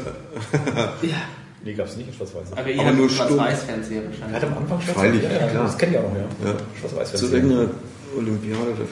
nee, 1.02 1.08
Ja. 1.10 1.16
nee, 1.64 1.74
gab 1.74 1.88
es 1.88 1.96
nicht 1.96 2.08
in 2.10 2.14
Schwarz-Weiß. 2.14 2.52
Aber 2.54 2.70
ihr 2.70 2.80
Aber 2.80 2.90
habt 2.90 2.98
nur 2.98 3.10
Schwarz-Weiß-Fernseher 3.10 4.02
Er 4.04 4.10
wahrscheinlich. 4.10 4.36
hat 4.36 4.44
am 4.44 4.58
Anfang 4.58 4.82
Schwarz-Weiß. 4.82 5.16
Ja, 5.24 5.30
ja, 5.32 5.48
klar. 5.48 5.64
Das 5.64 5.78
kenne 5.78 5.92
ich 5.94 5.98
auch 6.00 6.04
noch, 6.04 6.16
ja. 6.16 6.52
Ja. 6.52 6.58
Schwarz-Weiß. 6.80 7.14
Zu 7.20 7.26
irgendeiner 7.34 7.70
Olympiade 8.18 8.62
oder 8.72 8.86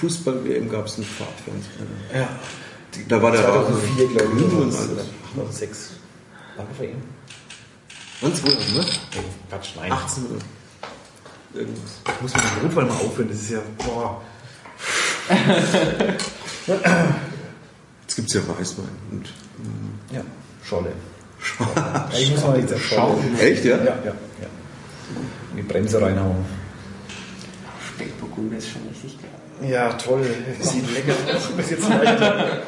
Fußball-WM 0.00 0.68
gab 0.68 0.86
es 0.86 0.96
einen 0.96 1.04
Farbfernsehen. 1.06 1.86
Ja. 2.14 2.28
Da 3.08 3.22
war 3.22 3.30
der 3.30 3.42
2004, 3.44 4.08
glaube 4.08 4.24
ich. 4.24 4.30
grün 4.42 4.42
und 4.62 4.68
oder 4.68 4.78
alles. 4.78 5.06
2006. 5.34 5.90
Danke 6.56 6.74
für 6.74 6.84
ihn. 6.86 7.02
Wann? 8.20 8.34
2000, 8.34 8.74
ne? 8.76 8.80
Nee, 9.14 9.20
Quatsch, 9.50 9.68
nein. 9.76 9.92
18 9.92 10.24
oder 10.26 11.60
irgendwas. 11.60 12.00
Ich 12.16 12.20
muss 12.22 12.34
mit 12.34 12.42
dem 12.44 12.66
Rotwein 12.68 12.88
mal 12.88 12.94
aufhören, 12.94 13.28
das 13.28 13.38
ist 13.38 13.50
ja, 13.50 13.60
boah. 13.78 14.20
Jetzt 18.02 18.16
gibt 18.16 18.32
ja 18.32 18.40
Weißwein. 18.48 18.88
Und, 19.10 19.26
Ja, 20.12 20.22
Scholle. 20.64 20.92
Ja, 21.76 22.10
ich 22.18 22.30
muss 22.32 22.42
mal 22.44 22.58
jetzt 22.60 22.78
Scholle. 22.80 23.18
echt, 23.40 23.64
ja? 23.64 23.76
Ja, 23.78 23.84
ja, 23.84 23.94
ja. 24.04 24.48
Die 25.56 25.62
Bremse 25.62 26.00
reinhauen. 26.00 26.44
Spätburgunder 27.94 28.56
ist 28.58 28.68
schon 28.70 28.82
richtig 28.88 29.18
geil. 29.20 29.70
Ja, 29.70 29.92
toll. 29.94 30.24
Sieht 30.60 30.92
lecker 30.94 31.14
aus. 31.34 31.48
Bis 31.56 31.70
jetzt 31.70 31.88
leichter. 31.88 32.62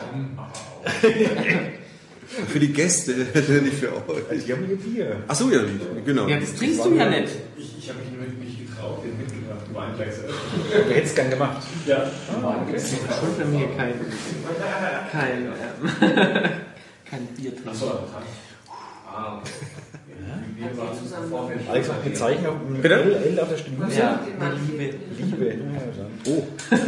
Für 2.49 2.59
die 2.61 2.73
Gäste, 2.73 3.13
nicht 3.63 3.77
für 3.79 3.93
euch. 4.09 4.45
Die 4.47 4.53
haben 4.53 4.65
hier 4.67 4.77
Bier. 4.77 5.17
Ach 5.29 5.35
so, 5.35 5.51
ja, 5.51 5.61
genau. 6.05 6.27
Ja, 6.29 6.39
das 6.41 6.55
trinkst 6.55 6.85
du 6.85 6.95
ja 6.95 7.09
nicht. 7.11 7.29
Ich, 7.57 7.79
ich 7.79 7.89
habe 7.89 7.99
mich 8.01 8.49
nicht 8.49 8.69
getraut, 8.71 9.05
den 9.05 9.19
Weinglas. 9.81 10.15
Du 10.87 10.95
hättest 10.95 11.17
gern 11.17 11.31
gemacht. 11.31 11.63
Ja. 11.87 11.99
Das 12.73 12.83
ist 12.85 12.99
schon 12.99 13.39
bei 13.39 13.45
mir 13.45 13.69
kein, 13.77 13.95
kein, 15.13 15.43
ähm, 15.47 15.51
kein 17.11 17.27
Bier 17.37 17.51
trinken. 17.53 17.69
Achso, 17.69 17.87
Ah, 19.13 19.39
okay. 19.39 19.51
Wir 20.57 20.77
waren 20.79 20.97
zuvor. 20.97 21.51
Alex, 21.71 21.89
noch 21.89 22.05
ein 22.05 22.15
Zeichen 22.15 22.47
auf 22.47 22.55
dem 22.65 22.81
Bitte? 22.83 22.95
L, 23.03 23.13
L 23.33 23.41
auf 23.41 23.49
der 23.49 23.57
Stimme. 23.57 23.89
Ja, 23.93 24.21
Liebe. 24.69 24.95
Liebe. 25.19 25.59
Oh, 26.27 26.43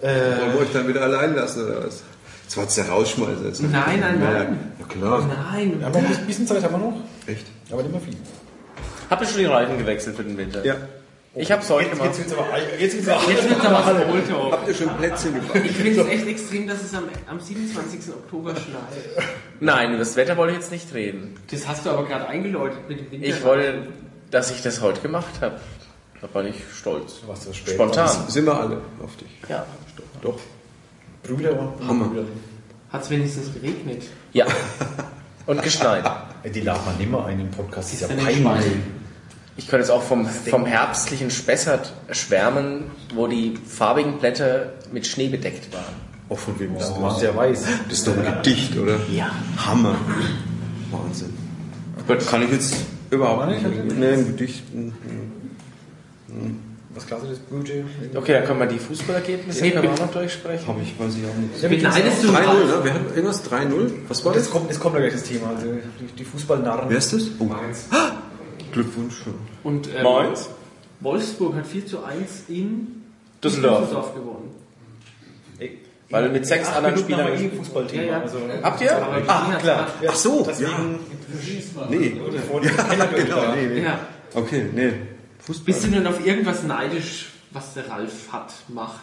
Äh, 0.00 0.38
wollen 0.38 0.52
wir 0.52 0.60
euch 0.60 0.72
dann 0.72 0.86
wieder 0.88 1.00
allein 1.02 1.34
lassen, 1.34 1.64
oder 1.64 1.86
was? 1.86 2.02
Das 2.44 2.56
war 2.58 2.64
jetzt 2.64 2.76
der 2.76 2.88
Rausschmeißer. 2.90 3.44
Jetzt. 3.46 3.62
Nein, 3.62 4.00
nein, 4.00 4.20
Ja, 4.22 4.30
nein. 4.32 4.72
Ja, 4.78 4.86
klar. 4.86 5.26
Nein. 5.52 5.82
aber 5.82 5.98
ein 5.98 6.26
bisschen 6.26 6.46
Zeit 6.46 6.62
haben 6.62 6.72
wir 6.74 6.78
noch. 6.78 6.94
Echt? 7.26 7.46
Aber 7.70 7.82
nicht 7.82 7.92
mehr 7.92 8.00
viel. 8.02 8.14
Habt 9.10 9.22
ihr 9.22 9.28
schon 9.28 9.38
die 9.38 9.44
Reifen 9.46 9.78
gewechselt 9.78 10.16
für 10.16 10.24
den 10.24 10.36
Winter? 10.36 10.64
Ja. 10.64 10.76
Ich 11.36 11.50
hab's 11.50 11.68
heute 11.68 11.88
Jetzt, 11.88 11.98
gemacht. 11.98 12.16
jetzt 12.16 12.30
wird's 12.30 12.32
aber, 12.32 12.58
jetzt 12.78 12.94
wird's 12.96 13.08
aber 13.08 13.30
Jetzt 13.30 13.50
wird's 13.50 13.64
aber 13.64 13.82
Smalltalk. 13.82 14.52
Habt 14.52 14.68
ihr 14.68 14.74
schon 14.74 14.96
Plätzchen 14.96 15.34
gebacken? 15.34 15.64
Ich 15.64 15.72
finde 15.72 16.00
es 16.02 16.06
echt 16.08 16.26
extrem, 16.28 16.68
dass 16.68 16.82
es 16.82 16.94
am, 16.94 17.04
am 17.28 17.40
27. 17.40 18.14
Oktober 18.14 18.50
schneit. 18.52 19.26
Nein, 19.58 19.88
über 19.90 19.98
das 19.98 20.14
Wetter 20.14 20.36
wollte 20.36 20.52
ich 20.52 20.60
jetzt 20.60 20.70
nicht 20.70 20.94
reden. 20.94 21.34
Das 21.50 21.66
hast 21.66 21.86
du 21.86 21.90
aber 21.90 22.04
gerade 22.06 22.28
eingeläutet 22.28 22.88
mit 22.88 23.00
dem 23.00 23.10
Winter. 23.10 23.26
Ich 23.26 23.42
wollte, 23.44 23.88
dass 24.30 24.52
ich 24.52 24.62
das 24.62 24.80
heute 24.80 25.00
gemacht 25.00 25.40
habe. 25.40 25.56
Da 26.20 26.28
war 26.32 26.44
ich 26.44 26.54
stolz. 26.72 27.20
Du 27.20 27.28
warst 27.28 27.42
so 27.42 27.52
spät. 27.52 27.74
Spontan. 27.74 28.08
Sind 28.28 28.46
wir 28.46 28.58
alle 28.58 28.80
auf 29.02 29.16
dich. 29.16 29.28
Ja. 29.48 29.66
Doch. 30.22 30.38
Brüder. 31.24 31.74
Hammer. 31.86 32.06
Brüder. 32.08 32.24
Hat 32.90 33.02
es 33.02 33.10
wenigstens 33.10 33.52
geregnet? 33.52 34.04
Ja. 34.32 34.46
Und 35.46 35.62
geschneit. 35.62 36.04
Die 36.54 36.60
laden 36.60 36.84
man 36.84 36.98
nimmer 36.98 37.26
ein 37.26 37.40
im 37.40 37.50
Podcast. 37.50 37.92
Das 37.92 38.02
ist 38.02 38.10
ja 38.10 38.16
peinlich. 38.16 38.72
Ich 39.56 39.68
könnte 39.68 39.82
jetzt 39.82 39.90
auch 39.90 40.02
vom, 40.02 40.26
vom 40.26 40.66
herbstlichen 40.66 41.30
Spessart 41.30 41.92
schwärmen, 42.10 42.90
wo 43.14 43.28
die 43.28 43.54
farbigen 43.66 44.18
Blätter 44.18 44.72
mit 44.92 45.06
Schnee 45.06 45.28
bedeckt 45.28 45.72
waren. 45.72 45.94
Auch 46.28 46.38
von 46.38 46.58
wem 46.58 46.76
ist 46.76 46.90
Das 46.90 47.20
sehr 47.20 47.36
weiß. 47.36 47.64
Das 47.88 47.98
ist 47.98 48.06
doch 48.06 48.16
ein 48.16 48.24
Gedicht, 48.42 48.76
oder? 48.76 48.98
Ja. 49.12 49.30
Hammer. 49.56 49.94
Wahnsinn. 50.90 51.34
Kann 52.28 52.42
ich 52.42 52.50
jetzt 52.50 52.76
überhaupt 53.10 53.48
nicht. 53.48 53.96
Nee, 53.96 54.12
ein 54.12 54.26
Gedicht. 54.26 54.64
hm. 54.72 56.60
Was 56.94 57.06
klasse 57.06 57.26
das 57.28 57.38
Budget? 57.40 57.84
Okay, 58.14 58.32
dann 58.34 58.44
können 58.44 58.60
wir 58.60 58.66
die 58.66 58.78
Fußballergebnisse 58.78 59.66
Ja, 59.66 59.82
wir 59.82 59.92
auch 59.92 59.98
noch 59.98 60.12
durchsprechen. 60.12 60.66
Hab 60.68 60.80
ich, 60.80 60.98
weiß 60.98 61.14
ich 61.16 61.24
auch 61.26 61.34
nicht. 61.36 61.82
Beneidest 61.82 62.22
du 62.22 62.28
3-0, 62.28 62.32
ne? 62.66 62.84
Wir 62.84 62.94
hatten 62.94 63.06
irgendwas 63.14 63.50
3-0. 63.50 63.90
Was 64.08 64.24
war 64.24 64.32
Jetzt 64.34 64.44
das? 64.46 64.50
kommt, 64.52 64.70
jetzt 64.70 64.80
kommt 64.80 64.94
ja 64.94 65.00
gleich 65.00 65.12
das 65.12 65.24
Thema. 65.24 65.48
Also 65.56 65.66
die, 66.00 66.06
die 66.18 66.24
Fußballnarren. 66.24 66.88
Wer 66.88 66.98
ist 66.98 67.12
das? 67.12 67.22
Oh. 67.40 67.48
Glückwunsch. 68.72 69.16
Und 69.64 69.88
ähm, 69.88 70.02
Mainz? 70.04 70.48
Wolfsburg 71.00 71.56
hat 71.56 71.66
4 71.66 71.86
zu 71.86 72.04
1 72.04 72.44
in 72.48 73.02
Düsseldorf. 73.42 73.80
Düsseldorf 73.80 74.14
gewonnen. 74.14 74.50
Weil 76.10 76.28
mit 76.28 76.46
sechs 76.46 76.68
anderen 76.68 76.94
Minuten 76.94 77.16
haben 77.16 77.26
wir 77.32 77.36
Spielern. 77.36 77.54
eh 77.54 77.56
Fußballthema. 77.56 78.02
Ja, 78.02 78.08
ja. 78.12 78.20
Also, 78.20 78.38
Habt 78.62 78.80
ihr? 78.82 78.96
Aber 78.96 79.16
ah, 79.26 79.54
klar. 79.60 79.86
Ach 80.06 80.14
so, 80.14 80.46
Deswegen 80.48 80.98
Nee. 81.88 82.20
vor 82.48 82.60
dem 82.60 82.76
Keller 82.88 83.06
Genau, 83.06 83.54
nee, 83.54 83.66
nee. 83.66 83.82
Ja. 83.82 83.98
Okay, 84.34 84.66
nee. 84.72 84.92
Fußball. 85.46 85.64
Bist 85.66 85.84
du 85.84 85.88
denn 85.88 86.06
auf 86.06 86.24
irgendwas 86.24 86.62
neidisch, 86.62 87.30
was 87.50 87.74
der 87.74 87.88
Ralf 87.88 88.32
hat, 88.32 88.52
macht? 88.68 89.02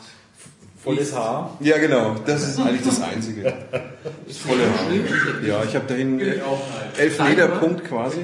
volles 0.84 1.14
Haar. 1.14 1.56
Ja, 1.60 1.78
genau. 1.78 2.16
Das 2.26 2.42
ist 2.48 2.60
eigentlich 2.60 2.82
das 2.84 3.00
Einzige. 3.02 3.54
Ist 4.28 4.40
volle 4.40 4.64
Haar. 4.64 5.46
Ja, 5.46 5.64
ich 5.64 5.76
habe 5.76 5.86
dahin 5.86 6.20
äh, 6.20 6.40
elf 6.98 7.20
Meter 7.22 7.50
Punkt 7.50 7.84
quasi. 7.86 8.22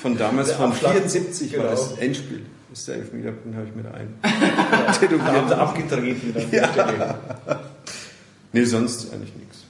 Von 0.00 0.16
damals, 0.16 0.52
von 0.52 0.70
Abschlag. 0.70 0.92
74 0.92 1.52
war 1.56 1.64
Genau. 1.64 1.70
das 1.72 1.98
Endspiel. 1.98 2.42
Das 2.70 2.78
ist 2.78 2.88
der 2.88 2.94
Elfmeterpunkt, 2.96 3.58
habe 3.58 3.66
ich 3.66 3.74
mir 3.74 3.82
da 3.82 3.90
ein. 3.90 4.14
Sie 5.48 5.54
abgetreten. 5.54 6.34
Dann 6.34 6.52
ja. 6.52 7.18
Nee, 8.52 8.64
sonst 8.64 9.12
eigentlich 9.12 9.34
nichts. 9.34 9.64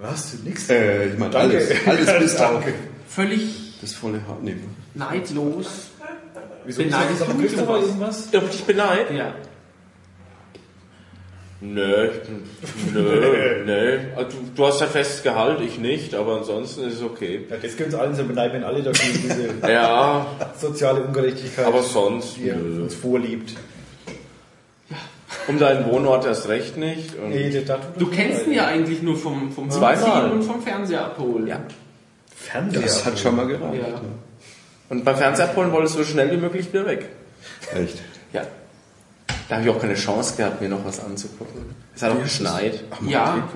Was? 0.00 0.34
Nix? 0.42 0.70
Äh, 0.70 1.08
ich 1.08 1.18
meine 1.18 1.32
Danke. 1.32 1.56
alles. 1.58 1.86
Alles 1.86 2.18
bis 2.18 2.40
auf 2.40 2.64
völlig 3.08 3.76
das 3.82 3.92
volle 3.92 4.26
Haar. 4.26 4.38
Nee. 4.40 4.56
neidlos. 4.94 5.66
Wieso 6.66 6.82
Beneidest 6.82 7.22
du 7.28 7.34
mich 7.34 7.50
sowas? 7.52 7.84
irgendwas? 7.84 8.28
Ob 8.34 8.50
ich 8.52 8.64
beneid? 8.64 9.10
Ja. 9.12 9.34
Nö, 11.60 12.10
nö, 12.92 13.62
nö. 13.64 13.98
Also, 14.14 14.28
Du, 14.36 14.36
du 14.54 14.66
hast 14.66 14.80
ja 14.82 14.86
festes 14.86 15.22
Gehalt, 15.22 15.60
ich 15.62 15.78
nicht, 15.78 16.14
aber 16.14 16.36
ansonsten 16.36 16.84
ist 16.86 16.96
es 16.96 17.02
okay. 17.02 17.46
Ja, 17.48 17.56
das 17.56 17.76
können 17.76 17.86
uns 17.90 17.94
allen 17.94 18.14
so 18.14 18.24
beneiden, 18.24 18.54
wenn 18.54 18.64
alle 18.64 18.82
dafür 18.82 19.12
diese 19.14 19.48
Ja, 19.72 20.26
soziale 20.58 21.02
Ungerechtigkeit, 21.02 21.64
aber 21.64 21.82
sonst, 21.82 22.36
die 22.36 22.52
nö. 22.52 22.82
uns 22.82 22.94
vorliebt. 22.94 23.54
Um 25.48 25.58
deinen 25.58 25.86
Wohnort 25.90 26.26
erst 26.26 26.48
recht 26.48 26.76
nicht. 26.76 27.14
Und 27.16 27.30
Nee, 27.30 27.64
Du 27.98 28.06
kennst 28.08 28.46
ihn 28.46 28.52
ja 28.52 28.66
eigentlich 28.66 29.00
nur 29.02 29.16
vom, 29.16 29.50
vom 29.52 29.70
Zweimal. 29.70 30.24
Ziehen 30.24 30.32
und 30.32 30.42
vom 30.42 30.60
Fernseher 30.60 31.04
abholen. 31.06 31.46
Ja. 31.46 31.60
Fernseher. 32.34 32.82
Das 32.82 33.06
hat 33.06 33.18
schon 33.18 33.36
mal 33.36 33.46
gereicht. 33.46 33.80
Ja. 33.80 34.00
Und 34.88 35.04
beim 35.04 35.16
Fernseher 35.16 35.46
abholen 35.46 35.72
wolltest 35.72 35.96
du 35.96 35.98
so 36.02 36.04
schnell 36.04 36.30
wie 36.30 36.36
möglich 36.36 36.72
wieder 36.72 36.86
weg. 36.86 37.08
Echt? 37.74 38.02
Ja. 38.32 38.46
Da 39.48 39.56
habe 39.56 39.64
ich 39.64 39.70
auch 39.74 39.80
keine 39.80 39.94
Chance 39.94 40.36
gehabt, 40.36 40.60
mir 40.60 40.68
noch 40.68 40.84
was 40.84 41.00
anzugucken. 41.00 41.62
Es 41.94 42.02
hat 42.02 42.12
auch 42.12 42.22
geschneit. 42.22 42.82
Ja. 43.06 43.48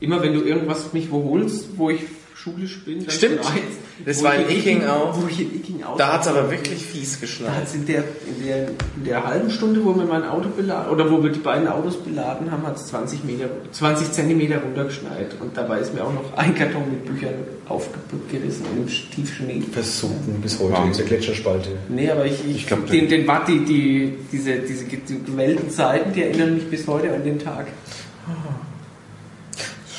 Immer 0.00 0.22
wenn 0.22 0.32
du 0.32 0.42
irgendwas 0.42 0.92
mich 0.92 1.10
wo 1.10 1.24
holst, 1.30 1.76
wo 1.76 1.90
ich 1.90 2.02
schulisch 2.34 2.84
bin, 2.84 3.00
dann 3.04 3.10
Stimmt. 3.10 3.44
schneit's. 3.44 3.76
Das 4.06 4.20
Wo 4.20 4.24
war 4.24 4.38
ich 4.38 4.48
in 4.48 4.58
Icking 4.58 4.86
auch. 4.86 5.20
Wo 5.20 5.26
ich 5.28 5.40
in 5.40 5.54
Icking 5.56 5.82
auch. 5.82 5.96
Da 5.96 6.12
hat 6.14 6.22
es 6.22 6.28
aber 6.28 6.50
wirklich 6.50 6.84
fies 6.86 7.14
Da 7.14 7.20
geschneit. 7.20 7.50
hat's 7.56 7.74
in 7.74 7.84
der, 7.86 8.04
in, 8.26 8.46
der, 8.46 8.68
in 8.68 9.04
der 9.04 9.24
halben 9.26 9.50
Stunde, 9.50 9.84
wo 9.84 9.94
wir 9.96 10.04
mein 10.04 10.24
Auto 10.24 10.48
beladen, 10.50 10.92
oder 10.92 11.10
wo 11.10 11.22
wir 11.22 11.30
die 11.30 11.40
beiden 11.40 11.66
Autos 11.68 11.96
beladen 11.96 12.50
haben, 12.50 12.64
hat 12.66 12.76
es 12.76 12.86
20 12.86 13.24
Meter, 13.24 13.46
20 13.72 14.12
Zentimeter 14.12 14.58
runtergeschneit. 14.62 15.34
Und 15.40 15.56
dabei 15.56 15.80
ist 15.80 15.94
mir 15.94 16.04
auch 16.04 16.12
noch 16.12 16.32
ein 16.36 16.54
Karton 16.54 16.82
mit 16.90 17.04
Büchern 17.06 17.34
aufgerissen 17.68 18.66
im 18.76 18.86
Tiefschnee. 18.86 19.62
Versunken 19.72 20.40
bis 20.40 20.58
heute, 20.60 20.72
Wahnsinn. 20.74 20.92
diese 20.92 21.04
Gletscherspalte. 21.04 21.70
Nee, 21.88 22.10
aber 22.10 22.24
ich, 22.26 22.34
ich, 22.48 22.56
Ich 22.56 22.66
glaub, 22.66 22.86
den, 22.86 23.08
den 23.08 23.26
war 23.26 23.44
die, 23.44 23.64
die, 23.64 24.14
diese, 24.30 24.56
diese 24.60 24.84
ge- 24.84 25.00
die 25.08 25.22
gewellten 25.24 25.70
Zeiten, 25.70 26.12
die 26.12 26.22
erinnern 26.22 26.54
mich 26.54 26.70
bis 26.70 26.86
heute 26.86 27.12
an 27.12 27.24
den 27.24 27.38
Tag. 27.38 27.66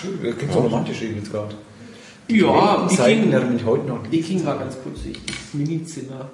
Schön, 0.01 0.17
das 0.23 0.37
klingt 0.37 0.53
so 0.53 0.59
romantisch 0.59 1.01
irgendwie 1.01 1.19
jetzt 1.19 1.31
gerade. 1.31 1.55
Ja, 2.29 2.87
Zeiten 2.89 3.19
Icking, 3.21 3.31
erinnern 3.33 3.53
mich 3.53 3.65
heute 3.65 3.85
noch. 3.87 3.99
Icking 4.11 4.45
war 4.45 4.57
ganz 4.59 4.75
putzig, 4.75 5.19
das 5.25 5.35
Minizimmer. 5.53 6.29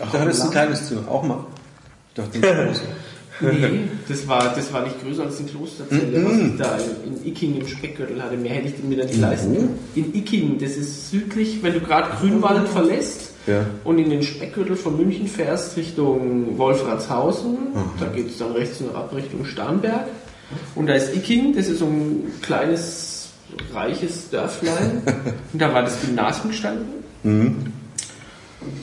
Ach, 0.00 0.10
da 0.12 0.18
hattest 0.20 0.40
du 0.42 0.44
ein 0.46 0.50
kleines 0.50 0.88
Zimmer. 0.88 1.08
Auch 1.08 1.22
mal. 1.22 1.38
Ich 2.08 2.14
dachte, 2.14 2.36
ein 2.48 2.66
großes. 2.66 2.82
Nee, 3.40 3.80
das 4.08 4.28
war, 4.28 4.54
das 4.54 4.72
war 4.72 4.82
nicht 4.84 5.02
größer 5.02 5.24
als 5.24 5.40
ein 5.40 5.46
Klosterzelle, 5.46 6.24
was 6.24 6.36
ich 6.38 6.56
da 6.56 6.76
in, 7.04 7.14
in 7.16 7.26
Icking 7.26 7.60
im 7.60 7.66
Speckgürtel 7.66 8.22
hatte. 8.22 8.36
Mehr 8.36 8.52
hätte 8.54 8.68
ich 8.68 8.84
mir 8.84 8.96
da 8.96 9.04
nicht 9.04 9.18
leisten 9.18 9.54
können. 9.56 9.78
In 9.96 10.14
Icking, 10.14 10.56
das 10.60 10.76
ist 10.76 11.10
südlich, 11.10 11.58
wenn 11.60 11.72
du 11.74 11.80
gerade 11.80 12.10
Grünwald 12.20 12.68
verlässt 12.68 13.32
Ja. 13.48 13.66
und 13.82 13.98
in 13.98 14.08
den 14.10 14.22
Speckgürtel 14.22 14.76
von 14.76 14.96
München 14.96 15.26
fährst 15.26 15.76
Richtung 15.76 16.56
Wolfratshausen, 16.56 17.56
da 17.98 18.06
geht 18.06 18.28
es 18.30 18.38
dann 18.38 18.52
rechts 18.52 18.80
und 18.80 18.94
ab 18.94 19.12
Richtung 19.12 19.44
Starnberg. 19.44 20.06
Und 20.76 20.86
da 20.86 20.94
ist 20.94 21.12
Icking, 21.16 21.56
das 21.56 21.66
ist 21.66 21.80
so 21.80 21.86
ein 21.86 22.30
kleines, 22.40 23.13
reiches 23.72 24.30
Dörflein. 24.30 25.02
und 25.52 25.60
da 25.60 25.72
war 25.72 25.82
das 25.82 26.00
Gymnasium 26.00 26.48
gestanden. 26.50 26.86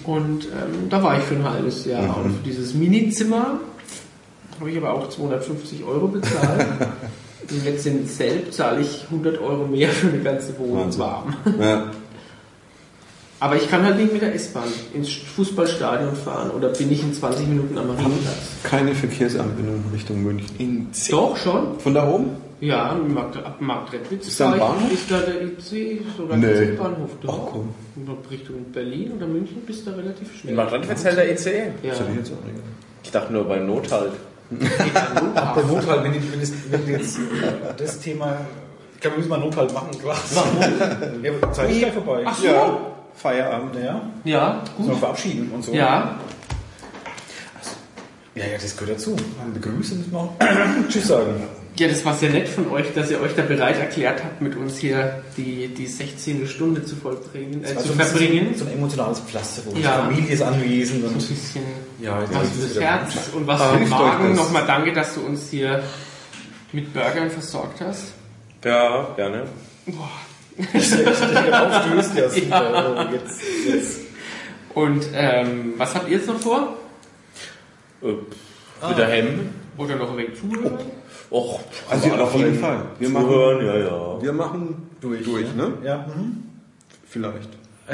Und 0.03 0.45
ähm, 0.45 0.89
da 0.89 1.03
war 1.03 1.17
ich 1.17 1.23
für 1.23 1.35
ein 1.35 1.49
halbes 1.49 1.85
Jahr. 1.85 2.17
Und 2.17 2.37
für 2.37 2.43
dieses 2.43 2.73
Minizimmer 2.73 3.59
habe 4.59 4.71
ich 4.71 4.77
aber 4.77 4.93
auch 4.93 5.09
250 5.09 5.83
Euro 5.83 6.07
bezahlt. 6.07 6.67
Und 7.49 7.65
jetzt 7.65 7.85
in 7.85 8.07
Selb 8.07 8.53
zahle 8.53 8.81
ich 8.81 9.05
100 9.05 9.41
Euro 9.41 9.65
mehr 9.65 9.89
für 9.89 10.07
eine 10.07 10.19
ganze 10.19 10.57
Wohnung 10.57 10.85
Wahnsinn. 10.85 11.01
warm. 11.01 11.35
Ja. 11.59 11.91
Aber 13.41 13.55
ich 13.55 13.67
kann 13.71 13.83
halt 13.83 13.97
nicht 13.97 14.13
mit 14.13 14.21
der 14.21 14.35
S-Bahn 14.35 14.67
ins 14.93 15.09
Fußballstadion 15.11 16.15
fahren 16.15 16.51
oder 16.51 16.69
bin 16.69 16.91
ich 16.91 17.01
in 17.01 17.11
20 17.11 17.47
Minuten 17.47 17.75
am 17.75 17.87
Marienplatz. 17.87 18.37
Keine 18.61 18.93
Verkehrsanbindung 18.93 19.83
Richtung 19.91 20.21
München. 20.21 20.55
In 20.59 20.87
Doch, 21.09 21.35
schon. 21.37 21.79
Von 21.79 21.95
da 21.95 22.07
oben? 22.07 22.29
Ja, 22.61 22.91
im 22.93 23.13
Markt, 23.13 23.37
ab 23.37 23.57
da 23.59 24.53
ich- 24.53 24.59
Bahnhof? 24.59 24.91
ist 24.93 25.09
da 25.11 25.19
der 25.19 25.41
IC, 25.41 26.01
sogar 26.15 26.37
Nee. 26.37 26.53
der 26.53 26.65
Bahnhof. 26.81 27.09
Doch. 27.21 27.39
Ach, 27.47 27.51
komm. 27.51 27.73
Richtung 28.29 28.63
Berlin 28.71 29.11
oder 29.17 29.25
München 29.27 29.61
bist 29.65 29.85
du 29.87 29.91
relativ 29.91 30.33
schnell. 30.39 30.51
In 30.51 30.55
Madrid 30.57 30.87
hält 30.87 31.17
der 31.17 31.31
ICE. 31.33 31.49
Ja. 31.49 31.63
Ich 31.81 31.87
jetzt 31.89 32.01
auch 32.01 32.15
nicht. 32.45 32.61
Ich 33.03 33.11
dachte 33.11 33.33
nur 33.33 33.45
beim 33.45 33.65
Nothalt. 33.65 34.13
Ach, 35.35 35.53
der 35.55 35.63
Notfall, 35.63 36.03
wenn, 36.03 36.13
ich, 36.13 36.31
wenn, 36.31 36.39
das, 36.39 36.51
wenn 36.69 36.87
jetzt 36.87 37.17
äh, 37.17 37.21
das 37.77 37.99
Thema. 37.99 38.37
Ich 38.95 39.01
glaube, 39.01 39.15
wir 39.15 39.19
müssen 39.19 39.29
mal 39.29 39.35
einen 39.37 39.45
Notfall 39.45 39.67
machen. 39.73 39.89
Warum? 40.03 41.23
Ja, 41.23 41.51
Zeit 41.51 41.71
ist 41.71 41.79
gleich 41.79 41.93
vorbei. 41.93 42.23
Ach 42.25 42.37
so. 42.37 42.45
Ja, 42.45 42.77
Feierabend. 43.15 43.75
Ja, 43.75 44.01
Ja, 44.23 44.63
müssen 44.77 44.85
wir 44.89 44.91
gut. 44.93 44.99
verabschieden 44.99 45.51
und 45.53 45.63
so. 45.65 45.73
Ja, 45.73 46.15
ja, 48.35 48.45
ja, 48.45 48.57
das 48.61 48.77
gehört 48.77 48.97
dazu. 48.97 49.15
Begrüßen 49.53 49.97
müssen 49.97 50.11
wir 50.11 50.19
auch. 50.19 50.33
Tschüss 50.89 51.07
sagen. 51.07 51.35
Ja, 51.77 51.87
das 51.87 52.03
war 52.03 52.13
sehr 52.13 52.29
nett 52.31 52.49
von 52.49 52.69
euch, 52.69 52.85
dass 52.93 53.09
ihr 53.11 53.21
euch 53.21 53.33
da 53.35 53.43
bereit 53.43 53.79
erklärt 53.79 54.21
habt, 54.23 54.41
mit 54.41 54.55
uns 54.57 54.77
hier 54.77 55.23
die, 55.37 55.69
die 55.69 55.87
16. 55.87 56.45
Stunde 56.47 56.83
zu 56.85 56.95
vollbringen, 56.97 57.63
äh, 57.63 57.67
Also 57.69 57.89
zu 57.89 57.93
verbringen. 57.93 58.53
So 58.57 58.65
ein 58.65 58.73
emotionales 58.73 59.19
Pflaster, 59.21 59.61
wo 59.65 59.71
Ja. 59.71 59.77
die 59.77 60.13
Familie 60.15 60.33
ist 60.33 60.41
anwesend 60.41 61.01
So 61.01 61.07
ein 61.07 61.13
und 61.13 61.27
bisschen 61.27 61.63
Ja, 62.01 62.21
was 62.31 62.49
fürs 62.49 62.79
Herz 62.79 63.29
und 63.33 63.47
was 63.47 63.61
Ah, 63.61 63.69
für 63.73 63.79
den 63.79 63.89
Magen. 63.89 64.35
Nochmal 64.35 64.63
danke, 64.67 64.91
dass 64.93 65.15
du 65.15 65.21
uns 65.21 65.49
hier 65.49 65.81
mit 66.73 66.93
Burgern 66.93 67.29
versorgt 67.31 67.79
hast. 67.81 68.13
Ja, 68.65 69.07
gerne. 69.15 69.43
aufstößt. 70.73 72.15
Ja, 72.17 72.29
super. 72.29 72.95
Oh, 73.09 73.13
jetzt, 73.13 73.41
jetzt. 73.67 73.99
Und 74.73 75.05
ähm, 75.13 75.73
was 75.77 75.95
habt 75.95 76.09
ihr 76.09 76.17
jetzt 76.17 76.27
noch 76.27 76.39
vor? 76.39 76.75
Äh, 78.03 78.89
Wieder 78.89 79.07
Hemm. 79.07 79.49
Oder 79.77 79.95
noch 79.95 80.11
ein 80.11 80.17
wenig 80.17 80.39
zuhören? 80.39 80.77
Och, 81.31 81.61
Also 81.89 82.11
aber 82.11 82.23
auf 82.25 82.35
jeden 82.35 82.59
Fall. 82.59 82.85
Wir 82.99 83.09
machen, 83.09 83.65
ja, 83.65 83.77
ja. 83.77 84.21
wir 84.21 84.33
machen 84.33 84.89
durch, 84.99 85.23
durch 85.23 85.55
ne? 85.55 85.73
Ja, 85.83 86.05
mhm. 86.13 86.43
Vielleicht. 87.07 87.49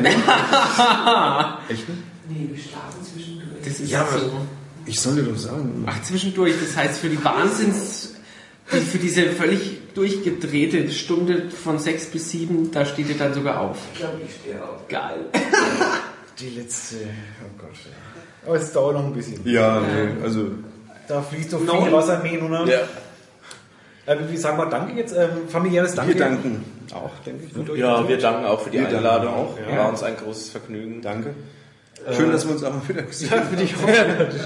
Echt? 1.70 1.86
Nee, 2.30 2.50
wir 2.52 2.58
schlafen 2.62 3.04
zwischendurch. 3.04 3.48
Das 3.64 3.80
ist 3.80 3.90
Ja, 3.92 4.06
so. 4.06 4.32
Ich 4.86 5.00
soll 5.00 5.16
dir 5.16 5.24
doch 5.24 5.38
sagen. 5.38 5.84
Ach, 5.88 6.02
zwischendurch. 6.02 6.54
Das 6.60 6.76
heißt, 6.76 7.00
für 7.00 7.10
die 7.10 7.24
Wahnsinns... 7.24 8.14
Für 8.70 8.98
diese 8.98 9.28
völlig 9.32 9.94
durchgedrehte 9.94 10.92
Stunde 10.92 11.50
von 11.50 11.80
6 11.80 12.08
bis 12.08 12.32
7, 12.32 12.70
da 12.72 12.84
steht 12.86 13.08
ihr 13.08 13.18
dann 13.18 13.34
sogar 13.34 13.62
auf. 13.62 13.78
Ich 13.94 14.00
glaube, 14.00 14.20
ich 14.28 14.36
stehe 14.36 14.62
auf. 14.62 14.86
Geil. 14.90 15.20
Die 16.38 16.50
letzte. 16.50 16.98
Oh 17.46 17.62
Gott. 17.62 17.70
Aber 18.46 18.58
es 18.58 18.74
dauert 18.74 18.96
noch 18.96 19.06
ein 19.06 19.14
bisschen. 19.14 19.40
Ja, 19.48 19.80
nee, 19.80 20.22
also 20.22 20.48
Da 21.08 21.22
fließt 21.22 21.52
so 21.52 21.60
No. 21.60 21.82
viel 21.82 21.94
Wasser 21.94 22.22
im 22.22 22.30
Hin, 22.30 22.42
oder? 22.44 22.66
Ja. 22.68 22.80
Äh, 24.08 24.16
wie 24.30 24.38
sagen 24.38 24.58
wir 24.58 24.66
Danke 24.68 24.94
jetzt? 24.98 25.14
Ähm, 25.16 25.48
familiäres 25.50 25.94
Danke. 25.94 26.14
wir 26.14 26.20
danken 26.20 26.64
auch, 26.96 27.12
denke 27.26 27.44
ich. 27.46 27.56
Mit 27.56 27.70
euch 27.70 27.78
ja, 27.80 28.08
wir 28.08 28.18
danken 28.18 28.46
auch 28.46 28.62
für 28.62 28.70
die 28.70 28.80
Wir 28.80 28.88
Einladung. 28.88 29.34
auch, 29.34 29.58
ja. 29.70 29.78
War 29.78 29.90
uns 29.90 30.02
ein 30.02 30.16
großes 30.18 30.50
Vergnügen. 30.50 31.02
Danke. 31.02 31.36
Schön, 32.16 32.32
dass 32.32 32.46
wir 32.46 32.54
uns 32.54 32.64
auch 32.64 32.72
mal 32.74 32.88
wieder 32.88 33.02
gesehen 33.04 33.32
haben. 33.32 33.48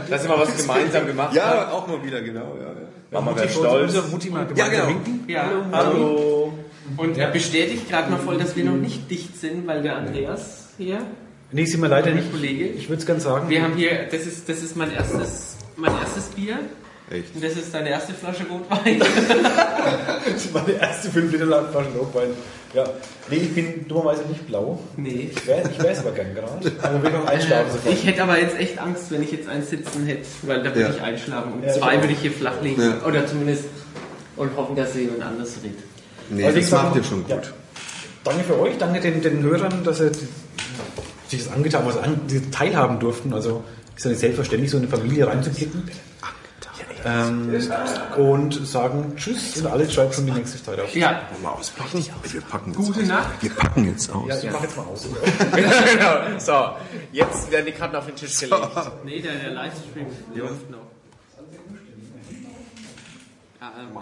Dass 0.09 0.24
wir 0.24 0.30
mal 0.30 0.39
was 0.39 0.57
gemeinsam 0.57 1.05
gemacht 1.05 1.28
haben. 1.30 1.36
Ja, 1.36 1.70
auch 1.72 1.88
mal 1.88 2.03
wieder, 2.03 2.22
genau. 2.22 2.55
Ja, 2.59 2.66
ja. 2.68 2.74
Mama 3.12 3.36
wäre 3.36 3.49
stolz. 3.49 3.93
Mutti 4.12 4.30
mal 4.32 4.47
Ja, 4.55 4.68
genau. 4.68 4.88
winken. 4.88 5.24
Ja. 5.28 5.51
Hallo. 5.72 6.53
Und 6.97 7.18
er 7.18 7.28
bestätigt 7.30 7.88
gerade 7.89 8.09
mal 8.09 8.18
voll, 8.18 8.38
dass 8.39 8.55
wir 8.55 8.66
noch 8.66 8.76
nicht 8.76 9.09
dicht 9.12 9.39
sind, 9.39 9.68
weil 9.68 9.82
der 9.84 9.97
Andreas 9.97 10.70
hier, 10.78 10.99
Nee, 11.53 11.66
sind 11.66 11.82
wir 11.82 11.89
leider 11.89 12.07
mein 12.07 12.16
nicht. 12.18 12.32
Kollege, 12.32 12.66
Ich 12.66 12.88
würde 12.89 13.01
es 13.01 13.05
gerne 13.05 13.20
sagen. 13.22 13.49
wir 13.49 13.62
haben 13.62 13.76
hier, 13.76 14.07
das 14.09 14.26
ist, 14.26 14.47
das 14.49 14.64
ist 14.64 14.76
mein 14.78 14.91
erstes, 14.91 15.57
mein 15.76 15.91
erstes 15.99 16.26
Bier. 16.30 16.57
Echt? 17.12 17.36
Und 17.36 17.43
das 17.43 17.53
ist 17.53 17.74
deine 17.74 17.89
erste 17.89 18.14
Flasche 18.14 18.45
Rotwein. 18.49 19.01
Das 20.24 20.45
ist 20.45 20.53
meine 20.53 20.74
erste 20.74 21.09
5 21.09 21.32
Liter 21.32 21.45
Flasche 21.72 21.89
Rotwein. 21.97 22.30
Ja. 22.74 22.84
Nee, 23.30 23.38
ich 23.38 23.53
bin 23.55 23.88
dummerweise 23.88 24.22
nicht 24.30 24.45
blau. 24.47 24.80
nee. 24.95 25.30
Ich 25.36 25.47
wäre 25.47 25.70
ich 25.70 25.82
wär's 25.84 25.99
aber 25.99 26.12
gern 26.12 26.34
gerade. 26.36 26.72
Aber 26.82 27.03
will 27.03 27.12
noch 27.12 27.26
einschlafen 27.28 27.72
sofort. 27.72 27.93
Ich 27.93 28.05
hätte 28.05 28.24
aber 28.24 28.39
jetzt 28.39 28.57
echt 28.57 28.80
Angst, 28.80 29.12
wenn 29.12 29.24
ich 29.24 29.32
jetzt 29.32 29.49
eins 29.49 29.70
sitzen 29.70 30.05
hätte, 30.05 30.26
weil 30.43 30.59
da 30.64 30.66
würde 30.74 30.82
Ja. 30.82 30.89
ich 30.89 31.01
einschlafen. 31.01 31.53
Und 31.53 31.64
Ja, 31.64 31.74
zwei 31.74 31.99
würde 31.99 32.14
ich 32.14 32.20
hier 32.20 32.32
flach 32.32 32.62
legen. 32.62 32.82
Ja. 32.82 33.01
Oder 33.05 33.26
zumindest 33.28 33.66
und 34.38 34.55
hoffen, 34.55 34.76
dass 34.76 34.95
jemand 34.95 35.22
anders 35.24 35.55
redet. 35.64 35.80
Nee, 36.30 36.45
Also 36.45 36.57
ich 36.59 36.64
das 36.66 36.72
sag 36.72 36.84
macht 36.86 36.95
ihr 36.95 37.03
schon 37.03 37.26
ja. 37.28 37.36
gut. 37.36 37.53
Danke 38.24 38.43
für 38.43 38.59
euch, 38.59 38.78
danke 38.78 39.01
den, 39.01 39.22
den 39.22 39.43
Hörern, 39.43 39.84
dass 39.84 39.97
sie 39.97 40.12
sich 41.28 41.43
das 41.43 41.51
angetan 41.53 41.82
haben, 41.82 41.88
also 41.89 41.99
an, 41.99 42.22
teilhaben 42.51 42.99
durften. 42.99 43.34
Also 43.34 43.64
ist 43.97 44.05
ja 44.05 44.12
nicht 44.12 44.20
selbstverständlich, 44.20 44.72
so 44.72 44.78
in 44.78 44.84
eine 44.84 44.91
Familie 44.91 45.28
reinzukicken. 45.28 45.84
Ähm, 47.04 47.54
und 48.18 48.68
sagen 48.68 49.14
Tschüss 49.16 49.58
und 49.58 49.68
Alex 49.68 49.93
schreibt 49.93 50.16
schon 50.16 50.26
die 50.26 50.32
nächste 50.32 50.64
Zeit 50.64 50.80
auf. 50.80 50.95
Ja, 50.95 51.22
Wollen 51.32 51.43
wir 51.43 51.52
auspacken? 51.54 52.06
Wir 52.24 52.41
packen 52.41 52.72
jetzt 52.72 52.78
Gute 52.78 53.02
aus. 53.02 53.08
Nacht. 53.08 53.43
Wir 53.43 53.49
packen 53.52 53.86
jetzt 53.86 54.12
aus. 54.12 54.28
Ja, 54.28 54.38
ich 54.38 54.52
mach 54.52 54.62
jetzt 54.62 54.78
mal 54.78 54.86
aus. 54.86 55.08
genau. 55.52 56.39
So, 56.39 56.76
jetzt 57.12 57.52
werden 57.52 57.66
die 57.66 57.72
Karten 57.72 57.95
auf 57.95 58.06
den 58.06 58.16
Tisch 58.16 58.39
gelegt. 58.39 58.62
nee, 59.04 59.22
der, 59.22 59.36
der 59.36 59.52
Livestream 59.52 60.08
läuft 60.36 60.70
noch. 60.70 60.80
Ah, 63.60 63.72
ähm, 63.80 63.93